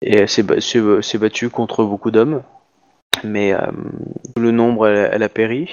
[0.02, 2.44] et elle s'est ba- s'est- battue contre beaucoup d'hommes.
[3.24, 3.60] Mais euh,
[4.38, 5.70] le nombre, elle, a péri,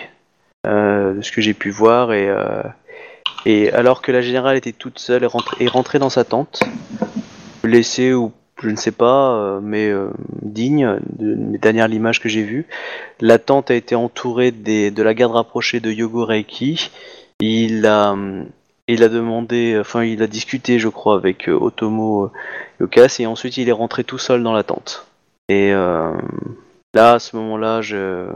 [0.67, 2.63] euh, de ce que j'ai pu voir, et, euh,
[3.73, 5.25] alors que la générale était toute seule
[5.61, 6.61] et rentrée, dans sa tente,
[7.63, 8.33] blessée ou
[8.63, 10.09] je ne sais pas, euh, mais euh,
[10.43, 12.67] digne de mes dernières images que j'ai vues.
[13.21, 16.91] La tente a été entourée de la garde rapprochée de Yogo Reiki.
[17.41, 18.47] Il a, hum,
[18.89, 22.31] il a demandé, enfin il a discuté, je crois, avec euh, Otomo euh,
[22.81, 25.07] Yokas et ensuite il est rentré tout seul dans la tente.
[25.49, 26.13] Et euh,
[26.93, 28.27] là, à ce moment-là, je,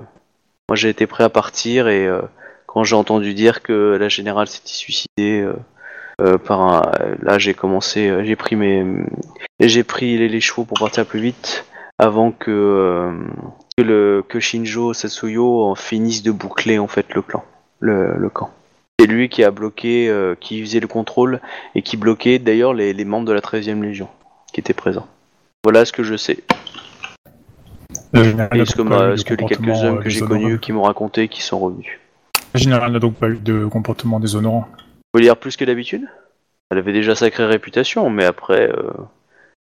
[0.68, 2.22] moi j'ai été prêt à partir et euh,
[2.66, 5.46] quand j'ai entendu dire que la générale s'était suicidée,
[6.44, 6.82] par un,
[7.22, 8.84] là j'ai commencé, j'ai pris mes,
[9.60, 11.64] j'ai pris les, chevaux pour partir plus vite
[11.96, 13.08] avant que,
[13.76, 17.44] que le que Shinjo Satsuyo finisse de boucler en fait le clan,
[17.78, 18.50] le, le camp.
[19.00, 21.40] C'est lui qui a bloqué, euh, qui faisait le contrôle
[21.76, 24.08] et qui bloquait d'ailleurs les, les membres de la 13e Légion
[24.52, 25.06] qui étaient présents.
[25.62, 26.38] Voilà ce que je sais.
[28.14, 30.82] Ce que, pas ce que les quelques comportement, hommes euh, que j'ai connus qui m'ont
[30.82, 31.98] raconté qui sont revenus.
[32.54, 34.66] La générale n'a donc pas eu de comportement déshonorant.
[34.72, 36.06] Vous voulez dire plus que d'habitude?
[36.70, 38.90] Elle avait déjà sacrée réputation, mais après, euh,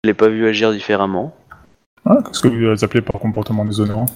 [0.02, 1.36] je l'ai pas vu agir différemment.
[2.04, 4.06] Hein Qu'est-ce que vous appelez par comportement déshonorant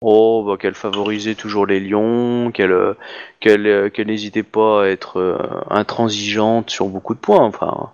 [0.00, 2.94] Oh, bah qu'elle favorisait toujours les lions, qu'elle euh,
[3.40, 5.38] qu'elle euh, qu'elle n'hésitait pas à être euh,
[5.70, 7.44] intransigeante sur beaucoup de points.
[7.44, 7.90] Enfin,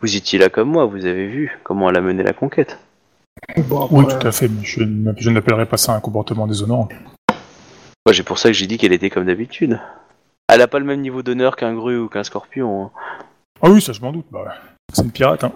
[0.00, 2.78] vous étiez là comme moi, vous avez vu comment elle a mené la conquête.
[3.68, 4.82] Bon, Oui, tout à fait, mais je,
[5.16, 6.88] je n'appellerais pas ça un comportement déshonorant.
[8.06, 9.80] Moi, j'ai pour ça que j'ai dit qu'elle était comme d'habitude.
[10.48, 12.84] Elle a pas le même niveau d'honneur qu'un grue ou qu'un scorpion.
[12.84, 12.90] hein.
[13.62, 14.26] Ah oui, ça je m'en doute.
[14.30, 14.54] Bah,
[14.92, 15.52] c'est une pirate, hein.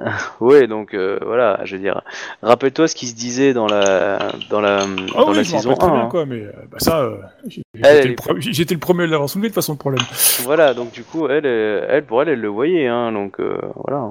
[0.40, 2.02] Ouais, donc euh, voilà, je veux dire,
[2.42, 4.82] rappelle-toi ce qui se disait dans la dans la
[5.16, 5.90] Ah dans oui, la je m'en saison rappelle très 1.
[5.94, 6.08] bien, hein.
[6.08, 7.16] quoi, mais euh, bah, ça, euh,
[7.48, 10.04] j'étais le, premier à l'avoir soulevé de toute façon le problème.
[10.44, 14.10] Voilà, donc du coup, elle, elle pour elle, elle le voyait, hein, donc euh, voilà.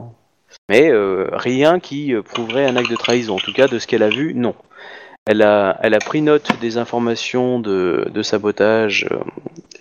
[0.69, 0.89] Mais
[1.33, 3.35] rien qui prouverait un acte de trahison.
[3.35, 4.55] En tout cas, de ce qu'elle a vu, non.
[5.25, 9.07] Elle a, elle a pris note des informations de, de sabotage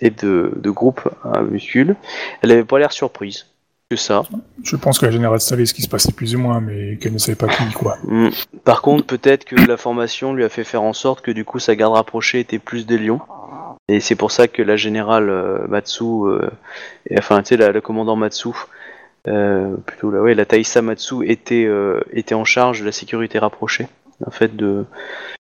[0.01, 1.95] et de, de groupe à muscule.
[2.41, 3.45] Elle avait pas l'air surprise
[3.89, 4.23] que ça.
[4.63, 7.13] Je pense que la générale savait ce qui se passait plus ou moins, mais qu'elle
[7.13, 7.97] ne savait pas qui, quoi.
[8.03, 8.29] Hmm.
[8.63, 11.59] Par contre, peut-être que la formation lui a fait faire en sorte que du coup
[11.59, 13.21] sa garde rapprochée était plus des lions.
[13.87, 16.49] Et c'est pour ça que la générale euh, Matsu, euh,
[17.07, 18.49] et, enfin tu sais la, le commandant Matsu,
[19.27, 23.37] euh, plutôt là, ouais, la Taïsa Matsu était euh, était en charge de la sécurité
[23.37, 23.87] rapprochée.
[24.25, 24.85] En fait, de,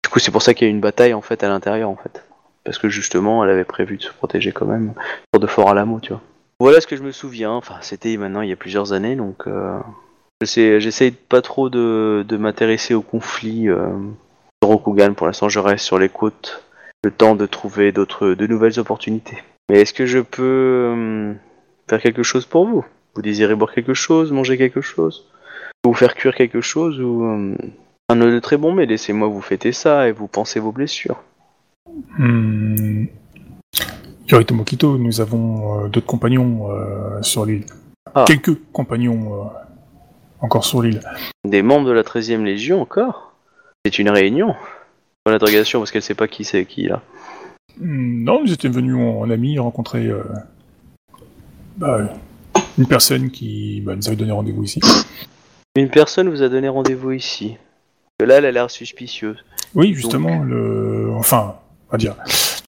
[0.03, 1.91] du coup c'est pour ça qu'il y a eu une bataille en fait à l'intérieur
[1.91, 2.25] en fait,
[2.65, 4.95] parce que justement elle avait prévu de se protéger quand même
[5.31, 6.23] pour de fort à l'amour, tu vois.
[6.61, 7.51] Voilà ce que je me souviens.
[7.51, 9.49] Enfin, c'était maintenant il y a plusieurs années, donc.
[9.49, 9.79] Euh...
[10.43, 13.91] J'essaie pas trop de, m'intéresser au conflit euh,
[14.63, 15.13] de Rokugan.
[15.13, 16.65] Pour l'instant, je reste sur les côtes,
[17.05, 19.37] le temps de trouver d'autres, de nouvelles opportunités.
[19.69, 20.43] Mais est-ce que je peux
[20.97, 21.35] euh,
[21.91, 22.87] faire quelque chose pour vous?
[23.15, 25.31] Vous désirez boire quelque chose, manger quelque chose?
[25.85, 27.55] Vous faire cuire quelque chose ou euh,
[28.09, 31.23] un de très bon mais laissez-moi vous fêter ça et vous pensez vos blessures.
[32.19, 33.07] Hmm.
[34.31, 37.67] Yorito Mokito, nous avons euh, d'autres compagnons euh, sur l'île.
[38.15, 38.25] Ah.
[38.27, 39.49] Quelques compagnons euh,
[40.41, 41.01] encore sur l'île.
[41.47, 43.33] Des membres de la 13e Légion encore?
[43.85, 44.55] C'est une réunion?
[45.25, 47.03] Pour l'interrogation parce qu'elle sait pas qui c'est qui là.
[47.79, 50.23] Hmm, Non, nous étions venus en, en amis rencontrer euh,
[51.77, 52.09] bah,
[52.79, 54.81] une personne qui bah, nous avait donné rendez-vous ici.
[55.77, 57.57] Une personne vous a donné rendez-vous ici?
[58.21, 59.39] Là, elle a l'air suspicieuse.
[59.75, 61.11] Oui, justement, le...
[61.17, 61.57] enfin,
[61.89, 62.17] on va dire.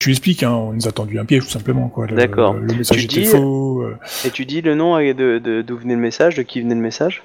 [0.02, 1.88] Tu expliques, hein, on nous a tendu un piège tout simplement.
[1.88, 2.08] quoi.
[2.08, 2.54] Le- D'accord.
[2.54, 3.82] Le, message Tu était dis- faux.
[3.82, 6.60] euh, Et tu dis le nom et de de- d'où venait le message, de qui
[6.60, 7.22] venait le message?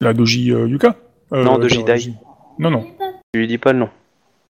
[0.00, 0.96] La Doji euh, Yuka?
[1.32, 1.94] Euh, Non, Doji Dai.
[1.94, 2.14] Doji-
[2.58, 2.86] Non, non.
[3.32, 3.88] Tu lui dis pas le nom.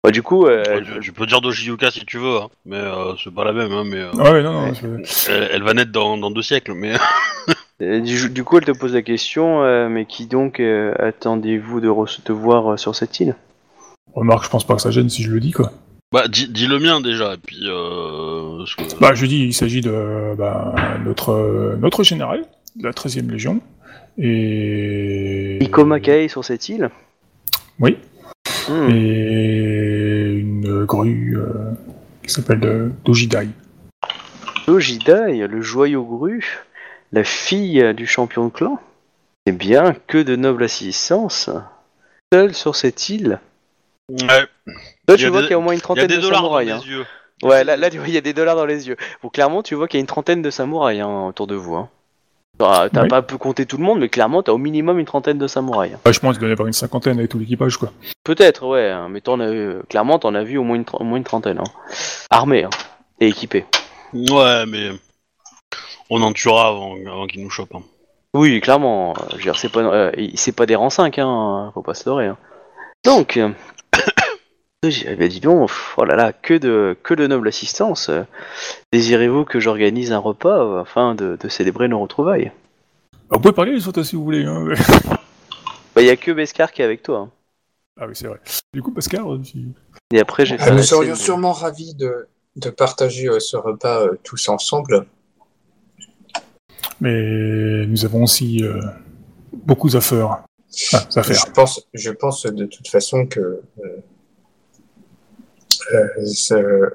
[0.04, 2.76] Bah, du coup, euh, Ouais, tu, tu peux dire Doji-Yuka si tu veux, hein, mais
[2.76, 3.72] euh, c'est pas la même.
[3.72, 4.74] Hein, mais euh, Ouais, ouais, non, non.
[5.06, 6.74] C'est- elle, elle va naître dans, dans deux siècles.
[6.74, 6.92] Mais
[8.02, 11.88] du, du coup, elle te pose la question, euh, mais qui donc euh, attendez-vous de
[11.88, 13.36] recevoir euh, sur cette île?
[14.14, 15.72] Remarque, je pense pas que ça gêne si je le dis, quoi.
[16.14, 17.34] Bah, dis, dis le mien déjà.
[17.34, 22.44] Et puis, euh, que- Bah, je dis, il s'agit de bah, notre, euh, notre général
[22.76, 23.60] de la 13e Légion.
[24.20, 25.58] Et.
[25.60, 26.92] Ikoma Kae sur cette île?
[27.80, 27.98] Oui.
[28.70, 28.90] Hmm.
[28.92, 31.72] Et une grue euh,
[32.22, 33.50] qui s'appelle Dojidai.
[34.68, 36.64] Dojidai, le joyau gru,
[37.12, 38.80] la fille du champion de clan
[39.48, 41.50] Eh bien, que de noble assistance
[42.32, 43.40] Seule sur cette île
[44.10, 44.46] Ouais,
[45.08, 46.16] Là, tu vois des- qu'il y a au moins une il y a trentaine des
[46.18, 46.72] de dollars dans samouraïs.
[46.72, 47.04] hein.
[47.44, 48.96] Ouais, là, là, tu vois, il y a des dollars dans les yeux.
[49.22, 51.76] Bon, clairement, tu vois qu'il y a une trentaine de samouraïs hein, autour de vous.
[51.76, 51.90] Hein.
[52.60, 53.08] T'as t'as Oui.
[53.10, 55.94] pas pu compter tout le monde, mais clairement, t'as au minimum une trentaine de samouraïs.
[56.06, 57.92] Ouais, je pense qu'il doit y avoir une cinquantaine avec tout l'équipage, quoi.
[58.24, 61.02] Peut-être, ouais, hein, mais t'en as, euh, clairement, t'en as vu au moins une, tr-
[61.02, 61.58] au moins une trentaine.
[61.60, 61.64] Hein.
[62.30, 62.70] Armés hein,
[63.20, 63.66] et équipés.
[64.14, 64.92] Ouais, mais
[66.12, 67.74] on en tuera avant, avant qu'ils nous chopent.
[67.76, 67.82] hein.
[68.36, 69.14] Oui, clairement.
[69.14, 71.82] euh, je veux dire, c'est pas, euh, il- c'est pas des rangs 5, hein, faut
[71.82, 72.28] pas se leurrer.
[72.28, 72.38] Hein.
[73.04, 73.40] Donc,
[74.90, 78.10] ben, dis donc, pff, oh là là, que de, que de noble assistance.
[78.10, 78.24] euh.
[78.92, 82.52] Désirez-vous que j'organise un repas euh, afin de, de célébrer nos retrouvailles?
[83.30, 84.46] Bah, vous pouvez parler les autres si vous voulez.
[84.46, 84.68] Hein.
[85.96, 87.20] Bah, il y a que Beskar qui est avec toi.
[87.20, 87.30] hein.
[88.00, 88.40] ah oui, c'est vrai.
[88.74, 89.68] Du coup, Pascal, euh, si-
[90.12, 94.02] Et après, j'ai Ah, nous serions scène- sûrement ravis de, de partager euh, ce repas
[94.02, 95.06] euh, tous ensemble.
[97.00, 98.80] mais nous avons aussi euh,
[99.54, 100.44] beaucoup à faire.
[100.94, 101.36] Ah, à faire.
[101.46, 103.62] Je pense, je pense de toute façon que euh,
[105.92, 106.90] euh,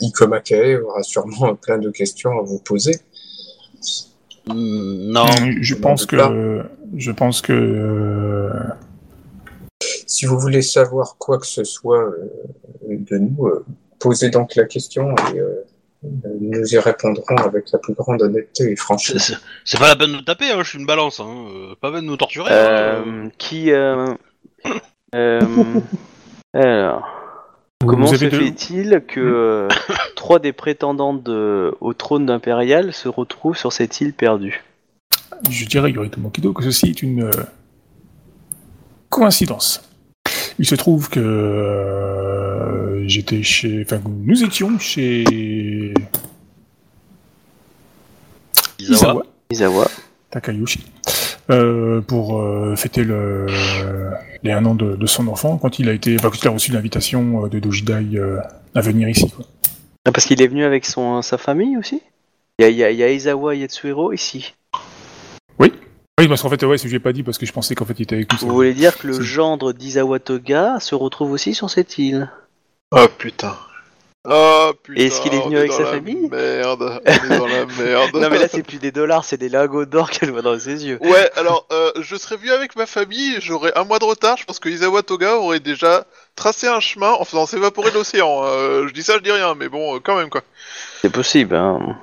[0.00, 2.96] Ikoma Kae aura sûrement plein de questions à vous poser.
[4.46, 5.26] Mm, Non,
[5.60, 6.62] je pense que
[6.96, 8.50] je pense que
[10.06, 12.28] Si vous voulez savoir quoi que ce soit euh,
[12.88, 13.64] de nous, euh,
[13.98, 15.40] posez donc la question et
[16.40, 19.36] nous y répondrons avec la plus grande honnêteté et franchise.
[19.64, 21.20] c'est- pas la peine de taper, hein, je suis une balance.
[21.20, 21.44] Hein.
[21.80, 22.50] Pas la peine de nous torturer.
[22.52, 23.30] hein.
[23.38, 23.70] Qui.
[23.82, 24.14] Euh,
[25.16, 25.40] euh,
[26.54, 27.19] alors.
[27.86, 29.68] Comment se fait-il que euh,
[30.14, 34.62] trois des prétendants de- au trône impérial se retrouvent sur cette île perdue?
[35.50, 37.30] Je dirais, Yoritomo Kido, que ceci est une euh,
[39.08, 39.80] coïncidence.
[40.58, 43.82] Il se trouve que euh, j'étais chez.
[43.86, 45.94] Enfin, nous étions chez.
[48.78, 49.22] Izawa.
[49.50, 49.86] Izawa.
[50.30, 50.80] Takayushi.
[51.50, 53.46] Euh, pour euh, fêter le,
[54.42, 56.52] les un an de, de son enfant, quand il a été, enfin, quand il a
[56.52, 58.38] reçu l'invitation euh, de Dojidai euh,
[58.74, 59.30] à venir ici.
[59.30, 59.44] Quoi.
[60.06, 62.00] Ah, parce qu'il est venu avec son, sa famille aussi?
[62.58, 64.54] Il y a, il y a- il y a Izawa Yatsuhiro ici.
[65.58, 67.86] Oui, parce qu'en fait, ouais, ce que j'ai pas dit parce que je pensais qu'en
[67.86, 68.38] fait il était avec nous.
[68.46, 72.28] Vous voulez dire que le gendre d'Izawa Toga se retrouve aussi sur cette île?
[72.92, 73.54] Oh putain.
[74.28, 75.00] Oh putain.
[75.00, 77.64] Est-ce qu'il est venu on avec dans sa la famille Merde, on est dans la
[77.78, 78.14] merde.
[78.14, 80.84] Non mais là c'est plus des dollars, c'est des lingots d'or qu'elle voit dans ses
[80.84, 80.98] yeux.
[81.00, 84.44] Ouais, alors euh, je serais venu avec ma famille, j'aurais un mois de retard, je
[84.44, 86.04] pense que Isawa Toga aurait déjà
[86.36, 88.42] tracé un chemin en faisant s'évaporer l'océan.
[88.44, 90.42] Euh, je dis ça, je dis rien, mais bon, euh, quand même quoi.
[91.00, 91.96] C'est possible, hein.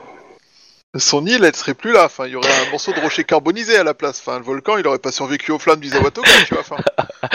[1.00, 3.78] Son île, elle serait plus là, enfin, il y aurait un morceau de rocher carbonisé
[3.78, 4.20] à la place.
[4.20, 6.62] Enfin, le volcan, il aurait pas survécu aux flammes d'Isawa Toga, tu vois.
[6.62, 6.78] Enfin,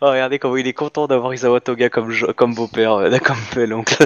[0.00, 3.72] Oh, regardez comment il est content d'avoir Izawa Toga comme, comme beau-père, euh, comme bel
[3.72, 3.96] oncle.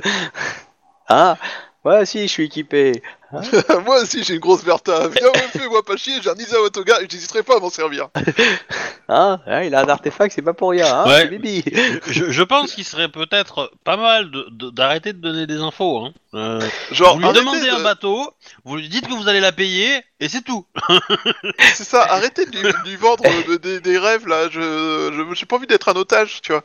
[1.09, 1.37] ah
[1.85, 3.03] Ouais, si, je suis équipé.
[3.87, 5.09] moi aussi, j'ai une grosse Bertha.
[5.09, 8.09] Viens, me fais-moi pas chier, j'ai un Isawa Toga et j'hésiterai pas à m'en servir.
[9.13, 11.23] Hein Ouais, Il a un artefact, c'est pas pour rien, hein Ouais.
[11.23, 11.65] c'est Bibi.
[12.07, 16.05] Je, je pense qu'il serait peut-être pas mal de- de- d'arrêter de, donner des infos.
[16.05, 16.13] Hein.
[16.35, 16.61] Euh,
[16.93, 18.31] Genre, vous lui demandez de- un bateau,
[18.65, 20.65] vous lui dites que vous allez la payer, et c'est tout.
[21.75, 24.49] C'est ça, arrêtez de lui, de lui vendre euh, des, des rêves là.
[24.49, 26.63] Je, je, j'ai pas envie d'être un otage, tu vois.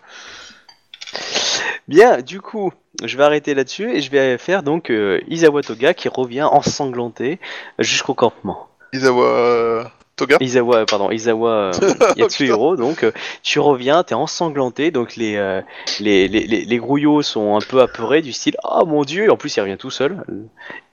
[1.87, 2.71] Bien, du coup,
[3.03, 7.39] je vais arrêter là-dessus et je vais faire donc euh, Izawa Toga qui revient ensanglanté
[7.79, 8.67] jusqu'au campement.
[8.93, 9.83] Isawa euh,
[10.15, 10.37] Toga.
[10.39, 11.71] Izawa, pardon, Izawa euh,
[12.17, 13.11] Yatsuhiro, donc euh,
[13.43, 15.61] tu reviens, t'es ensanglanté, donc les, euh,
[15.99, 19.35] les, les, les, les grouillots sont un peu apeurés du style Ah mon dieu, en
[19.37, 20.23] plus il revient tout seul.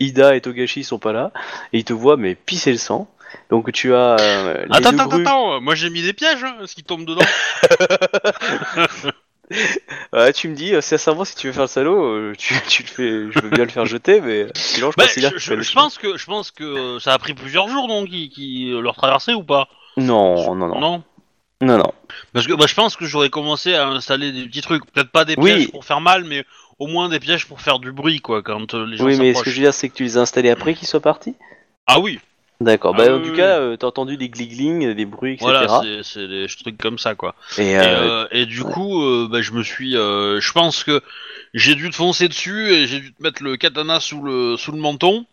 [0.00, 1.30] Ida et Togashi sont pas là,
[1.72, 3.08] et ils te voient mais pisser le sang.
[3.48, 6.42] Donc tu as euh, les Attends, deux attends, grues- attends, moi j'ai mis des pièges,
[6.44, 7.22] hein, ce qui tombe dedans.
[10.12, 12.82] Ouais, tu me dis, euh, sincèrement, si tu veux faire le salaud, euh, tu, tu
[12.82, 15.98] le fais, je veux bien le faire jeter, mais sinon je Bah, je, que pense
[15.98, 19.34] que je pense que euh, ça a pris plusieurs jours donc qui, qui leur traverser
[19.34, 19.68] ou pas?
[19.96, 21.02] Non, non, non,
[21.60, 21.92] non, non.
[22.32, 25.24] Parce que bah, je pense que j'aurais commencé à installer des petits trucs, peut-être pas
[25.24, 25.54] des Oui.
[25.54, 26.44] pièges pour faire mal, mais
[26.78, 29.42] au moins des pièges pour faire du bruit quoi quand les gens Oui, mais ce
[29.42, 31.34] que je veux dire, c'est que tu les as installés après qu'ils soient partis?
[31.86, 32.18] Ah oui,
[32.64, 35.46] D'accord, Ah bah en tout oui, cas, euh, t'as entendu des gligling, des bruits, etc.
[35.46, 37.34] voilà, c'est- c'est des trucs comme ça quoi.
[37.56, 40.84] et Et, euh, euh, et du coup, euh, bah, je me suis, euh, je pense
[40.84, 41.00] que
[41.54, 44.72] j'ai dû te foncer dessus et j'ai dû te mettre le katana sous le sous
[44.72, 45.26] le menton.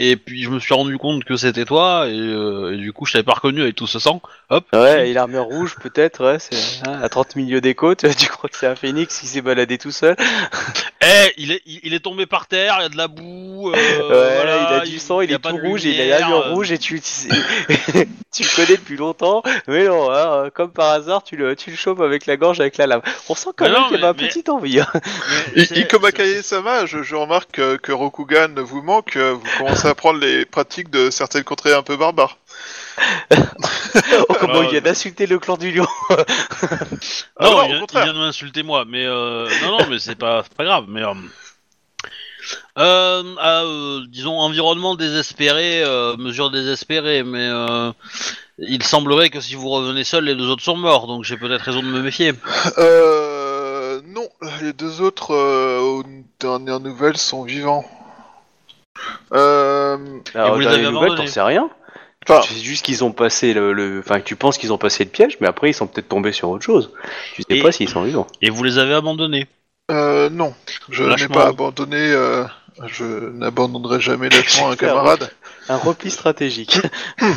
[0.00, 3.04] Et puis je me suis rendu compte que c'était toi et, euh, et du coup
[3.04, 4.22] je t'avais pas reconnu avec tout ce sang.
[4.50, 4.64] Hop.
[4.72, 6.56] ouais, et l'armure rouge, peut-être, ouais, c'est
[6.88, 9.76] hein, à 30 milieux des côtes, tu crois que c'est un phénix qui s'est baladé
[9.76, 10.14] tout seul
[11.00, 13.70] Eh, il est il, il est tombé par terre, il y a de la boue.
[13.70, 16.02] euh, Ouais, voilà, il a du sang, il, a est tout rouge, et il a
[16.04, 17.28] lumière, l'armure euh, rouge, et tu, tu,
[18.32, 21.70] tu le connais depuis longtemps, mais non, hein, euh, comme par hasard, tu le, tu
[21.70, 23.02] le chopes avec la gorge, avec la lame.
[23.28, 24.80] On sent quand Mais même qu'il y avait mais- un petit envie.
[24.80, 24.86] hein.
[25.54, 29.86] mais I- c'est- Ikomakaye Sama, je, je remarque que, que Rokugan vous manque, vous commencez
[29.87, 32.38] à prendre les pratiques de certaines contrées un peu barbares.
[34.28, 36.16] Oh, comment il vient d'insulter le clan du lion Ah
[37.40, 38.02] Non, non, il, au vient, contraire.
[38.02, 40.84] il vient de m'insulter moi, mais euh, non, non, mais c'est pas, c'est pas grave.
[40.88, 41.14] Mais euh,
[42.78, 47.92] euh, à, euh, disons environnement désespéré, euh, mesure désespérée, mais euh,
[48.58, 51.62] il semblerait que si vous revenez seul, les deux autres sont morts, donc j'ai peut-être
[51.62, 52.32] raison de me méfier.
[52.78, 54.28] Euh, non,
[54.62, 56.04] les deux autres, euh, aux
[56.40, 57.84] dernières nouvelles, sont vivants.
[59.32, 59.96] Euh,
[60.34, 61.68] Alors, vous les dans avez les nouvelles, t'en abandonnés sais rien.
[62.28, 64.78] enfin, Tu sais juste qu'ils ont passé le, le- Enfin, que tu penses qu'ils ont
[64.78, 66.92] passé le piège, mais après, ils sont peut-être tombés sur autre chose.
[67.34, 68.26] Tu sais Et- pas s'ils sont vivants.
[68.42, 69.46] Et vous les avez abandonnés.
[69.90, 70.54] euh, non,
[70.90, 71.34] je n'ai Lâchement.
[71.34, 72.44] pas abandonné, euh,
[72.86, 75.30] je n'abandonnerai jamais lâchement un camarade.
[75.70, 76.80] Un repli stratégique.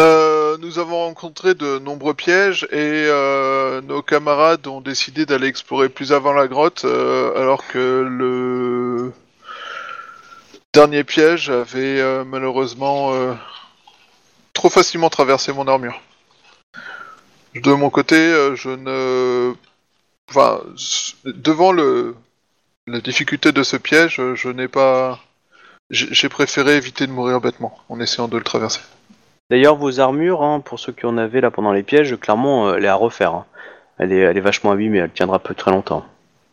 [0.00, 5.88] Euh, nous avons rencontré de nombreux pièges et euh, nos camarades ont décidé d'aller explorer
[5.88, 8.87] plus avant la grotte euh, alors que le
[10.74, 13.34] dernier piège avait euh, malheureusement euh,
[14.52, 16.00] trop facilement traversé mon armure.
[17.54, 19.54] De mon côté, euh, je ne...
[20.30, 20.60] Enfin,
[21.24, 22.14] devant le...
[22.86, 25.20] la difficulté de ce piège, je n'ai pas...
[25.90, 28.80] J'ai préféré éviter de mourir bêtement en essayant de le traverser.
[29.50, 32.84] D'ailleurs, vos armures, hein, pour ceux qui en avaient là pendant les pièges, clairement, elle
[32.84, 33.32] est à refaire.
[33.32, 33.46] hein.
[33.98, 36.04] Elle, est, elle est vachement abîmée, elle tiendra peu très longtemps.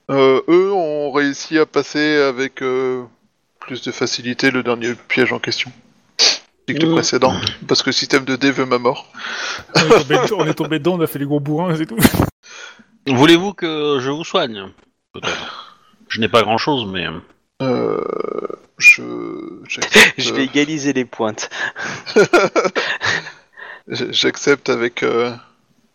[0.10, 3.04] Eux ont réussi à passer avec euh,
[3.66, 5.72] plus de facilité le dernier piège en question.
[6.68, 6.94] Que le Mhm.
[6.96, 7.36] précédent,
[7.68, 9.12] parce que le système de D veut ma mort.
[9.76, 11.86] On est tombé dedans, on est tombé dedans, on a fait les gros bourrins, c'est
[11.86, 11.98] tout.
[13.08, 14.72] Voulez-vous que je vous soigne
[15.14, 15.78] Peut-être.
[16.10, 17.20] Je n'ai pas grand-chose, mais euh,
[17.62, 18.48] Euh,
[18.80, 19.04] je,
[19.70, 21.50] j'accepte, Je vais euh, égaliser les pointes.
[23.88, 25.32] j'accepte avec euh,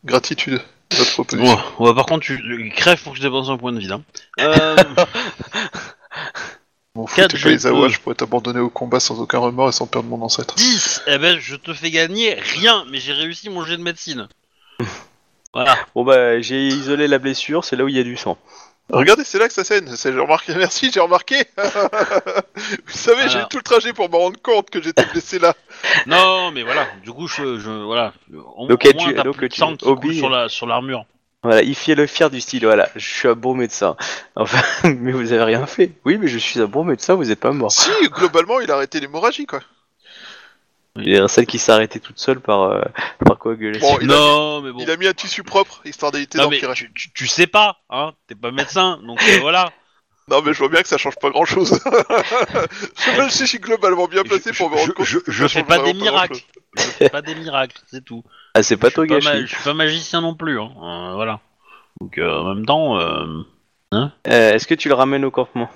[0.05, 0.61] gratitude
[0.97, 1.59] votre proposition.
[1.79, 3.93] Bon, ouais, par contre, tu tu crèves pour que je dépense un point de vie.
[3.93, 4.03] Hein.
[4.41, 4.77] Euh,
[6.97, 7.89] Mon fou, Quatre t'es pas les jeux, Awa, euh.
[7.89, 10.55] je pourrais t'abandonner au combat sans aucun remords et sans perdre mon ancêtre.
[10.57, 14.29] 10 Eh ben, je te fais gagner rien, mais j'ai réussi mon jet de médecine.
[15.53, 15.77] Voilà.
[15.97, 18.39] Bon bah j'ai isolé la blessure, c'est là où il y a du sang.
[18.89, 19.89] Regardez, c'est là que ça scène.
[19.97, 20.55] C'est- J'ai remarqué.
[20.57, 21.43] Merci, j'ai remarqué.
[22.87, 25.55] Vous savez, j'ai eu tout le trajet pour me rendre compte que j'étais blessé là.
[26.07, 26.87] Non, mais voilà.
[27.03, 28.13] Du coup, je, je voilà.
[28.57, 30.31] Au, Donc, au tu- moins, t'as donc, plus de tu- sang qui Obi- coule sur
[30.31, 31.05] la sur l'armure.
[31.43, 33.97] Voilà, il fait le fier du style, voilà, je suis un bon médecin.
[34.37, 35.93] Enfin, mais vous avez rien fait.
[36.05, 37.73] Oui, mais je suis un bon médecin, vous êtes pas mort.
[37.73, 39.61] Si, globalement, il a arrêté l'hémorragie, quoi.
[40.97, 42.83] Il y a celle qui s'est arrêtée toute seule par, euh,
[43.25, 43.89] par coagulation.
[43.89, 44.81] Bon, il a, non, mais bon.
[44.81, 46.39] il a mis un tissu propre, histoire d'éviter
[46.75, 48.13] tu, tu, tu sais pas, hein.
[48.27, 49.73] T'es pas médecin, donc euh, voilà.
[50.31, 51.73] Non, mais je vois bien que ça change pas grand chose.
[52.97, 55.07] je, je suis globalement bien placé pour me rendre je, compte.
[55.07, 56.39] je, que je ça fais pas des miracles.
[56.77, 58.23] Je fais pas des miracles, c'est tout.
[58.55, 59.27] Ah, c'est pas Togashi.
[59.27, 60.71] ma- je suis pas magicien non plus, hein.
[60.83, 61.41] Euh, voilà.
[62.01, 63.43] Donc euh, en même temps, euh,
[63.93, 65.69] Euh, Est-ce que tu le ramènes au campement?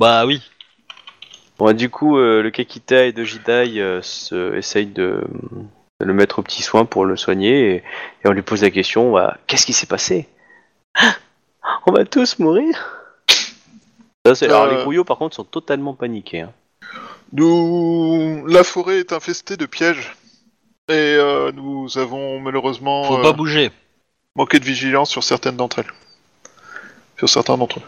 [0.00, 0.42] Bah oui.
[1.58, 5.22] Bon, du coup, euh, le Kakita et Dojidai euh, se, essayent de,
[6.00, 8.70] de le mettre au petit soin pour le soigner et, et on lui pose la
[8.70, 10.28] question bah, qu'est-ce qui s'est passé?
[11.86, 13.01] On va tous mourir?
[14.24, 14.76] Ça, c'est- Alors, Euh.
[14.76, 16.40] les grouillots, par contre, sont totalement paniqués.
[16.42, 16.52] hein.
[17.32, 20.14] Nous, la forêt est infestée de pièges.
[20.88, 23.70] Et euh, nous avons malheureusement Faut euh, pas bouger.
[24.36, 25.92] manqué de vigilance sur certaines d'entre elles.
[27.18, 27.82] Sur certains d'entre eux.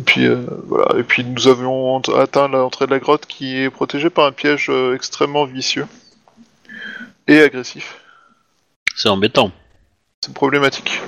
[0.00, 0.98] Et puis euh, voilà.
[0.98, 4.68] Et puis nous avions atteint l'entrée de la grotte qui est protégée par un piège
[4.70, 5.86] euh, extrêmement vicieux
[7.26, 8.00] et agressif.
[8.94, 9.50] C'est embêtant.
[10.24, 11.00] C'est problématique.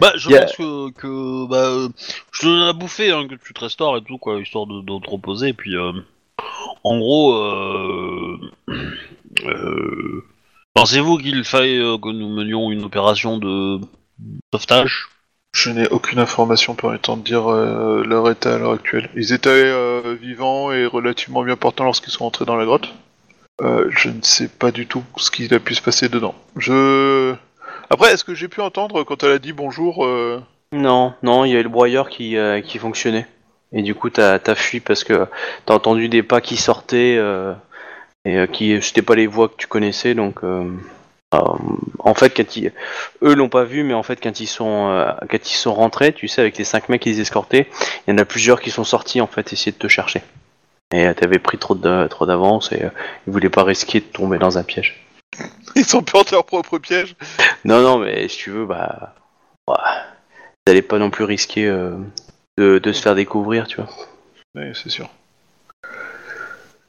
[0.00, 1.88] Bah, je pense que, que bah, euh,
[2.32, 4.80] je te donne à bouffer, hein, que tu te restaures et tout, quoi, histoire de,
[4.80, 5.48] de te reposer.
[5.48, 5.92] Et puis, euh,
[6.84, 8.38] en gros, euh,
[9.44, 10.24] euh,
[10.74, 13.80] pensez-vous qu'il faille euh, que nous menions une opération de
[14.52, 15.08] sauvetage?
[15.54, 19.08] Je n'ai aucune information permettant de dire euh, leur état à l'heure actuelle.
[19.16, 22.92] Ils étaient euh, vivants et relativement bien portants lorsqu'ils sont entrés dans la grotte.
[23.62, 26.34] Euh, je ne sais pas du tout ce qu'il a pu se passer dedans.
[26.56, 27.34] Je.
[27.90, 30.42] Après, est-ce que j'ai pu entendre quand elle a dit bonjour euh,
[30.72, 33.26] Non, non, il y a le broyeur qui, euh, qui fonctionnait.
[33.72, 35.26] Et du coup, t'as as fui parce que
[35.66, 37.52] t'as entendu des pas qui sortaient euh,
[38.24, 40.14] et qui c'était pas les voix que tu connaissais.
[40.14, 40.40] Donc,
[41.32, 42.72] en fait, quand ils,
[43.22, 46.56] eux l'ont pas vu, mais en fait, quand ils sont quand rentrés, tu sais, avec
[46.58, 47.68] les cinq mecs qui les escortaient,
[48.06, 50.22] il y en a plusieurs qui sont sortis en fait, essayer de te chercher.
[50.94, 52.82] Et t'avais pris trop de trop d'avance et
[53.26, 55.05] ils voulaient pas risquer de tomber dans un piège.
[55.76, 57.14] Ils ont peur de leur propre piège
[57.64, 59.14] Non, non, mais si tu veux, bah,
[59.68, 59.74] ouais,
[60.64, 61.96] t'allais pas non plus risquer euh,
[62.58, 63.90] de, de se faire découvrir, tu vois.
[64.54, 65.08] Oui, c'est sûr.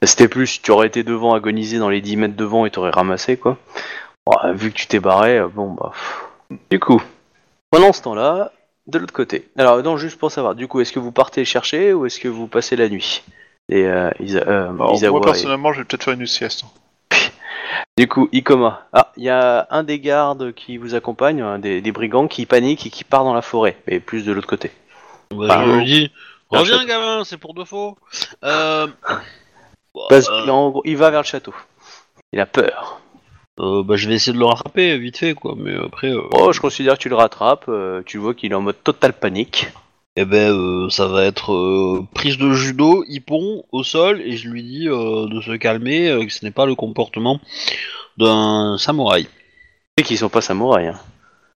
[0.04, 3.36] C'était plus, tu aurais été devant, agonisé dans les 10 mètres devant et t'aurais ramassé,
[3.36, 3.58] quoi.
[4.28, 5.92] Ouais, vu que tu t'es barré, euh, bon, bah.
[5.94, 6.24] pff.
[6.70, 7.02] Du coup,
[7.72, 8.52] pendant ce temps-là,
[8.86, 9.50] de l'autre côté.
[9.58, 12.28] Alors, non, juste pour savoir, du coup, est-ce que vous partez chercher ou est-ce que
[12.28, 13.24] vous passez la nuit?
[13.70, 16.64] Et, euh, Isa- euh, moi, et- personnellement, je vais peut-être faire une sieste.
[17.98, 18.88] Du coup, Ikoma.
[18.94, 22.46] Ah, il y a un des gardes qui vous accompagne, un des, des brigands qui
[22.46, 24.72] panique et qui part dans la forêt, mais plus de l'autre côté.
[25.34, 26.12] bah, Je lui dis,
[26.50, 27.98] reviens, gamin, c'est pour de faux.
[28.44, 28.88] Euh,
[30.10, 31.56] Parce euh, qu'en gros, il va vers le château.
[32.34, 33.02] Il a peur.
[33.60, 35.56] euh, bah, je vais essayer de le rattraper vite fait, quoi.
[35.58, 37.66] Mais après, euh, Oh, je considère que tu le rattrapes.
[37.68, 39.70] euh, tu vois qu'il est en mode total panique.
[40.20, 44.50] Eh ben, euh, ça va être euh, prise de judo, hippon au sol, et je
[44.50, 47.40] lui dis euh, de se calmer, que ce n'est pas le comportement
[48.18, 49.28] d'un samouraï.
[49.98, 50.90] Sais qu'ils sont pas samouraïs.
[50.90, 51.00] hein.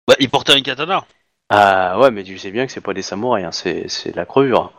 [0.07, 1.05] Bah, il portait un katana.
[1.49, 4.16] Ah ouais, mais tu sais bien que c'est pas des samouraïs, hein, c'est, c'est de
[4.16, 4.73] la crevure.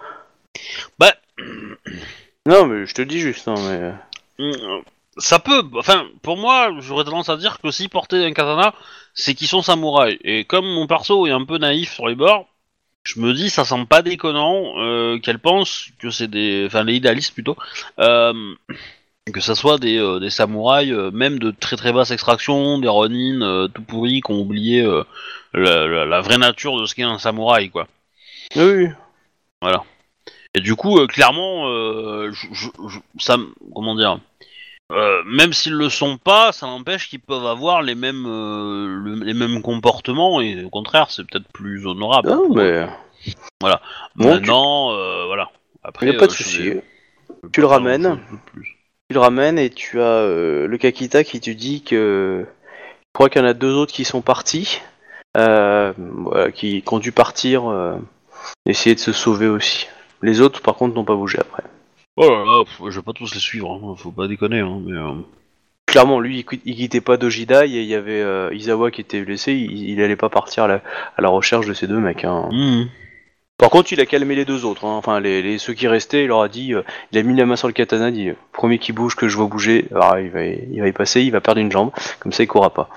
[1.00, 1.14] Bah,
[2.46, 3.48] Non, mais je te le dis juste.
[3.48, 3.56] hein,
[4.38, 4.52] mais...
[5.18, 8.74] Ça peut, enfin, pour moi, j'aurais tendance à dire que s'ils portaient un katana,
[9.14, 10.18] c'est qu'ils sont samouraïs.
[10.24, 12.48] Et comme mon perso est un peu naïf sur les bords,
[13.04, 16.96] je me dis, ça semble pas déconnant euh, qu'elle pense que c'est des, enfin, les
[16.96, 17.56] idéalistes plutôt,
[18.00, 18.54] euh,
[19.34, 23.68] que ça soit des, euh, des samouraïs, même de très très basse extraction, des ronin
[23.74, 24.84] tout pourris, qui ont oublié
[25.54, 27.88] la, la- la vraie nature de ce qu'est un samouraï, quoi.
[28.56, 28.88] Oui,
[29.64, 29.70] oui.
[30.54, 33.38] Et du coup, clairement, je, je- je- ça,
[33.74, 34.20] comment dire,
[34.92, 39.24] euh, même s'ils le sont pas, ça n'empêche qu'ils peuvent avoir les mêmes, euh, le-
[39.24, 42.30] les mêmes comportements et au contraire, c'est peut-être plus honorable.
[42.30, 42.88] Non, mais bon,
[44.16, 45.50] tu- Maintenant, euh, voilà.
[45.84, 46.72] Après, il n'y a pas de euh, je souci.
[47.52, 48.20] Tu le ramènes.
[48.54, 48.78] plus.
[49.10, 52.46] Tu le ramènes et tu as euh, le Kakita qui te dit que.
[52.46, 54.80] Je crois qu'il y en a deux autres qui sont partis.
[55.38, 57.96] euh, voilà, qui, qui ont dû partir, euh,
[58.66, 59.88] essayer de se sauver aussi.
[60.22, 61.64] Les autres, par contre, n'ont pas bougé après.
[62.18, 64.80] Oh là là, pff, je vais pas tous les suivre, hein, faut pas déconner, hein,
[64.86, 64.98] mais...
[64.98, 65.14] euh,
[65.88, 69.52] Clairement, lui, il, quittait pas Dojidai et il y avait euh, Izawa qui était blessé.
[69.54, 70.76] Il, il allait pas partir à la,
[71.18, 72.24] à la recherche de ces deux mecs.
[72.24, 72.48] hein.
[72.50, 72.86] hmm.
[73.58, 74.86] Par contre, il a calmé les deux autres.
[74.86, 74.96] hein.
[74.96, 77.46] Enfin, les, les- ceux qui restaient, il leur a dit, euh, il a mis la
[77.46, 80.30] main sur le katana, il dit, premier qui bouge que je vois bouger, alors, il
[80.30, 82.90] va, il va y passer, il va perdre une jambe, comme ça il courra pas.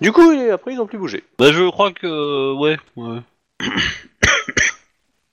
[0.00, 1.22] Du coup, et après ils ont plus bougé.
[1.38, 2.52] Bah je crois que...
[2.54, 3.18] ouais, ouais.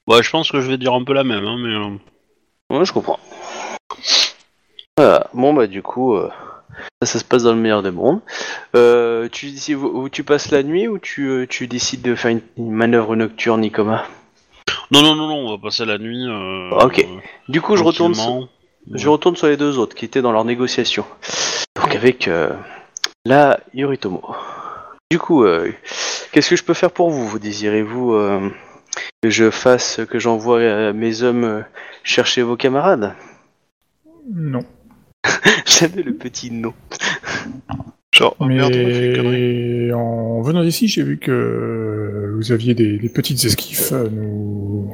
[0.07, 1.73] ouais, je pense que je vais dire un peu la même, hein, mais...
[1.73, 1.97] euh,
[2.69, 3.19] Ouais, je comprends.
[4.97, 5.27] Voilà.
[5.33, 6.29] Bon bah du coup, euh,
[7.01, 8.21] ça, ça se passe dans le meilleur des mondes.
[8.75, 12.31] Euh, tu, si, où tu passes la nuit ou tu, euh, tu décides de faire
[12.31, 14.05] une, une manœuvre nocturne, Nikoma
[14.91, 16.25] Non, non, non, non, on va passer la nuit...
[16.27, 17.05] Euh, Ok.
[17.47, 18.13] Du coup, je retourne.
[18.13, 18.49] sur- tranquillement.
[18.93, 21.05] Je retourne sur les deux autres qui étaient dans leur négociation.
[21.75, 22.49] Donc avec euh,
[23.25, 24.21] la Yoritomo.
[25.11, 25.71] Du coup, euh,
[26.31, 28.49] qu'est-ce que je peux faire pour vous Désirez-vous euh,
[29.21, 31.61] que je fasse, que j'envoie euh, mes hommes euh,
[32.03, 33.13] chercher vos camarades
[34.33, 34.63] Non.
[35.65, 36.73] J'avais le petit nom.
[38.13, 39.85] Genre, oh merde, on a fait une connerie.
[39.87, 43.91] Mais en venant d'ici, j'ai vu que vous aviez des, des petites esquifs.
[43.91, 44.93] euh, Nous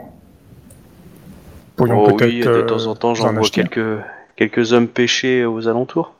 [1.75, 3.99] pourrions Oh peut-être oui, de temps en temps, j'envoie quelques,
[4.35, 6.13] quelques hommes pêchés aux alentours.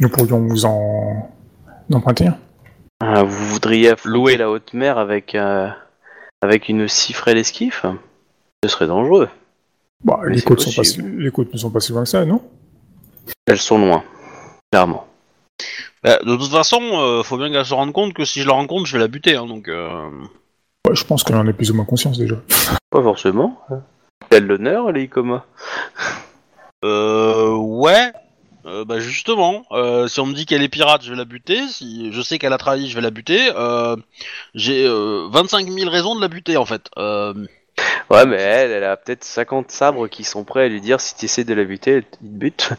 [0.00, 1.30] Nous pourrions vous en
[1.92, 2.38] emprunter un.
[3.00, 4.36] Ah, vous voudriez Louer.
[4.38, 5.68] la haute mer avec, euh,
[6.42, 7.84] avec une si frêle esquif
[8.64, 9.28] Ce serait dangereux.
[10.04, 12.24] Bah, les, côtes sont pas, si- les côtes ne sont pas si loin que ça,
[12.24, 12.42] non?
[13.46, 14.04] Elles sont loin,
[14.70, 15.06] clairement.
[16.02, 18.54] Bah, de toute façon, euh, faut bien qu'elle se rende compte que si je la
[18.54, 19.68] rencontre, je vais la buter, hein, donc...
[19.68, 20.08] Euh...
[20.86, 22.36] Ouais, Je pense qu'elle en a plus ou moins conscience déjà.
[22.90, 23.60] Pas forcément.
[24.30, 25.44] Elle l'honneur, les Ikoma.
[26.84, 28.12] Euh, ouais.
[28.66, 31.68] Euh, bah justement, euh, si on me dit qu'elle est pirate, je vais la buter.
[31.68, 33.50] Si je sais qu'elle a trahi, je vais la buter.
[33.54, 33.96] Euh,
[34.54, 36.90] J'ai euh, 25 000 raisons de la buter en fait.
[36.96, 41.16] Ouais, mais elle, elle a peut-être 50 sabres qui sont prêts à lui dire si
[41.16, 42.70] tu essaies de la buter, elle te bute.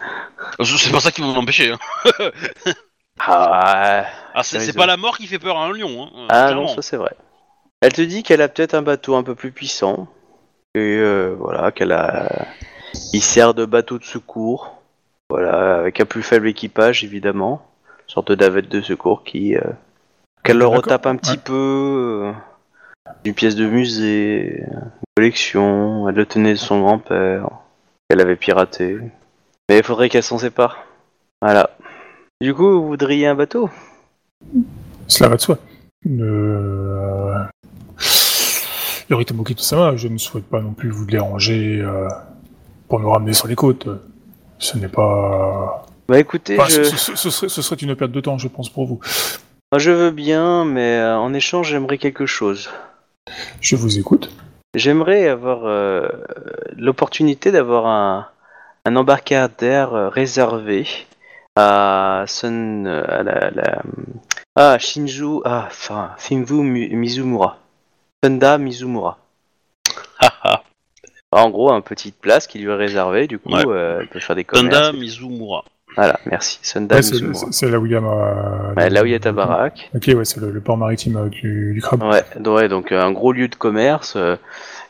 [0.60, 1.72] c'est pas ça qui va m'empêcher.
[1.72, 1.80] Hein.
[3.20, 4.06] Ah,
[4.36, 6.04] Ah, c'est pas la mort qui fait peur à un lion.
[6.04, 6.62] Hein, ah clairement.
[6.64, 7.16] non, ça c'est vrai.
[7.82, 10.08] Elle te dit qu'elle a peut-être un bateau un peu plus puissant.
[10.76, 11.02] Et
[11.40, 12.46] voilà, qu'elle a.
[13.14, 14.77] Il sert de bateau de secours.
[15.30, 17.66] Voilà, avec un plus faible équipage évidemment.
[18.08, 19.56] Une sorte de navette de secours qui.
[19.58, 19.62] euh,
[20.44, 21.38] Qu'elle le D'accord, retape un petit ouais.
[21.44, 22.22] peu.
[22.28, 22.32] euh,
[23.26, 26.08] Une pièce de musée, une collection.
[26.08, 27.50] Elle le tenait de son grand-père.
[28.10, 28.98] qu'elle avait piraté.
[29.70, 30.78] Mais il faudrait qu'elle s'en sépare.
[31.42, 31.72] Voilà.
[32.40, 33.70] Du coup, vous voudriez un bateau?
[35.08, 35.58] Cela va de soi.
[36.08, 37.44] Euh...
[39.10, 42.08] Yoritomo Kitosama, je ne souhaite pas non plus vous déranger euh,
[42.88, 43.88] pour nous ramener sur les côtes.
[44.60, 45.86] Ce n'est pas...
[46.08, 46.84] Bah écoutez, Enfin, je...
[46.84, 49.00] ce, ce- ce serait, ce serait une perte de temps, je pense, pour vous.
[49.72, 52.70] Moi, je veux bien, mais euh, en échange, j'aimerais quelque chose.
[53.60, 54.32] Je vous écoute.
[54.76, 56.08] J'aimerais avoir euh,
[56.78, 58.28] l'opportunité d'avoir un,
[58.86, 60.88] un embarcadère euh, réservé
[61.58, 63.82] à Sun, à la, la-
[64.56, 66.16] ah Shinju, ah enfin
[66.52, 67.58] Mi- Mizumura,
[68.24, 69.18] Sunda Mizumura.
[71.32, 73.28] En gros, une petite place qui lui est réservée.
[73.28, 73.64] Du coup, Ouais.
[73.68, 74.74] euh, elle peut faire des commerces.
[74.76, 75.64] Tanda Mizumura.
[75.96, 76.60] Voilà, merci.
[76.62, 77.48] Sunda Ouais, Mizumura.
[77.52, 78.74] c'est- là où il y a ma...
[78.78, 79.90] Ouais, là où il y a ta baraque.
[79.96, 82.04] Ok, ouais, c'est le, le port maritime euh, du, du crabe.
[82.04, 84.14] Ouais, donc- ouais, donc euh, un gros lieu de commerce.
[84.16, 84.36] euh,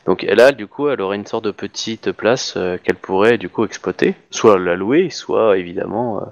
[0.06, 3.48] donc là, du coup, elle aurait une sorte de petite place euh, qu'elle pourrait du
[3.48, 6.26] coup exploiter, soit la louer, soit évidemment, euh,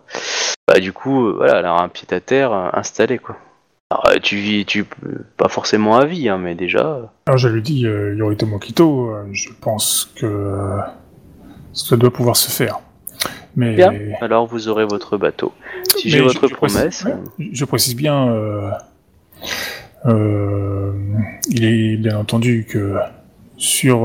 [0.68, 3.36] bah du coup, euh, voilà, elle a un pied à terre euh, installé quoi.
[3.92, 4.84] Alors, euh, tu vis, tu
[5.36, 7.12] pas forcément à vie, hein, mais déjà.
[7.26, 10.78] Alors, je lui dis, euh, Yoritomo Kito, euh, je pense que euh,
[11.72, 12.80] ça doit pouvoir se faire.
[13.54, 13.92] Mais, Bien.
[14.20, 15.54] Alors vous aurez votre bateau.
[15.96, 17.04] Si j'ai votre je- je précise- promesse.
[17.04, 17.14] ouais,
[17.52, 18.28] je précise bien,
[20.04, 20.92] euh,
[21.48, 22.96] il est bien entendu que
[23.56, 23.98] sur,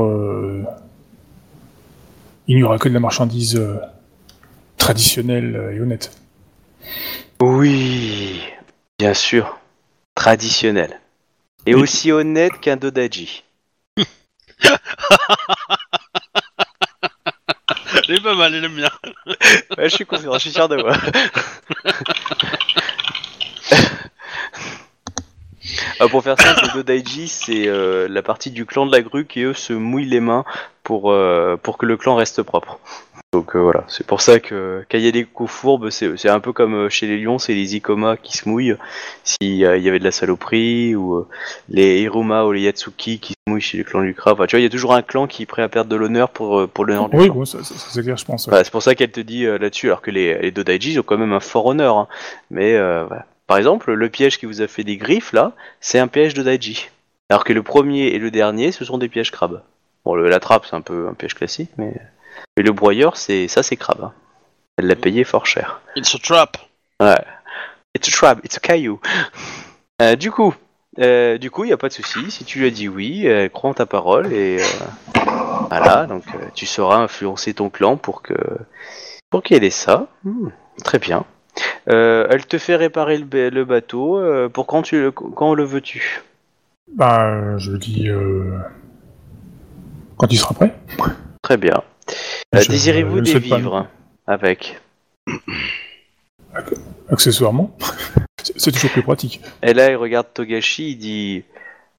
[2.48, 3.60] il n'y aura que de la marchandise
[4.78, 6.12] traditionnelle et honnête.
[7.42, 8.40] Oui,
[8.98, 9.58] bien sûr,
[10.14, 11.00] traditionnel.
[11.66, 13.44] Et aussi honnête qu'un Dodaji.
[18.08, 18.90] Elle est pas mal, elle aime bien.
[19.78, 20.96] Ouais, je suis confiant, je suis sûr de moi.
[26.00, 29.24] Ah, pour faire simple, le Dodaiji, c'est euh, la partie du clan de la grue
[29.24, 30.44] qui, eux, se mouillent les mains
[30.82, 32.80] pour, euh, pour que le clan reste propre.
[33.32, 36.28] Donc euh, voilà, c'est pour ça que quand il y a des coups fourbes, c'est
[36.28, 38.76] un peu comme euh, chez les lions, c'est les Ikoma qui se mouillent
[39.24, 41.28] s'il euh, y avait de la saloperie, ou euh,
[41.70, 44.34] les Hiruma ou les Yatsuki qui se mouillent chez les clans du crabe.
[44.34, 45.96] Enfin, tu vois, il y a toujours un clan qui est prêt à perdre de
[45.96, 47.34] l'honneur pour, pour l'honneur du Oui, clan.
[47.36, 48.46] bon, ça, ça- ça, c'est clair, je pense.
[48.48, 48.64] ouais.
[48.64, 51.32] C'est pour ça qu'elle te dit là-dessus, alors que les, les Dodaijis ont quand même
[51.32, 51.96] un fort honneur.
[51.96, 52.08] hein.
[52.50, 53.24] Mais voilà.
[53.46, 56.42] par exemple, le piège qui vous a fait des griffes là, c'est un piège de
[56.42, 56.90] Daiji.
[57.30, 59.62] Alors que le premier et le dernier, ce sont des pièges crabes.
[60.04, 61.94] Bon, le- la trappe, c'est un peu un piège classique, mais,
[62.56, 64.02] mais le broyeur, c'est ça, c'est crabe.
[64.04, 64.12] hein.
[64.78, 65.80] Elle l'a payé fort cher.
[65.96, 66.56] It's a trap.
[67.94, 69.00] It's a trap, it's a caillou.
[70.00, 70.54] Euh, du coup,
[70.98, 72.30] euh, du coup, il y a pas de souci.
[72.30, 75.24] Si tu lui as dit oui, euh, crois en ta parole et euh,
[75.68, 76.06] voilà.
[76.06, 78.34] Donc, euh, tu sauras influencer ton clan pour que
[79.30, 80.06] pour qu'il ait ça.
[80.24, 80.48] Hmm,
[80.84, 81.24] très bien.
[81.88, 84.18] Euh, elle te fait réparer le, ba- le bateau.
[84.18, 86.22] euh, pour quand tu le- quand le veux-tu?
[86.94, 88.58] Bah, je dis euh,
[90.16, 90.74] quand il sera prêt.
[91.42, 91.82] Très bien.
[92.54, 93.86] Euh, Je- Désirez-vous des pas- vivres
[94.26, 94.80] avec?
[97.08, 97.76] Accessoirement,
[98.56, 99.40] c'est toujours plus pratique.
[99.62, 101.44] Et là, il regarde Togashi, il dit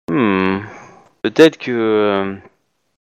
[0.10, 0.60] Hmm,
[1.22, 1.72] peut-être que.
[1.72, 2.36] euh,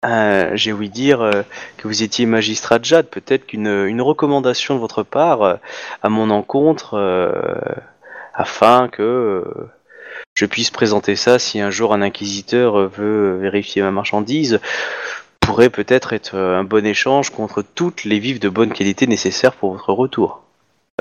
[0.05, 1.41] euh, J'ai ouï dire euh,
[1.77, 3.07] que vous étiez magistrat de Jade.
[3.07, 5.55] Peut-être qu'une une recommandation de votre part euh,
[6.03, 6.95] à mon encontre,
[8.33, 9.43] afin que
[10.35, 14.59] je puisse présenter ça si un jour un inquisiteur veut vérifier ma marchandise,
[15.49, 19.55] pourrait peut-être être euh, un bon échange contre toutes les vivres de bonne qualité nécessaires
[19.55, 20.43] pour votre retour.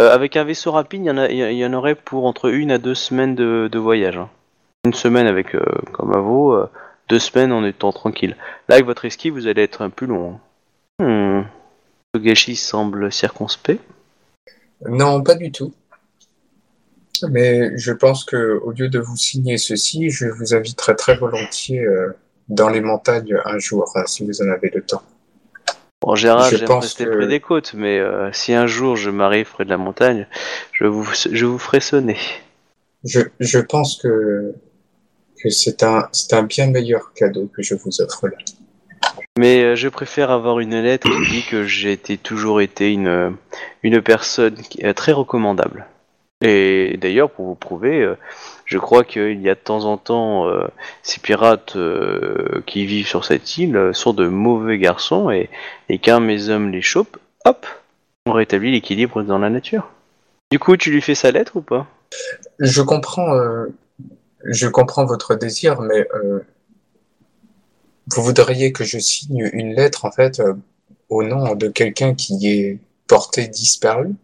[0.01, 3.35] Euh, avec un vaisseau rapide, il y, en aurait pour entre une à deux semaines
[3.35, 4.17] de, voyage.
[4.17, 4.31] hein.
[4.87, 5.61] Une semaine avec, euh,
[5.93, 6.57] comme à vous,
[7.11, 8.37] deux semaines en étant tranquille.
[8.71, 10.41] Là, avec votre esquive, vous allez être un peu long.
[10.99, 11.45] hein.
[12.17, 12.55] Hmm.
[12.55, 13.83] Semble circonspect.
[14.89, 15.75] Non, pas du tout.
[17.29, 21.85] Mais je pense que au lieu de vous signer ceci, je vous inviterai très volontiers
[22.49, 25.03] dans les montagnes un jour, hein, si vous en avez le temps.
[26.03, 28.97] En général, Je j'aime pense rester que- près des côtes, mais euh, si un jour
[28.97, 30.27] je m'arrive près de la montagne,
[30.73, 32.17] je vous, je vous ferai sonner.
[33.05, 34.55] Je, je pense que,
[35.43, 38.37] que c'est un, un bien meilleur cadeau que je vous offre là.
[39.39, 43.37] Mais euh, je préfère avoir une lettre qui dit que j'ai été, toujours été une,
[43.83, 45.87] une personne qui très recommandable.
[46.41, 48.15] Et d'ailleurs, pour vous prouver, euh,
[48.69, 50.69] je crois qu'il y a de temps en temps euh,
[51.03, 55.49] ces pirates euh, qui vivent sur cette île euh, sont de mauvais garçons et,
[55.89, 57.17] et qu'un mes hommes les chope,
[57.47, 57.67] hop,
[58.27, 59.89] on rétablit l'équilibre dans la nature.
[60.53, 61.87] Du coup, tu lui fais sa lettre ou pas?
[62.59, 63.33] Je comprends,
[64.45, 66.07] je comprends votre désir, mais
[68.07, 70.43] vous voudriez que je signe une lettre en fait
[71.09, 74.15] au nom de quelqu'un qui est porté disparu?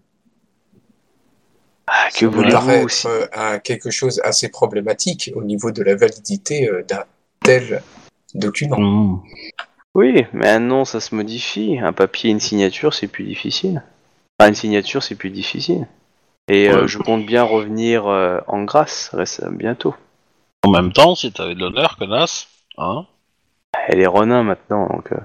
[1.87, 3.07] Ah, Que voulez-vous être aussi?
[3.07, 7.05] euh, un- quelque chose assez problématique au niveau de la validité euh, d'un
[7.43, 7.83] tel
[8.35, 8.79] document.
[8.79, 9.21] Hmm.
[9.95, 11.79] Oui, mais un nom, ça se modifie.
[11.81, 13.83] Un papier, une signature, c'est plus difficile.
[14.39, 15.87] Enfin, une signature, c'est plus difficile.
[16.49, 19.95] Et euh, je compte bien revenir euh, en grâce reste- bientôt.
[20.65, 22.49] En même temps, si t'avais de l'honneur, connasse,
[22.79, 23.07] hein
[23.89, 25.13] Elle est Ronin maintenant, donc.
[25.13, 25.17] euh,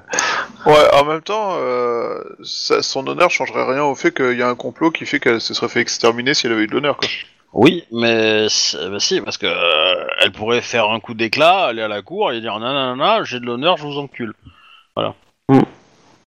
[0.66, 4.50] Ouais, en même temps, euh, ça- son honneur changerait rien au fait qu'il y a
[4.50, 6.98] un complot qui fait qu'elle se serait fait exterminer si elle avait eu de l'honneur,
[6.98, 7.08] quoi.
[7.54, 11.82] Oui, mais c'est- bah si, parce que euh, elle pourrait faire un coup d'éclat, aller
[11.82, 14.34] à la cour et dire nanana, j'ai de l'honneur, je vous encule.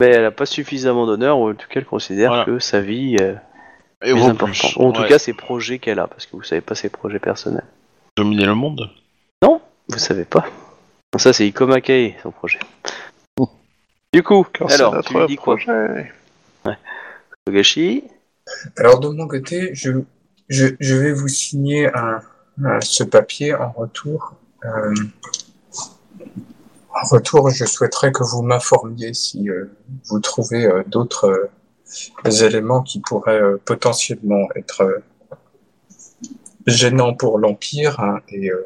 [0.01, 2.43] Mais elle a pas suffisamment d'honneur, ou en tout cas, elle considère Voilà.
[2.45, 3.35] que sa vie euh,
[4.03, 4.49] Et est vaut importante.
[4.49, 4.75] plus.
[4.75, 5.07] Ou en tout Ouais.
[5.07, 7.63] cas, ses projets qu'elle a, parce que vous savez pas ses projets personnels.
[8.17, 8.89] dominer le monde.
[9.87, 10.45] Vous savez pas.
[11.17, 12.59] Ça, c'est Ikomakei, son projet.
[14.15, 16.09] Du coup, Car alors, tu lui dis quoi projet.
[17.45, 18.05] Togashi
[18.77, 19.91] Alors de mon côté, je,
[20.47, 22.21] je, je vais vous signer un,
[22.63, 24.35] un- ce papier en retour.
[24.63, 24.93] Euh,
[26.21, 29.65] en retour, je souhaiterais que vous m'informiez si euh,
[30.05, 31.49] vous trouvez euh, d'autres
[32.25, 35.03] euh, éléments qui pourraient euh, potentiellement être euh,
[36.67, 38.63] gênants pour l'Empire hein, et, euh,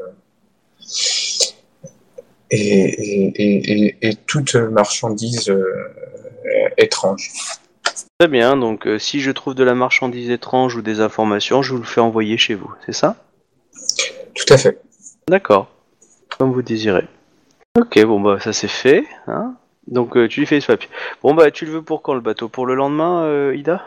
[2.51, 5.63] et, et, et, et, toute marchandise euh,
[6.77, 7.31] étrange.
[8.19, 11.73] Très bien, donc euh, si je trouve de la marchandise étrange ou des informations, je
[11.73, 13.15] vous le fais envoyer chez vous, c'est ça?
[14.35, 14.81] Tout à fait.
[15.29, 15.69] D'accord.
[16.37, 17.07] Comme vous désirez.
[17.77, 19.05] Ok, bon bah ça c'est fait.
[19.27, 19.55] Hein
[19.87, 20.89] Donc euh, tu lui fais ce papier.
[21.21, 22.49] Bon bah tu le veux pour quand le bateau?
[22.49, 23.83] Pour le lendemain, euh, Ida?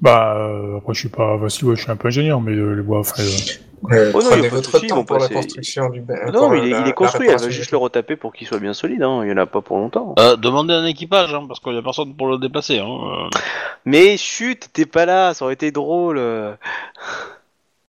[0.00, 1.36] Bah, euh, après, je suis pas.
[1.36, 4.22] Bah, si, ouais, je suis un peu ingénieur, mais euh, les bois, enfin, euh, Oh
[4.22, 6.02] non, de votre temps pour la construction du
[6.32, 8.32] Non, mais il est, la- il est la construit, elle va juste le retaper pour
[8.34, 9.20] qu'il soit bien solide, hein.
[9.24, 10.14] il y en a pas pour longtemps.
[10.18, 12.78] Euh, demandez un équipage, hein, parce qu'il y a personne pour le déplacer.
[12.78, 12.88] Hein.
[12.88, 13.28] euh.
[13.86, 16.20] Mais chut, t'es pas là, ça aurait été drôle.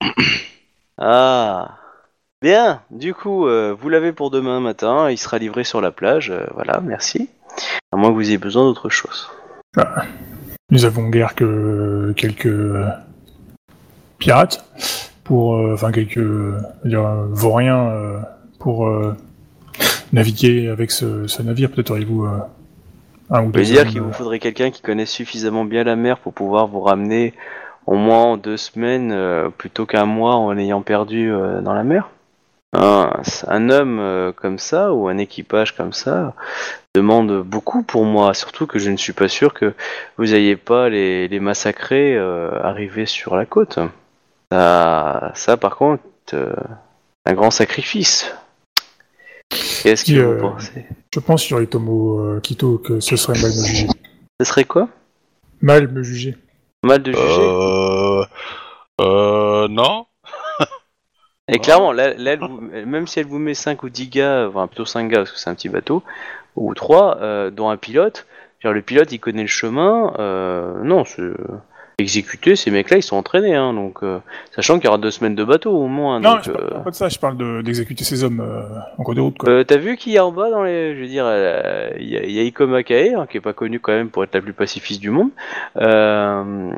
[0.97, 1.77] ah.
[2.41, 6.29] Bien, du coup, euh, vous l'avez pour demain matin, il sera livré sur la plage,
[6.29, 7.29] euh, voilà, merci.
[7.91, 9.29] À moins que vous ayez besoin d'autre chose.
[10.71, 12.87] Nous avons guère que quelques euh,
[14.17, 14.65] pirates
[15.23, 18.23] pour, euh, enfin quelques, euh, dire, vauriens
[18.59, 18.89] pour
[20.11, 21.69] naviguer avec ce, ce navire.
[21.69, 22.27] Peut-être auriez-vous
[23.29, 26.17] un ou deux voulez dire qu'il vous faudrait quelqu'un qui connaisse suffisamment bien la mer
[26.19, 27.33] pour pouvoir vous ramener
[27.85, 31.83] au moins en deux semaines euh, plutôt qu'un mois en l'ayant perdu euh, dans la
[31.83, 32.09] mer?
[32.73, 33.11] Un,
[33.47, 36.33] un homme euh, comme ça ou un équipage comme ça?
[36.95, 39.73] Demande beaucoup pour moi, surtout que je ne suis pas sûr que
[40.17, 43.79] vous n'ayez pas les, les massacrés euh, arriver sur la côte.
[44.51, 46.03] Ça, ça par contre,
[46.33, 46.53] euh,
[47.25, 48.33] un grand sacrifice.
[49.49, 50.85] Qu'est-ce que vous euh, pensez?
[51.13, 53.87] Je pense, Yoritomo euh, Kito, que ce serait mal me juger.
[54.39, 54.89] Ce serait quoi?
[55.61, 56.37] Mal me juger.
[56.83, 57.41] Mal de juger?
[57.41, 58.25] Euh...
[59.01, 59.67] Euh...
[59.67, 60.05] Non
[61.47, 64.85] Et clairement, là, là, même si elle vous met 5 ou 10 gars, enfin plutôt
[64.85, 66.01] 5 gars parce que c'est un petit bateau,
[66.55, 68.25] ou 3, dont un pilote,
[68.71, 71.21] le pilote il connaît le chemin, euh, non, c'est...
[71.97, 74.19] Exécuter, ces mecs-là ils sont entraînés, hein, donc euh,
[74.53, 76.19] sachant qu'il y aura deux semaines de bateau au moins.
[76.19, 78.63] non, donc, je euh, parle pas de ça, je parle de- d'exécuter ces hommes euh,
[78.97, 79.49] en cours de route, quoi.
[79.49, 80.93] euh, T'as vu qui y a en bas dans les.
[80.93, 83.41] Je veux dire, euh, il y, a- il y a Ikoma Kae, hein, qui est
[83.41, 85.29] pas connu quand même pour être la plus pacifiste du monde.
[85.77, 86.71] Euh,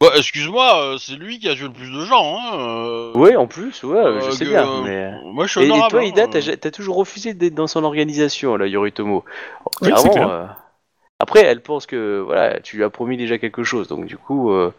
[0.00, 3.36] Bah, excuse-moi, euh, c'est lui qui a tué le plus de gens, hein euh, Oui,
[3.36, 4.66] en plus, ouais, euh, je sais bien.
[4.66, 5.12] euh, Mais...
[5.32, 6.70] Moi, je suis Et, et toi, Ida, t'as euh.
[6.72, 9.24] toujours refusé d'être dans son organisation, là, Yoritomo.
[9.82, 10.28] Oui, Clairement, c'est clair.
[10.28, 10.44] euh,
[11.24, 14.52] Après, elle pense que voilà, tu lui as promis déjà quelque chose, donc du coup,
[14.52, 14.74] euh,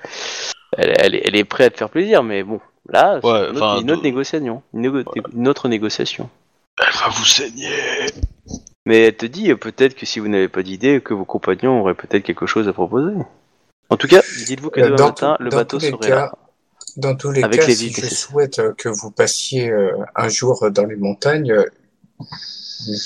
[0.78, 3.40] elle, elle est- elle est prête à te faire plaisir, mais bon, là, c'est Ouais,
[3.50, 4.62] une, autre, enfin, une autre de- négociation.
[4.76, 5.04] Une, négo-
[5.34, 6.30] une autre négociation.
[6.78, 7.72] Elle va vous saigner.
[8.86, 11.96] Mais elle te dit peut-être que si vous n'avez pas d'idée, que vos compagnons auraient
[11.96, 13.16] peut-être quelque chose à proposer.
[13.90, 16.32] En tout cas, dites-vous que demain dans matin, tout- le bateau serait cas, là.
[16.98, 20.70] Dans tous les Avec cas, les si je souhaite que vous passiez euh, un jour
[20.70, 21.66] dans les montagnes, euh,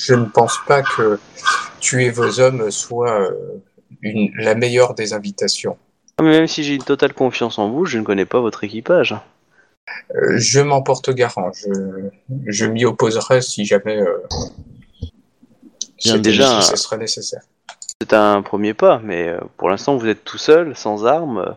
[0.06, 1.20] je ne pense pas que
[1.80, 3.62] tuer vos hommes soit euh,
[4.02, 5.78] une, la meilleure des invitations.
[6.18, 8.64] Ah, mais même si j'ai une totale confiance en vous, je ne connais pas votre
[8.64, 9.16] équipage.
[10.16, 11.52] Euh, je m'en porte garant.
[11.54, 12.10] Je,
[12.46, 14.18] je m'y opposerai si jamais euh,
[16.04, 17.42] Bien, déjà, ce serait nécessaire.
[18.02, 21.56] C'est un premier pas, mais euh, pour l'instant, vous êtes tout seul, sans armes,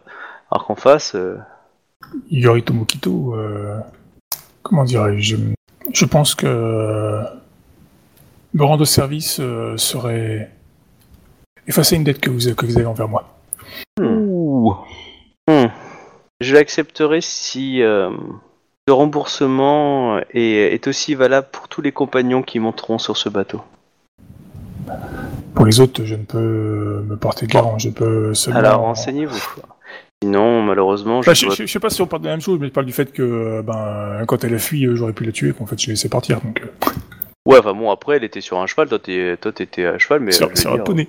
[0.51, 1.39] alors qu'en face, euh,
[2.31, 3.79] Yoritomo Kito, euh,
[4.63, 5.37] comment dirais-je?
[5.93, 7.23] Je pense que euh,
[8.55, 10.51] me rendre service euh, serait
[11.67, 13.29] effacer une dette que vous, que vous avez envers moi.
[14.01, 14.75] Ouh.
[15.49, 15.67] hmm,
[16.41, 18.11] je l'accepterai si euh,
[18.87, 23.63] le remboursement est, est aussi valable pour tous les compagnons qui monteront sur ce bateau.
[25.55, 27.79] Pour les autres, je ne peux me porter garant.
[27.79, 28.59] Je peux seulement.
[28.61, 29.39] Alors, renseignez-vous.
[30.23, 32.33] Sinon, malheureusement, je Bah, je, dois- je- je sais pas si on parle de la
[32.35, 34.95] même chose, mais je parle du fait que euh, ben, quand elle a fui, euh,
[34.97, 36.41] j'aurais pu la tuer, qu'en fait je l'ai laissé partir.
[36.41, 36.63] Donc,
[37.45, 40.21] Ouais, enfin bon, après, elle était sur un cheval, toi, t'es- toi, t'étais à cheval,
[40.21, 40.35] mais...
[40.35, 41.09] euh, je c'est un dire, poney.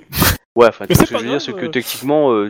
[0.55, 1.69] Ouais, enfin, ce que je veux dire, grave, c'est que euh.
[1.69, 2.49] techniquement, euh,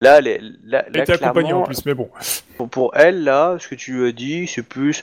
[0.00, 2.08] là, les- là, Elle là, était accompagnée en plus, mais bon.
[2.56, 5.02] Pour, pour elle, là, ce que tu lui as dit, c'est plus,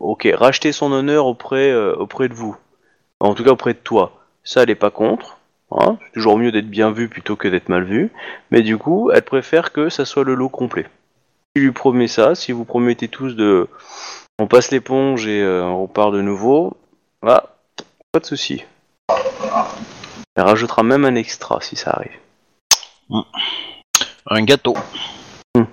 [0.00, 2.56] ok, racheter son honneur auprès, euh, auprès de vous.
[3.20, 4.20] En tout cas, auprès de toi.
[4.42, 5.38] Ça, elle est pas contre.
[5.70, 8.10] Hein c'est toujours mieux d'être bien vu plutôt que d'être mal vu.
[8.50, 10.86] Mais du coup, elle préfère que ça soit le lot complet.
[11.56, 13.68] Tu lui promets ça, si vous promettez tous de...
[14.38, 16.76] On passe l'éponge et euh, on repart de nouveau,
[17.22, 17.53] ah,
[18.14, 18.62] pas de souci.
[20.36, 22.16] Elle rajoutera même un extra si ça arrive.
[24.30, 24.74] Un gâteau.
[25.56, 25.64] Hmm.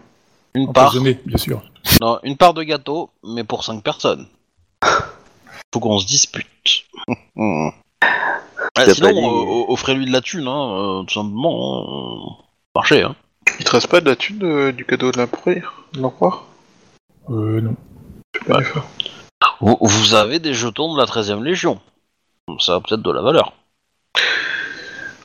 [0.56, 0.88] Une part.
[0.88, 1.62] Empoisonné, bien sûr.
[2.02, 4.28] Non, une part de gâteau, mais pour 5 personnes.
[5.74, 6.48] Faut qu'on se dispute.
[8.76, 11.82] Ah, T'as sinon, pas dit- euh, offrez-lui de la thune, hein, euh, tout simplement.
[11.82, 12.30] Euh,
[12.74, 13.16] marché, hein.
[13.60, 16.46] Il te reste pas de la thune euh, du cadeau de l'empereur de l'empereur?
[17.30, 17.76] Euh, non.
[18.34, 18.60] Je sais pas.
[19.60, 21.82] Vous, vous avez des jetons de la 13ème Légion.
[22.60, 23.54] Ça a peut-être de la valeur.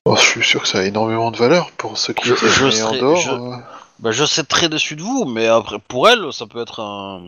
[0.04, 2.46] Oh, je suis sûr que ça a énormément de valeur pour ceux qui Je- sont
[2.70, 3.16] je en dehors.
[3.16, 3.56] je- euh.
[3.98, 7.22] Bah, je sais très déçu de vous, mais après, pour elle, ça peut être un,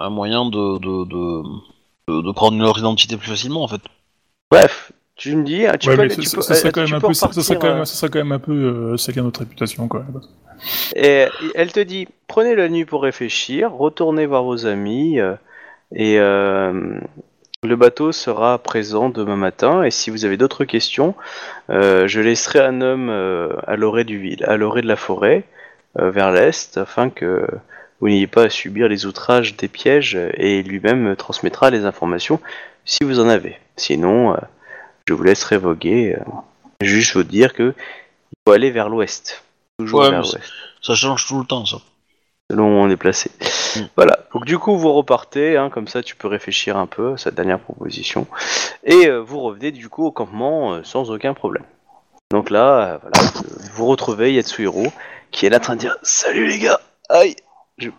[0.00, 1.42] un moyen de de, de,
[2.08, 3.82] de- de prendre leur identité plus facilement, en fait.
[4.50, 7.12] Bref, tu me dis, hein, tu ouais, peux, tu ce serait quand même un peu,
[7.12, 10.04] ce repartir, serait quand même, un peu notre réputation, quoi.
[10.94, 15.34] Et elle te dit, prenez la nuit pour réfléchir, retournez voir vos amis, euh,
[15.94, 16.98] et euh,
[17.66, 19.82] le bateau sera présent demain matin.
[19.82, 21.14] Et si vous avez d'autres questions,
[21.70, 25.44] euh, je laisserai un homme euh, à l'orée du ville, à l'orée de la forêt,
[25.98, 27.46] euh, vers l'est, afin que
[28.00, 32.40] vous n'ayez pas à subir les outrages des pièges, et lui-même transmettra les informations
[32.84, 33.58] si vous en avez.
[33.76, 34.36] Sinon,
[35.06, 36.16] je vous laisserai voguer.
[36.80, 37.74] juste vous dire que
[38.32, 39.42] il faut aller vers l'ouest.
[39.78, 40.52] Toujours Ouais, vers l'ouest
[40.82, 41.78] Ça change tout le temps, ça.
[42.50, 43.30] Selon où on est placé.
[43.76, 43.80] Mm.
[43.96, 44.18] Voilà.
[44.32, 47.34] Donc du coup vous repartez, hein, comme ça tu peux réfléchir un peu à cette
[47.34, 48.26] dernière proposition,
[48.84, 51.64] et euh, vous revenez du coup au campement euh, sans aucun problème.
[52.30, 54.92] Donc là, euh, voilà, euh, vous retrouvez Yatsuhiro
[55.30, 57.36] qui est là en train de dire Salut les gars, aïe,
[57.78, 57.90] je,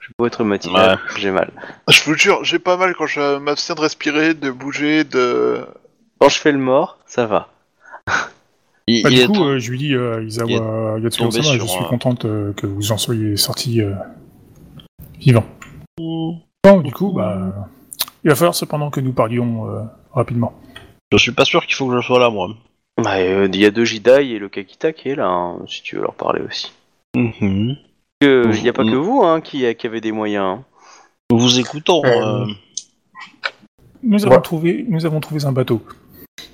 [0.00, 1.50] je peux être matinal, j'ai mal.
[1.88, 5.66] Je vous jure, j'ai pas mal quand je m'abstiens de respirer, de bouger, de.
[6.18, 7.48] Quand je fais le mort, ça va.
[8.88, 11.58] Il, Bah, il du est coup, to- euh, je lui dis, euh, Isawa Yatsuyo-sama, tombé
[11.60, 13.94] je suis euh, contente euh, que vous en soyez sorti euh,
[15.18, 15.44] vivant.
[15.98, 17.68] Bon, du coup, bah,
[18.24, 19.82] il va falloir cependant que nous parlions euh,
[20.12, 20.52] rapidement.
[21.12, 22.50] Je suis pas sûr qu'il faut que je sois là, moi.
[23.02, 25.82] Bah, euh, Il y a deux Jidai et le Kakita qui est là, hein, si
[25.82, 26.72] tu veux leur parler aussi.
[27.16, 27.76] Mhm.
[28.22, 30.44] Il n'y a pas que vous hein, qui, qui avez des moyens.
[30.60, 30.64] hein.
[31.30, 32.02] Nous vous écoutons.
[32.04, 32.46] Euh, euh,
[34.02, 34.40] Nous avons Ouais.
[34.42, 35.82] trouvé, nous avons trouvé un bateau.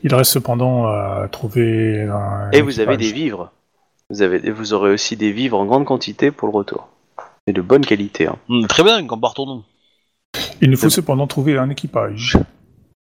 [0.04, 2.50] Il reste cependant à trouver un.
[2.52, 3.50] Et vous avez des vivres.
[4.10, 6.88] Vous, avez, vous aurez aussi des vivres en grande quantité pour le retour.
[7.46, 8.26] Et de bonne qualité.
[8.26, 8.36] Hein.
[8.48, 9.62] hmm, Très bien, qu'en partons-nous.
[10.60, 12.38] Il nous faut cependant trouver un équipage.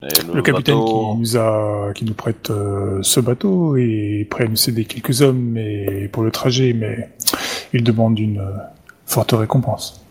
[0.01, 4.47] Le capitaine bateau- qui nous a, qui nous prête euh, ce bateau est prêt à
[4.47, 7.09] nous céder quelques hommes mais pour le trajet, mais
[7.73, 8.51] il demande une euh,
[9.07, 10.05] forte récompense.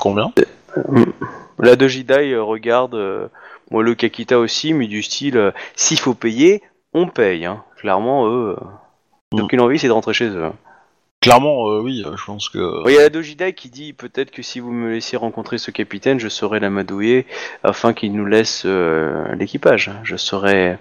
[0.00, 0.32] Combien?
[1.58, 3.28] La deux Jidai euh, regarde, euh,
[3.70, 7.44] moi le Kakita aussi, mais du style, euh, s'il faut payer, on paye.
[7.46, 7.62] Hein.
[7.78, 8.64] Clairement, eux, euh,
[9.32, 9.48] ils n'ont Mm.
[9.48, 10.50] qu'une envie, c'est de rentrer chez eux.
[11.20, 12.88] Clairement, euh, oui, euh, je pense que...
[12.88, 15.70] Il y a la Dojidai qui dit peut-être que si vous me laissez rencontrer ce
[15.70, 17.26] capitaine, je saurai l'amadouer
[17.62, 19.90] afin qu'il nous laisse euh, l'équipage.
[20.02, 20.78] Je saurai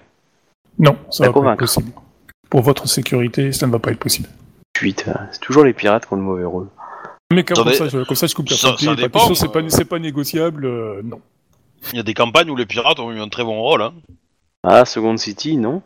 [0.79, 1.91] Non, ça La va pas être possible.
[2.49, 4.29] Pour votre sécurité, ça ne va pas être possible.
[4.77, 5.05] suite.
[5.31, 6.67] C'est toujours les pirates qui ont le mauvais rôle.
[7.33, 8.55] Mais comme, ça, je, comme ça, je coupe la
[9.09, 11.19] partie, c'est pas, c'est pas négociable, euh, non.
[11.93, 13.93] Il y a des campagnes où les pirates ont eu un très bon rôle, hein.
[14.63, 15.81] Ah, Second City, non?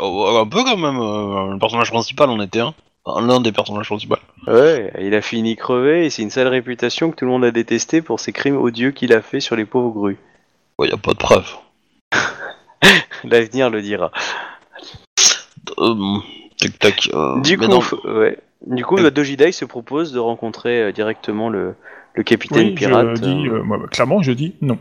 [0.00, 2.74] Oh, un peu quand même, euh, le personnage principal en était un.
[3.04, 4.16] Enfin, L'un des personnages principaux.
[4.46, 7.50] Ouais, il a fini crevé et c'est une sale réputation que tout le monde a
[7.50, 10.18] détesté pour ses crimes odieux qu'il a fait sur les pauvres grues.
[10.78, 11.46] Ouais, y a pas de preuve.
[13.24, 14.10] L'avenir le dira.
[15.78, 15.94] Euh,
[16.58, 17.10] tac tac.
[17.14, 17.80] euh, Du mais coup, non.
[17.80, 18.38] f- ouais.
[18.66, 21.74] Du coup, Dojidai se propose de rencontrer euh, directement le,
[22.14, 23.16] le capitaine Oui, pirate.
[23.16, 24.78] je dis, euh, moi, clairement, je dis non.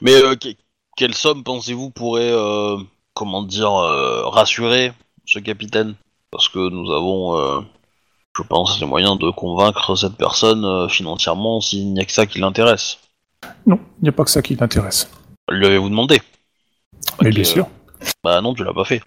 [0.00, 0.48] Mais euh, que-
[0.96, 2.76] quelle somme pensez-vous pourrait, euh,
[3.14, 4.92] comment dire, euh, rassurer
[5.26, 5.94] ce capitaine?
[6.30, 7.60] Parce que nous avons, euh,
[8.36, 12.26] je pense, les moyens de convaincre cette personne euh, financièrement s'il n'y a que ça
[12.26, 12.98] qui l'intéresse.
[13.66, 15.10] Non, il n'y a pas que ça qui t'intéresse.
[15.50, 16.20] Lui avez-vous demandé?
[17.20, 17.68] Mais Ok, bien euh, sûr.
[18.24, 19.00] Bah non, tu l'as pas fait.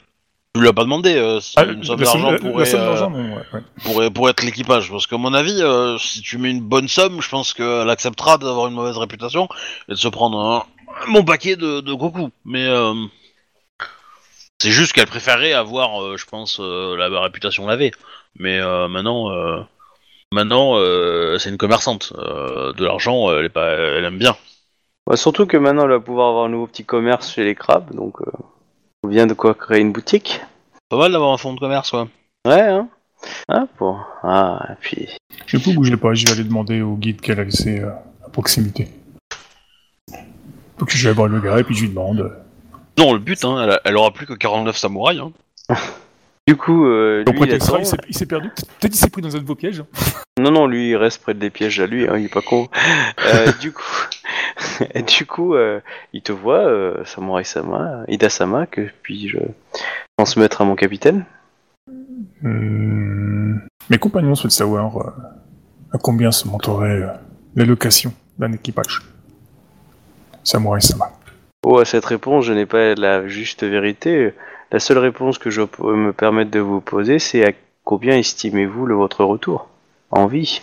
[0.56, 2.82] Tu lui as pas demandé euh, si Ah, une somme d'argent la- pourrait, la somme
[2.82, 3.61] euh, d'argent, non, ouais, ouais.
[3.84, 4.90] pourrait, pourrait être l'équipage.
[4.90, 8.38] Parce qu'à mon avis, euh, si tu mets une bonne somme, je pense qu'elle acceptera
[8.40, 9.48] d'avoir une mauvaise réputation
[9.88, 10.64] et de se prendre un,
[11.07, 12.32] mon paquet de, de gros coups.
[12.45, 12.94] Mais euh,
[14.61, 17.91] c'est juste qu'elle préférait avoir, euh, je pense, euh, la, la réputation lavée.
[18.38, 19.61] Mais euh, maintenant, euh,
[20.32, 22.14] maintenant, euh, c'est une commerçante.
[22.18, 24.36] Euh, de l'argent, elle, est pas, elle aime bien.
[25.07, 27.94] bah, surtout que maintenant, elle va pouvoir avoir un nouveau petit commerce chez les crabes,
[27.95, 28.32] donc euh,
[29.03, 30.41] on vient de quoi créer une boutique.
[30.90, 32.07] Pas mal d'avoir un fonds de commerce, quoi.
[32.45, 32.90] Ouais, hein
[33.48, 33.98] Ah, bon.
[34.24, 35.07] Ah, et puis...
[35.48, 38.88] Du coup, bougez pas, je vais aller demander au guide qu'elle a laissé à proximité.
[40.80, 42.22] Donc je vais voir le gars et puis je lui demande.
[42.22, 42.30] euh,
[42.97, 45.19] Non, le but, hein, elle, elle aura plus que 49 samouraïs.
[45.19, 45.31] Hein.
[46.47, 47.84] Du coup, euh, Donc lui, il prétextera, attend.
[47.84, 48.49] il s'est- il s'est perdu.
[48.49, 49.84] Peut-être il s'est pris dans un de vos pièges.
[50.41, 52.69] Non, non, lui, il reste près des pièges à lui, hein, il est pas con.
[53.27, 53.84] Euh, du coup,
[55.18, 55.80] du coup euh,
[56.14, 59.38] il te voit, euh, Samurai Sama, Ida Sama, que puis-je
[60.18, 61.26] transmettre à mon capitaine?
[62.41, 63.57] Hmm,
[63.89, 65.11] Mes compagnons souhaitent savoir euh,
[65.93, 67.07] à combien se monterait euh,
[67.56, 69.01] l'allocation d'un équipage.
[70.44, 71.11] Samurai Sama.
[71.66, 74.34] Oh, à cette réponse, je n'ai pas la juste vérité.
[74.72, 77.52] La seule réponse que je peux me permettre de vous poser, c'est à
[77.84, 79.68] combien estimez-vous le votre retour
[80.11, 80.61] en vie?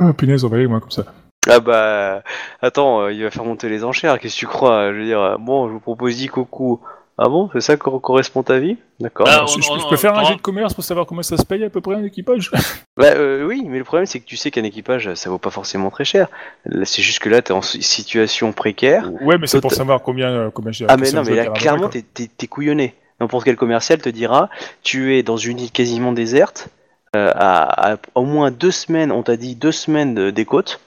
[0.00, 1.04] Oh punaise, on va aller loin comme ça.
[1.48, 2.22] Ah bah,
[2.60, 4.92] attends, euh, il va faire monter les enchères, qu'est-ce que tu crois?
[4.92, 6.80] Je veux dire, euh, bon, je vous propose 10 coucou.
[7.18, 8.76] Ah bon, c'est ça qui correspond à vie?
[9.00, 9.26] D'accord.
[9.28, 11.70] Ah, je, peux faire un jet de commerce pour savoir comment ça se paye à
[11.70, 12.50] peu près un équipage
[12.98, 15.50] Bah euh, oui, mais le problème c'est que tu sais qu'un équipage ça vaut pas
[15.50, 16.28] forcément très cher.
[16.66, 19.10] Là, C'est juste que là t'es en si- situation précaire.
[19.22, 21.50] Ouais, mais c'est pour savoir combien, euh, combien j'ai Ah mais non, mais a là
[21.50, 22.94] clairement t'es t'es- t'es couillonné.
[23.18, 24.50] N'importe quel commercial te dira,
[24.82, 26.68] tu es dans une île quasiment déserte,
[27.16, 30.80] euh, à, à au moins deux semaines, on t'a dit deux semaines de- des côtes,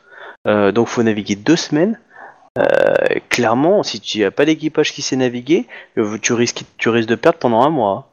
[0.47, 1.99] euh, donc faut naviguer deux semaines.
[2.59, 5.65] Euh, clairement, si tu n'as pas d'équipage qui sait naviguer,
[5.97, 8.05] euh, tu risques, de perdre pendant un mois.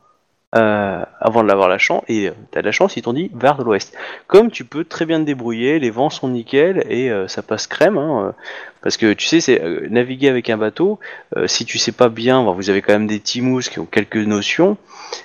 [0.54, 3.30] euh, avant de l'avoir la chance, et tu as de la chance, ils t'ont dit
[3.34, 3.94] vers l'ouest.
[4.26, 7.98] Comme tu peux très bien te débrouiller, les vents sont nickel et ça passe crème,
[7.98, 8.34] hein,
[8.80, 9.60] parce que tu sais, c'est
[9.90, 10.98] naviguer avec un bateau,
[11.46, 14.78] si tu sais pas bien, vous avez quand même des timous qui ont quelques notions,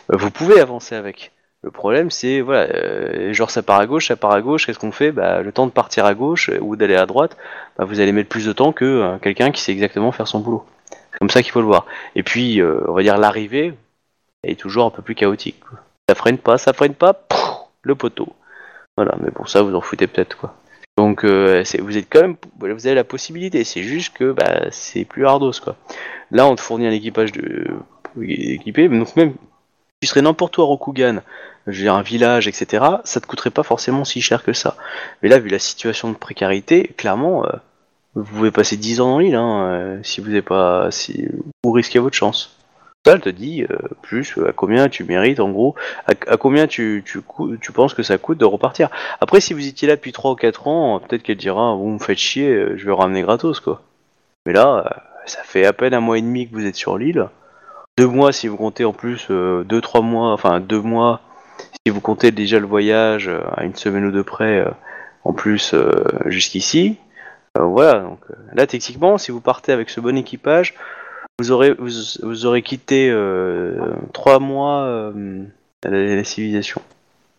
[0.09, 1.31] vous pouvez avancer avec.
[1.63, 4.65] Le problème, c'est voilà, euh, genre ça part à gauche, ça part à gauche.
[4.65, 5.11] Qu'est-ce qu'on fait?
[5.11, 7.37] Bah, le temps de partir à gauche euh, ou d'aller à droite,
[7.77, 10.39] bah, vous allez mettre plus de temps que euh, quelqu'un qui sait exactement faire son
[10.39, 10.65] boulot.
[10.89, 11.85] C'est comme ça qu'il faut le voir.
[12.15, 13.73] Et puis, on va dire l'arrivée
[14.43, 15.61] est toujours un peu plus chaotique.
[16.09, 17.27] Ça freine pas, ça freine pas,
[17.83, 18.29] le poteau.
[18.97, 20.55] Voilà, mais bon, ça vous en foutez peut-être quoi.
[20.97, 23.63] Donc, vous êtes quand même, vous avez la possibilité.
[23.65, 25.75] C'est juste que bah, c'est plus hardos quoi.
[26.31, 27.67] Là, on te fournit un équipage de
[28.21, 29.33] équipé, donc même
[30.01, 31.21] tu serais n'importe où Rokugan,
[31.67, 34.75] je un village, etc., ça te coûterait pas forcément si cher que ça.
[35.21, 37.49] Mais là, vu la situation de précarité, clairement, euh,
[38.15, 41.27] vous pouvez passer 10 ans dans l'île, hein, euh, si vous n'avez pas, si
[41.63, 42.57] vous risquez votre chance.
[43.05, 45.75] Ça, elle te dit euh, plus à combien tu mérites, en gros,
[46.05, 47.21] à, combien tu, tu,
[47.59, 48.89] tu penses que ça coûte de repartir.
[49.21, 51.99] Après, si vous étiez là depuis 3 ou 4 ans, peut-être qu'elle dira, vous me
[51.99, 53.81] faites chier, je vais ramener gratos, quoi.
[54.45, 57.29] Mais là, ça fait à peine un mois et demi que vous êtes sur l'île.
[57.97, 61.21] Deux mois si vous comptez en plus, euh, deux, trois mois, enfin deux mois
[61.71, 64.69] si vous comptez déjà le voyage euh, à une semaine ou deux près, euh,
[65.23, 65.91] en plus euh,
[66.25, 66.97] jusqu'ici.
[67.59, 68.19] Voilà, donc
[68.53, 70.73] là techniquement, si vous partez avec ce bon équipage,
[71.39, 71.89] vous aurez vous,
[72.23, 73.13] vous aurez quitté
[74.13, 75.11] trois mois
[75.83, 76.81] la, la civilisation.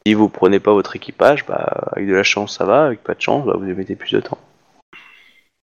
[0.06, 3.14] Si vous prenez pas votre équipage, bah avec de la chance ça va, avec pas
[3.14, 4.36] de chance, bah, vous y mettez plus de temps.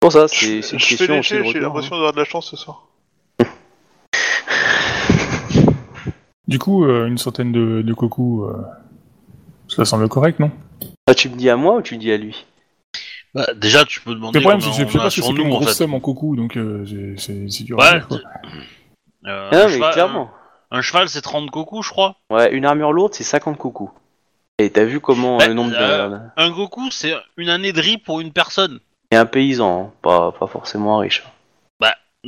[0.00, 2.86] Pour ça, c'est une question j'ai retour, l'impression d'avoir de la chance ce soir.
[6.48, 8.62] Du coup, euh, une centaine de, de cocos, euh,
[9.68, 10.50] ça semble correct, non?
[11.06, 12.46] Ah, tu me dis à moi ou tu me dis à lui?
[13.34, 15.32] Bah, déjà, tu peux demander Le problème, c'est que je sais pas si sur c'est
[15.34, 18.20] nous, une en grosse somme en cocos, donc euh, c'est- dur à dire, quoi.
[19.26, 20.30] Euh, Ah, un mais cheval- clairement.
[20.70, 22.16] Un, un cheval, c'est 30 coucous, je crois.
[22.30, 23.90] Ouais, une armure lourde, c'est 50 coucous.
[24.58, 26.18] Et t'as vu comment Ouais, le nombre euh, de...
[26.36, 28.80] Un Goku, c'est une année de riz pour une personne.
[29.10, 31.22] Et un paysan, hein, pas, pas forcément un riche.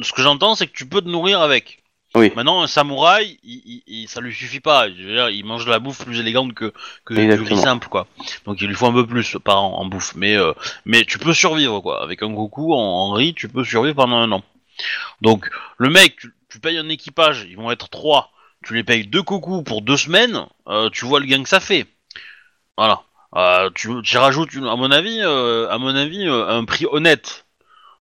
[0.01, 1.80] Ce que j'entends, c'est que tu peux te nourrir avec.
[2.17, 2.33] Oui.
[2.35, 4.89] Maintenant, un samouraï, il, il- il- ça lui suffit pas.
[4.89, 6.73] Je veux dire, il mange de la bouffe plus élégante que,
[7.05, 8.07] que du riz simple, quoi.
[8.47, 10.15] Donc il lui faut un peu plus par an en bouffe.
[10.17, 10.53] Mais, euh,
[10.85, 12.03] mais tu peux survivre, quoi.
[12.03, 14.43] Avec un Goku en, en riz, tu peux survivre pendant un an.
[15.21, 18.31] Donc, le mec, tu, tu payes un équipage, ils vont être trois.
[18.65, 21.61] Tu les payes deux Goku pour deux semaines, euh, tu vois le gain que ça
[21.61, 21.87] fait.
[22.77, 23.03] Voilà.
[23.37, 27.47] Euh, tu, tu rajoutes, à mon avis, à mon avis, un prix honnête.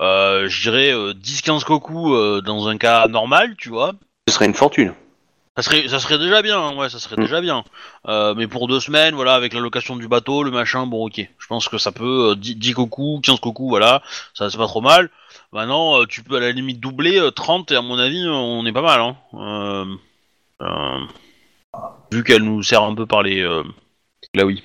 [0.01, 3.93] Euh, je dirais euh, 10-15 Goku euh, dans un cas normal, tu vois.
[4.28, 4.94] Ce serait une fortune.
[5.56, 7.24] Ça serait, ça serait déjà bien, hein, ouais, ça serait Mm.
[7.24, 7.62] déjà bien.
[8.09, 11.28] Euh, mais pour deux semaines, voilà, avec la location du bateau, le machin, bon, ok.
[11.39, 14.02] Je pense que ça peut, euh, 10, 10 Goku, 15 Goku, voilà,
[14.32, 15.10] ça c'est pas trop mal.
[15.52, 18.32] Maintenant, euh, tu peux à la limite doubler euh, 30, et à mon avis, euh,
[18.32, 19.16] on est pas mal, hein.
[19.35, 19.85] Euh,
[20.62, 20.98] euh,
[22.10, 23.40] vu qu'elle nous sert un peu par les.
[23.43, 23.62] Euh,
[24.35, 24.62] là, oui.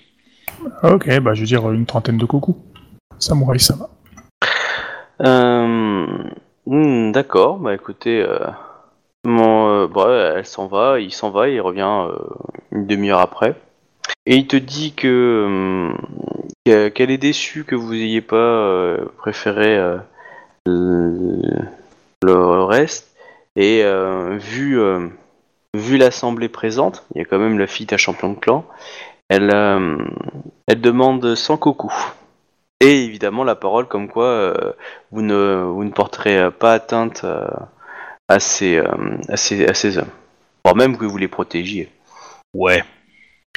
[0.82, 2.58] Ah, ok, bah je veux dire une trentaine de cocos.
[3.20, 3.90] Samouraï, ça va.
[5.22, 6.06] Euh...
[6.66, 8.40] hmm, D'accord, bah écoutez, euh...
[9.26, 12.08] mon, euh, bah, elle s'en va, il s'en va, il revient
[12.72, 13.56] une demi-heure après.
[14.26, 15.92] Et il te dit que
[16.66, 19.80] que- qu'elle est déçue que vous ayez pas préféré
[20.66, 23.16] le, reste.
[23.56, 23.84] Et
[24.38, 24.80] vu,
[25.74, 28.66] vu l'assemblée présente, il y a quand même la fille à champion de clan,
[29.30, 29.52] elle,
[30.68, 32.14] elle demande 100 coucous.
[32.80, 34.74] Et évidemment la parole comme quoi euh,
[35.12, 37.48] vous, ne, vous ne porterez pas atteinte euh,
[38.28, 38.86] à, ces, euh,
[39.30, 40.12] à, ces, à ces hommes.
[40.64, 41.92] Voire même que vous les protégiez.
[42.54, 42.84] Ouais.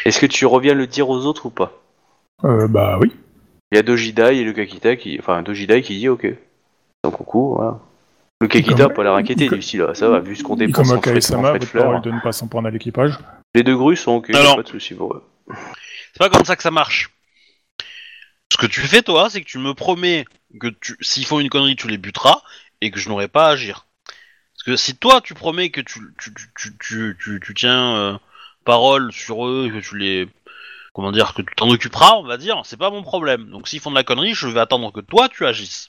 [0.07, 1.73] Est-ce que tu reviens le dire aux autres ou pas?
[2.45, 3.13] Euh, bah oui.
[3.73, 5.19] Il y a Dojidai et le Kakita qui.
[5.21, 6.27] Enfin, Dojidai qui dit ok.
[7.05, 7.79] Donc, coucou, voilà.
[8.41, 10.43] Le Kakita comme- a pas l'air inquiété comme- du style, ah, ça va, vu ce
[10.43, 12.01] qu'on dépense comme en frais, en Akae-sama, frais de votre parole fleurs.
[12.03, 13.19] de ne pas s'en prendre à l'équipage.
[13.55, 15.23] Les deux grues sont ok, y a Alors- pas de soucis pour eux.
[16.13, 17.11] C'est pas comme ça que ça marche.
[18.53, 20.25] Ce que tu fais, toi, c'est que tu me promets
[20.61, 22.43] que tu, s'ils font une connerie, tu les buteras
[22.81, 23.87] et que je n'aurai pas à agir.
[24.55, 27.97] Parce que si toi, tu promets que tu, tu, tu, tu, tu, tu- tu tiens
[27.97, 28.19] euh,
[28.65, 30.29] parole sur eux, que tu les.
[30.93, 33.49] Comment dire, que tu t'en occuperas, on va dire, c'est pas mon problème.
[33.51, 35.89] Donc s'ils font de la connerie, je vais attendre que toi, tu agisses.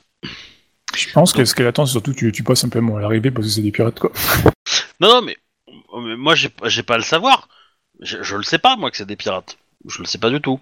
[0.95, 3.31] Je pense que ce qu'elle attend, c'est surtout que tu, tu passes simplement à l'arrivée
[3.31, 4.11] parce que c'est des pirates, quoi.
[4.99, 5.38] Non, non, mais,
[5.97, 7.49] mais moi, j'ai j'ai pas à le savoir.
[7.99, 9.57] Je, je le sais pas, moi, que c'est des pirates.
[9.88, 10.59] Je le sais pas du tout.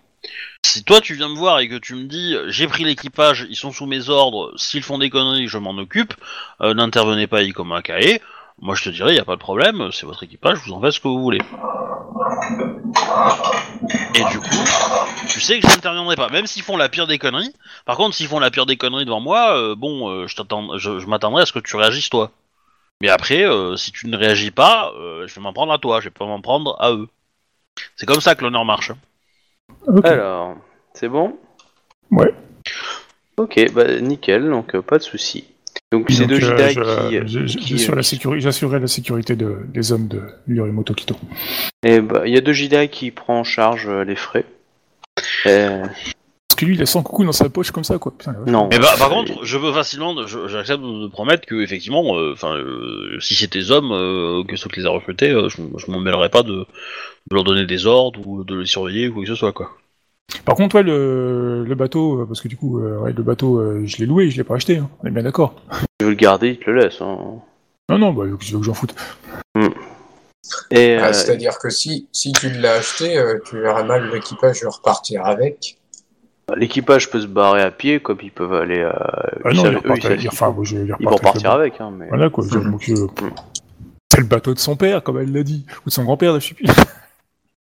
[0.65, 3.55] Si toi, tu viens me voir et que tu me dis, j'ai pris l'équipage, ils
[3.55, 6.13] sont sous mes ordres, s'ils font des conneries, je m'en occupe,
[6.61, 8.21] euh, n'intervenez pas y comme un cahier,
[8.61, 10.91] moi, je te dirais, y a pas de problème, c'est votre équipage, vous en faites
[10.91, 11.39] ce que vous voulez.
[14.15, 14.65] Et du coup,
[15.29, 17.53] tu sais que je n'interviendrai pas, même s'ils font la pire des conneries.
[17.85, 20.35] Par contre, s'ils font la pire des conneries devant moi, euh, bon, euh, je
[20.77, 22.31] je, je m'attendrai à ce que tu réagisses toi.
[23.01, 26.01] Mais après, euh, si tu ne réagis pas, euh, je vais m'en prendre à toi,
[26.01, 27.07] je vais pas m'en prendre à eux.
[27.95, 28.91] C'est comme ça que l'honneur marche.
[29.89, 30.05] Ok.
[30.05, 30.55] Alors,
[30.93, 31.35] c'est bon?
[32.11, 32.33] Ouais.
[33.37, 35.45] Ok, bah nickel, donc euh, pas de soucis.
[35.91, 37.17] Donc c'est donc, euh, je- qui.
[37.17, 40.93] euh, je- je- qui- j'assure la sécurité- J'assurerai la sécurité de, des hommes de Yorimoto
[40.93, 41.15] Kito.
[41.83, 44.45] Et bah, il y a Dojidai qui prend en charge euh, les frais.
[45.47, 45.81] Euh,
[46.47, 48.11] Parce que lui, il a 100 coucous dans sa poche comme ça, quoi.
[48.17, 48.49] Putain, la vache.
[48.49, 48.67] non.
[48.71, 52.55] Mais bah, par contre, je peux facilement, je- j'accepte de promettre que effectivement, euh, enfin,
[52.57, 55.89] euh, si c'est tes hommes, euh, que ceux qui les a recrutés, euh, je, je
[55.91, 56.65] m'en mêlerai pas de, de
[57.33, 59.71] leur donner des ordres ou de les surveiller ou quoi que ce soit, quoi.
[60.45, 63.57] Par contre, ouais, le, le bateau, euh, parce que du coup, euh, ouais, le bateau,
[63.59, 64.89] euh, je l'ai loué, je l'ai pas acheté, hein.
[65.03, 65.55] on est bien d'accord.
[65.99, 67.01] Tu veux le garder, il te le laisse.
[67.01, 67.17] Hein.
[67.89, 68.93] Non, non, bah, je veux que j'en foute?
[70.71, 74.63] Et Ah, euh, C'est-à-dire que si, si tu l'as acheté, euh, tu verras mal l'équipage
[74.65, 75.77] repartir avec.
[76.55, 78.79] l'équipage peut se barrer à pied, comme ils peuvent aller.
[78.79, 78.91] euh,
[79.43, 81.73] Ah ils non, ils eux, repartent avec- qu'ils enfin, je- ils Ils vont repartir avec.
[81.73, 82.07] avec, hein, mais.
[82.07, 82.43] Voilà quoi.
[82.45, 82.49] euh,
[84.11, 86.47] c'est le bateau de son père, comme elle l'a dit, ou de son grand-père, je
[86.47, 86.65] sais plus.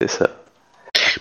[0.00, 0.30] C'est ça.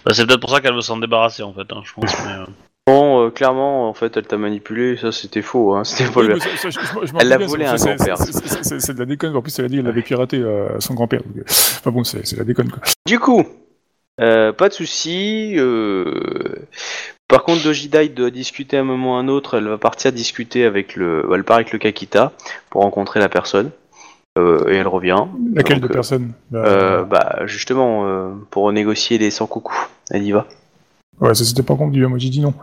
[0.06, 2.12] Bah, c'est peut-être pour ça qu'elle veut s'en débarrasser en fait, hein, je pense.
[2.26, 2.46] mais, euh,
[2.86, 5.84] Bon, euh, clairement, en fait, elle t'a manipulé, ça c'était faux, hein.
[5.86, 6.40] C'était pas Oui, le.
[6.40, 9.00] ça- ça, je- je- je m'en Elle l'a volé à un c'est- grand-père, c'est- de
[9.00, 9.36] la déconne.
[9.38, 11.22] En plus, elle a dit qu'elle avait piraté euh, son grand-père.
[11.24, 12.82] donc, Enfin bon, c'est c'est la déconne quoi.
[13.08, 13.46] Du coup,
[14.20, 15.54] euh, pas de souci.
[15.58, 16.14] euh,
[17.30, 19.58] Par contre, Dojidai doit discuter à un moment ou à un autre.
[19.58, 21.26] Elle va partir discuter avec le.
[21.34, 22.34] Elle part avec le Kakita
[22.70, 23.72] pour rencontrer la personne.
[24.38, 25.26] Euh, et elle revient.
[25.54, 29.90] Laquelle Donc, de euh, personne Euh, bah, justement, euh, pour négocier les 100 coucous.
[30.10, 30.48] Elle y va.
[31.20, 32.06] Ouais, ça c'était pas convenu.
[32.08, 32.54] Moi j'ai dit non.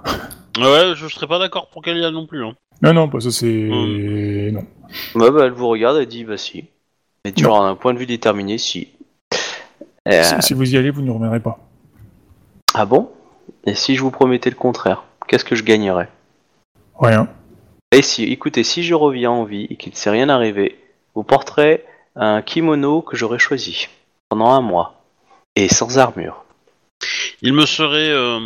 [0.58, 2.44] Ouais, je serais pas d'accord pour qu'elle y aille non plus.
[2.44, 2.54] Hein.
[2.82, 3.46] Non, non, bah, ça c'est.
[3.46, 4.50] Hmm.
[4.50, 4.64] Non.
[5.14, 6.64] Ouais, bah, elle vous regarde, elle dit, bah si.
[7.24, 8.88] Et tu auras un point de vue déterminé, si.
[10.08, 11.58] Euh, Si, si vous y allez, vous ne reviendrez pas.
[12.74, 13.10] Ah bon?
[13.64, 16.08] Et si je vous promettais le contraire Qu'est-ce que je gagnerais?
[16.98, 17.28] Rien.
[17.92, 20.78] Et si, écoutez, si je reviens en vie et qu'il ne s'est rien arrivé,
[21.20, 21.84] vous porterez
[22.16, 23.88] un kimono que j'aurais choisi
[24.30, 25.04] pendant un mois
[25.54, 26.46] et sans armure.
[27.42, 28.40] Il me serait euh,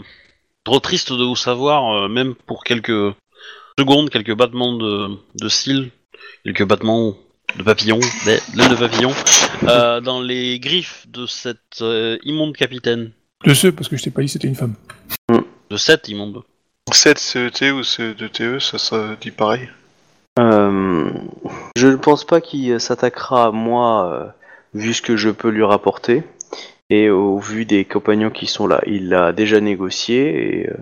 [0.64, 3.14] trop triste de vous savoir, euh, même pour quelques
[3.78, 5.92] secondes, quelques battements de, de cils,
[6.44, 7.14] quelques battements
[7.56, 9.12] de papillons, l'aile de papillon,
[9.68, 13.12] euh, dans les griffes de cette euh, immonde capitaine.
[13.44, 14.74] Je sais, parce que je t'ai pas dit c'était une femme.
[15.70, 16.42] De cette immonde.
[16.90, 19.68] 7 CET ou CE2TE, ça, ça dit pareil.
[20.38, 21.10] Euh,
[21.76, 24.30] je ne pense pas qu'il s'attaquera à moi euh,
[24.74, 26.24] vu ce que je peux lui rapporter
[26.90, 28.82] et au vu des compagnons qui sont là.
[28.86, 30.74] Il l'a déjà négocié et euh,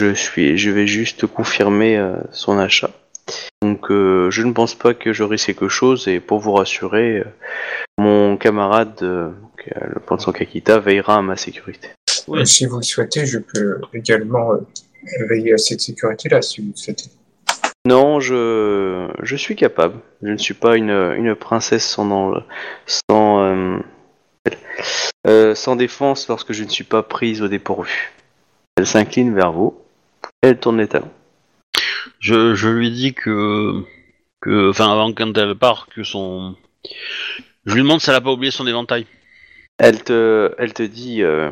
[0.00, 2.00] je suis, je vais juste confirmer
[2.32, 2.90] son achat.
[3.62, 7.24] Donc je ne pense pas que je risque quelque chose et pour vous rassurer,
[7.98, 11.88] mon camarade, le son Kakita, veillera à ma sécurité.
[12.44, 14.52] Si vous le souhaitez, je peux également
[15.28, 17.10] veiller à cette sécurité-là, si vous le souhaitez.
[17.88, 20.00] Non, je, je suis capable.
[20.22, 22.34] Je ne suis pas une, une princesse sans,
[23.10, 23.78] euh,
[25.26, 28.12] euh, sans défense lorsque je ne suis pas prise au dépourvu.
[28.76, 29.74] Elle s'incline vers vous.
[30.42, 31.10] Elle tourne les talons.
[32.20, 33.82] Je, je lui dis que,
[34.42, 36.56] que, enfin, avant quand elle part, que son,
[37.64, 39.06] je lui demande si elle a pas oublié son éventail.
[39.78, 41.50] Elle te, elle te dit euh,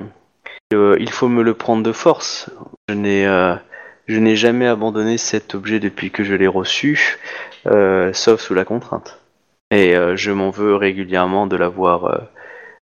[0.71, 2.51] il faut me le prendre de force.
[2.91, 3.27] Je n'ai,
[4.07, 7.19] je n'ai jamais abandonné cet objet depuis que je l'ai reçu,
[7.67, 9.19] euh, sauf sous la contrainte.
[9.71, 12.19] Et euh, je m'en veux régulièrement de l'avoir, euh,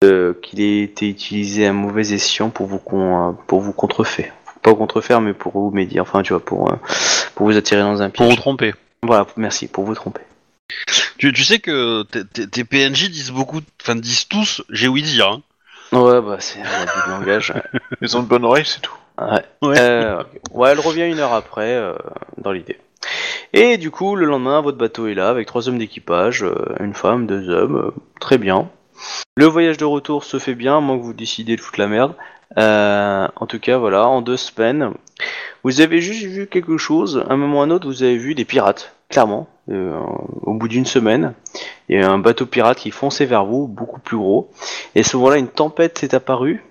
[0.01, 4.33] de- qu'il ait été utilisé à mauvais escient pour vous, con, euh, pour vous contrefaire.
[4.61, 5.99] Pas contrefaire, mais pour vous médier.
[5.99, 6.75] Enfin, tu vois, pour, euh,
[7.35, 8.35] pour vous attirer dans un Pour piège.
[8.35, 8.73] vous tromper.
[9.01, 10.21] Voilà, merci, pour vous tromper.
[11.17, 15.27] Tu, tu sais que tes- PNJ disent beaucoup, enfin disent tous, j'ai ouï dire.
[15.29, 15.41] Hein.
[15.97, 17.53] Ouais, bah c'est un abus de langage.
[18.01, 18.93] Ils ont de bonnes oreilles, c'est tout.
[19.19, 19.41] Ouais.
[19.61, 19.79] Ouais.
[19.79, 20.23] Euh,
[20.53, 21.93] ouais, elle revient une heure après, euh,
[22.37, 22.77] dans l'idée.
[23.53, 26.93] Et du coup, le lendemain, votre bateau est là avec trois hommes d'équipage, euh, une
[26.93, 28.69] femme, deux hommes, très bien.
[29.35, 31.87] Le voyage de retour se fait bien, à moins que vous décidez de foutre la
[31.87, 32.13] merde.
[32.57, 34.91] En tout cas, voilà, en deux semaines,
[35.63, 37.23] vous avez juste vu quelque chose.
[37.29, 39.47] À un moment ou à un autre, vous avez vu des pirates, clairement.
[39.69, 41.33] Au bout d'une semaine,
[41.89, 44.49] il y a un bateau pirate qui fonçait vers vous, beaucoup plus gros.
[44.95, 46.63] Et à ce moment-là, une tempête s'est apparue,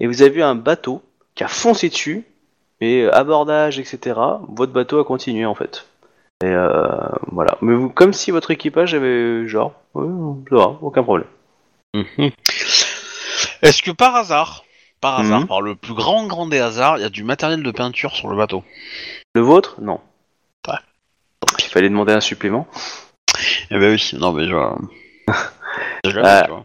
[0.00, 1.02] et vous avez vu un bateau
[1.34, 2.24] qui a foncé dessus,
[2.80, 4.18] et euh, abordage, etc.
[4.48, 5.86] Votre bateau a continué en fait.
[6.42, 6.98] Et euh,
[7.32, 7.56] voilà.
[7.62, 10.06] Mais vous, comme si votre équipage avait genre, ouais,
[10.50, 11.28] ça va, aucun problème.
[11.94, 12.30] Mhm.
[13.62, 14.64] Est-ce que par hasard,
[15.00, 15.46] par hasard, Mhm.
[15.46, 18.28] par le plus grand grand des hasards, il y a du matériel de peinture sur
[18.28, 18.64] le bateau?
[19.34, 20.00] Le vôtre, non.
[20.68, 20.74] Ouais.
[21.40, 22.66] Donc il fallait demander un supplément.
[23.70, 24.54] Eh ben oui, non mais je.
[26.10, 26.64] Jamais, tu vois.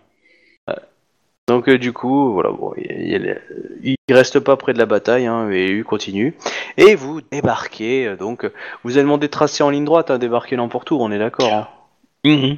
[1.50, 3.38] Donc euh, du coup, voilà, bon, il,
[3.84, 6.36] il- il reste pas près de la bataille, hein, et il continue.
[6.78, 8.50] Et vous débarquez, euh, donc
[8.84, 11.54] vous avez demandé de tracer en ligne droite, hein, débarquer n'importe où, on est d'accord.
[11.54, 11.68] hein.
[12.24, 12.58] Mhm.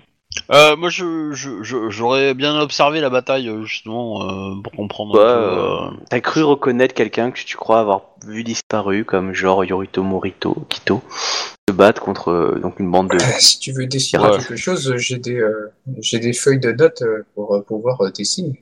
[0.52, 5.14] Euh, moi, je, je, je- j'aurais bien observé la bataille justement euh, pour comprendre.
[5.16, 9.04] Ouais, un peu, euh, euh, T'as cru reconnaître quelqu'un que tu crois avoir vu disparu,
[9.06, 11.02] comme genre Yorito Morito, Kito,
[11.70, 13.20] se battre contre euh, donc une bande de.
[13.40, 13.88] Si tu veux
[14.24, 14.38] Ouais.
[14.38, 17.04] quelque chose, j'ai des, euh, j'ai des feuilles de notes
[17.36, 18.60] pour pouvoir dessiner.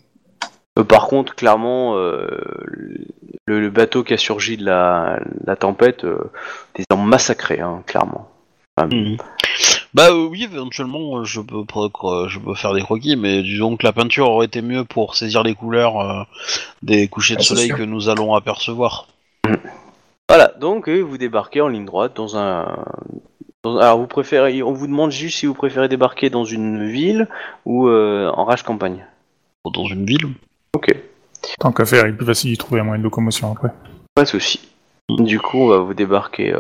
[0.80, 2.27] Euh, par contre, clairement, euh,
[3.45, 6.32] le, le bateau qui a surgi de la, la tempête, euh,
[6.75, 8.30] des hommes massacrés, hein, clairement.
[8.80, 9.17] mhm.
[9.93, 13.75] Bah euh, oui, éventuellement, euh, je peux, pro- je peux faire des croquis, mais disons
[13.75, 16.24] que la peinture aurait été mieux pour saisir les couleurs euh,
[16.83, 19.08] des couchers de Ah, soleil que nous allons apercevoir.
[20.30, 22.85] Voilà, donc euh, vous débarquez en ligne droite dans un.
[23.64, 27.27] dans- alors vous préférez, on vous demande juste si vous préférez débarquer dans une ville
[27.66, 29.06] ou euh, en rage campagne.
[29.66, 30.27] dans une ville.
[30.75, 30.95] Ok,
[31.59, 33.69] Tant qu'à faire, il est plus facile d'y trouver un moyen de locomotion après.
[34.14, 34.59] pas de souci.
[35.09, 36.53] Du coup, on va vous débarquer.
[36.53, 36.59] Euh...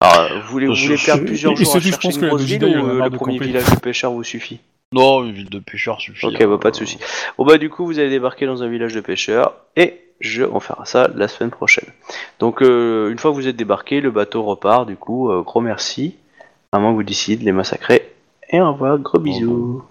[0.00, 2.40] Alors, vous voulez, vous Je- voulez perdre plusieurs jours à chercher pense une que grosse
[2.42, 4.60] le ville ou euh, le premier village de pêcheurs vous suffit?
[4.92, 6.26] Non, une ville de pêcheurs suffit.
[6.26, 6.98] Ok, bah pas de souci.
[7.38, 10.60] Bon bah du coup vous allez débarquer dans un village de pêcheurs et je on
[10.60, 11.88] fera ça la semaine prochaine.
[12.38, 15.30] Donc euh, une fois que vous êtes débarqué, le bateau repart du coup.
[15.30, 16.14] euh, gros merci.
[16.72, 18.12] À moins que vous décidiez de les massacrer.
[18.50, 19.82] Et au revoir, gros bisous.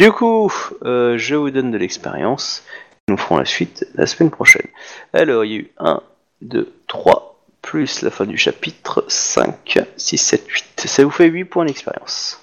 [0.00, 0.50] Du coup,
[0.82, 2.64] euh, je vous donne de l'expérience.
[3.08, 4.66] Nous ferons la suite la semaine prochaine.
[5.12, 6.00] Alors il y a eu 1,
[6.40, 10.64] 2, 3, plus la fin du chapitre, 5, 6, 7, 8.
[10.86, 12.40] Ça vous fait 8 points d'expérience.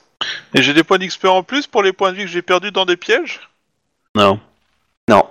[0.54, 2.72] Et j'ai des points d'XP en plus pour les points de vie que j'ai perdus
[2.72, 3.50] dans des pièges?
[4.14, 4.40] Non.
[5.10, 5.28] Non,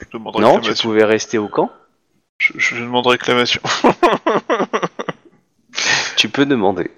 [0.00, 1.70] Je non, tu pouvais rester au camp.
[2.38, 3.60] Je, je demande réclamation.
[6.16, 6.90] Tu peux demander.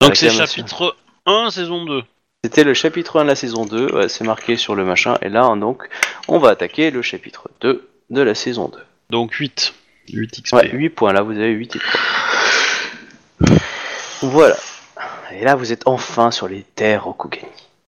[0.00, 0.96] Donc c'est chapitre
[1.26, 2.02] 1, saison 2.
[2.42, 5.28] C'était le chapitre 1 de la saison 2, ouais, c'est marqué sur le machin, et
[5.28, 5.88] là donc
[6.26, 8.78] on va attaquer le chapitre 2 de la saison 2.
[9.10, 9.74] Donc 8.
[10.10, 10.54] 8 XP.
[10.54, 11.78] Ouais, 8 points, là vous avez 8
[13.38, 13.56] points.
[14.22, 14.56] Voilà.
[15.32, 17.46] Et là vous êtes enfin sur les terres Rokugani.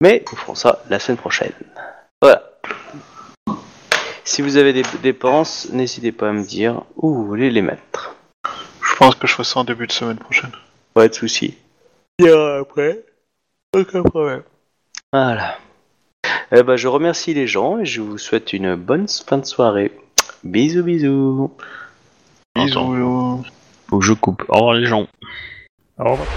[0.03, 1.53] Mais nous ferons ça la semaine prochaine.
[2.21, 2.43] Voilà.
[4.25, 8.15] Si vous avez des dépenses, n'hésitez pas à me dire où vous voulez les mettre.
[8.83, 10.53] je pense que je ferai ça en début de semaine prochaine.
[10.93, 11.57] Pas de soucis.
[12.21, 13.05] Aura après.
[13.75, 14.43] Aucun problème.
[15.13, 15.59] Voilà.
[16.53, 19.91] Eh ben, je remercie les gens et je vous souhaite une bonne fin de soirée.
[20.45, 21.51] Bisous, bisous.
[22.55, 23.43] Attends.
[23.89, 24.45] Faut que je coupe.
[24.49, 25.09] Au revoir les gens.
[25.99, 26.29] Au revoir.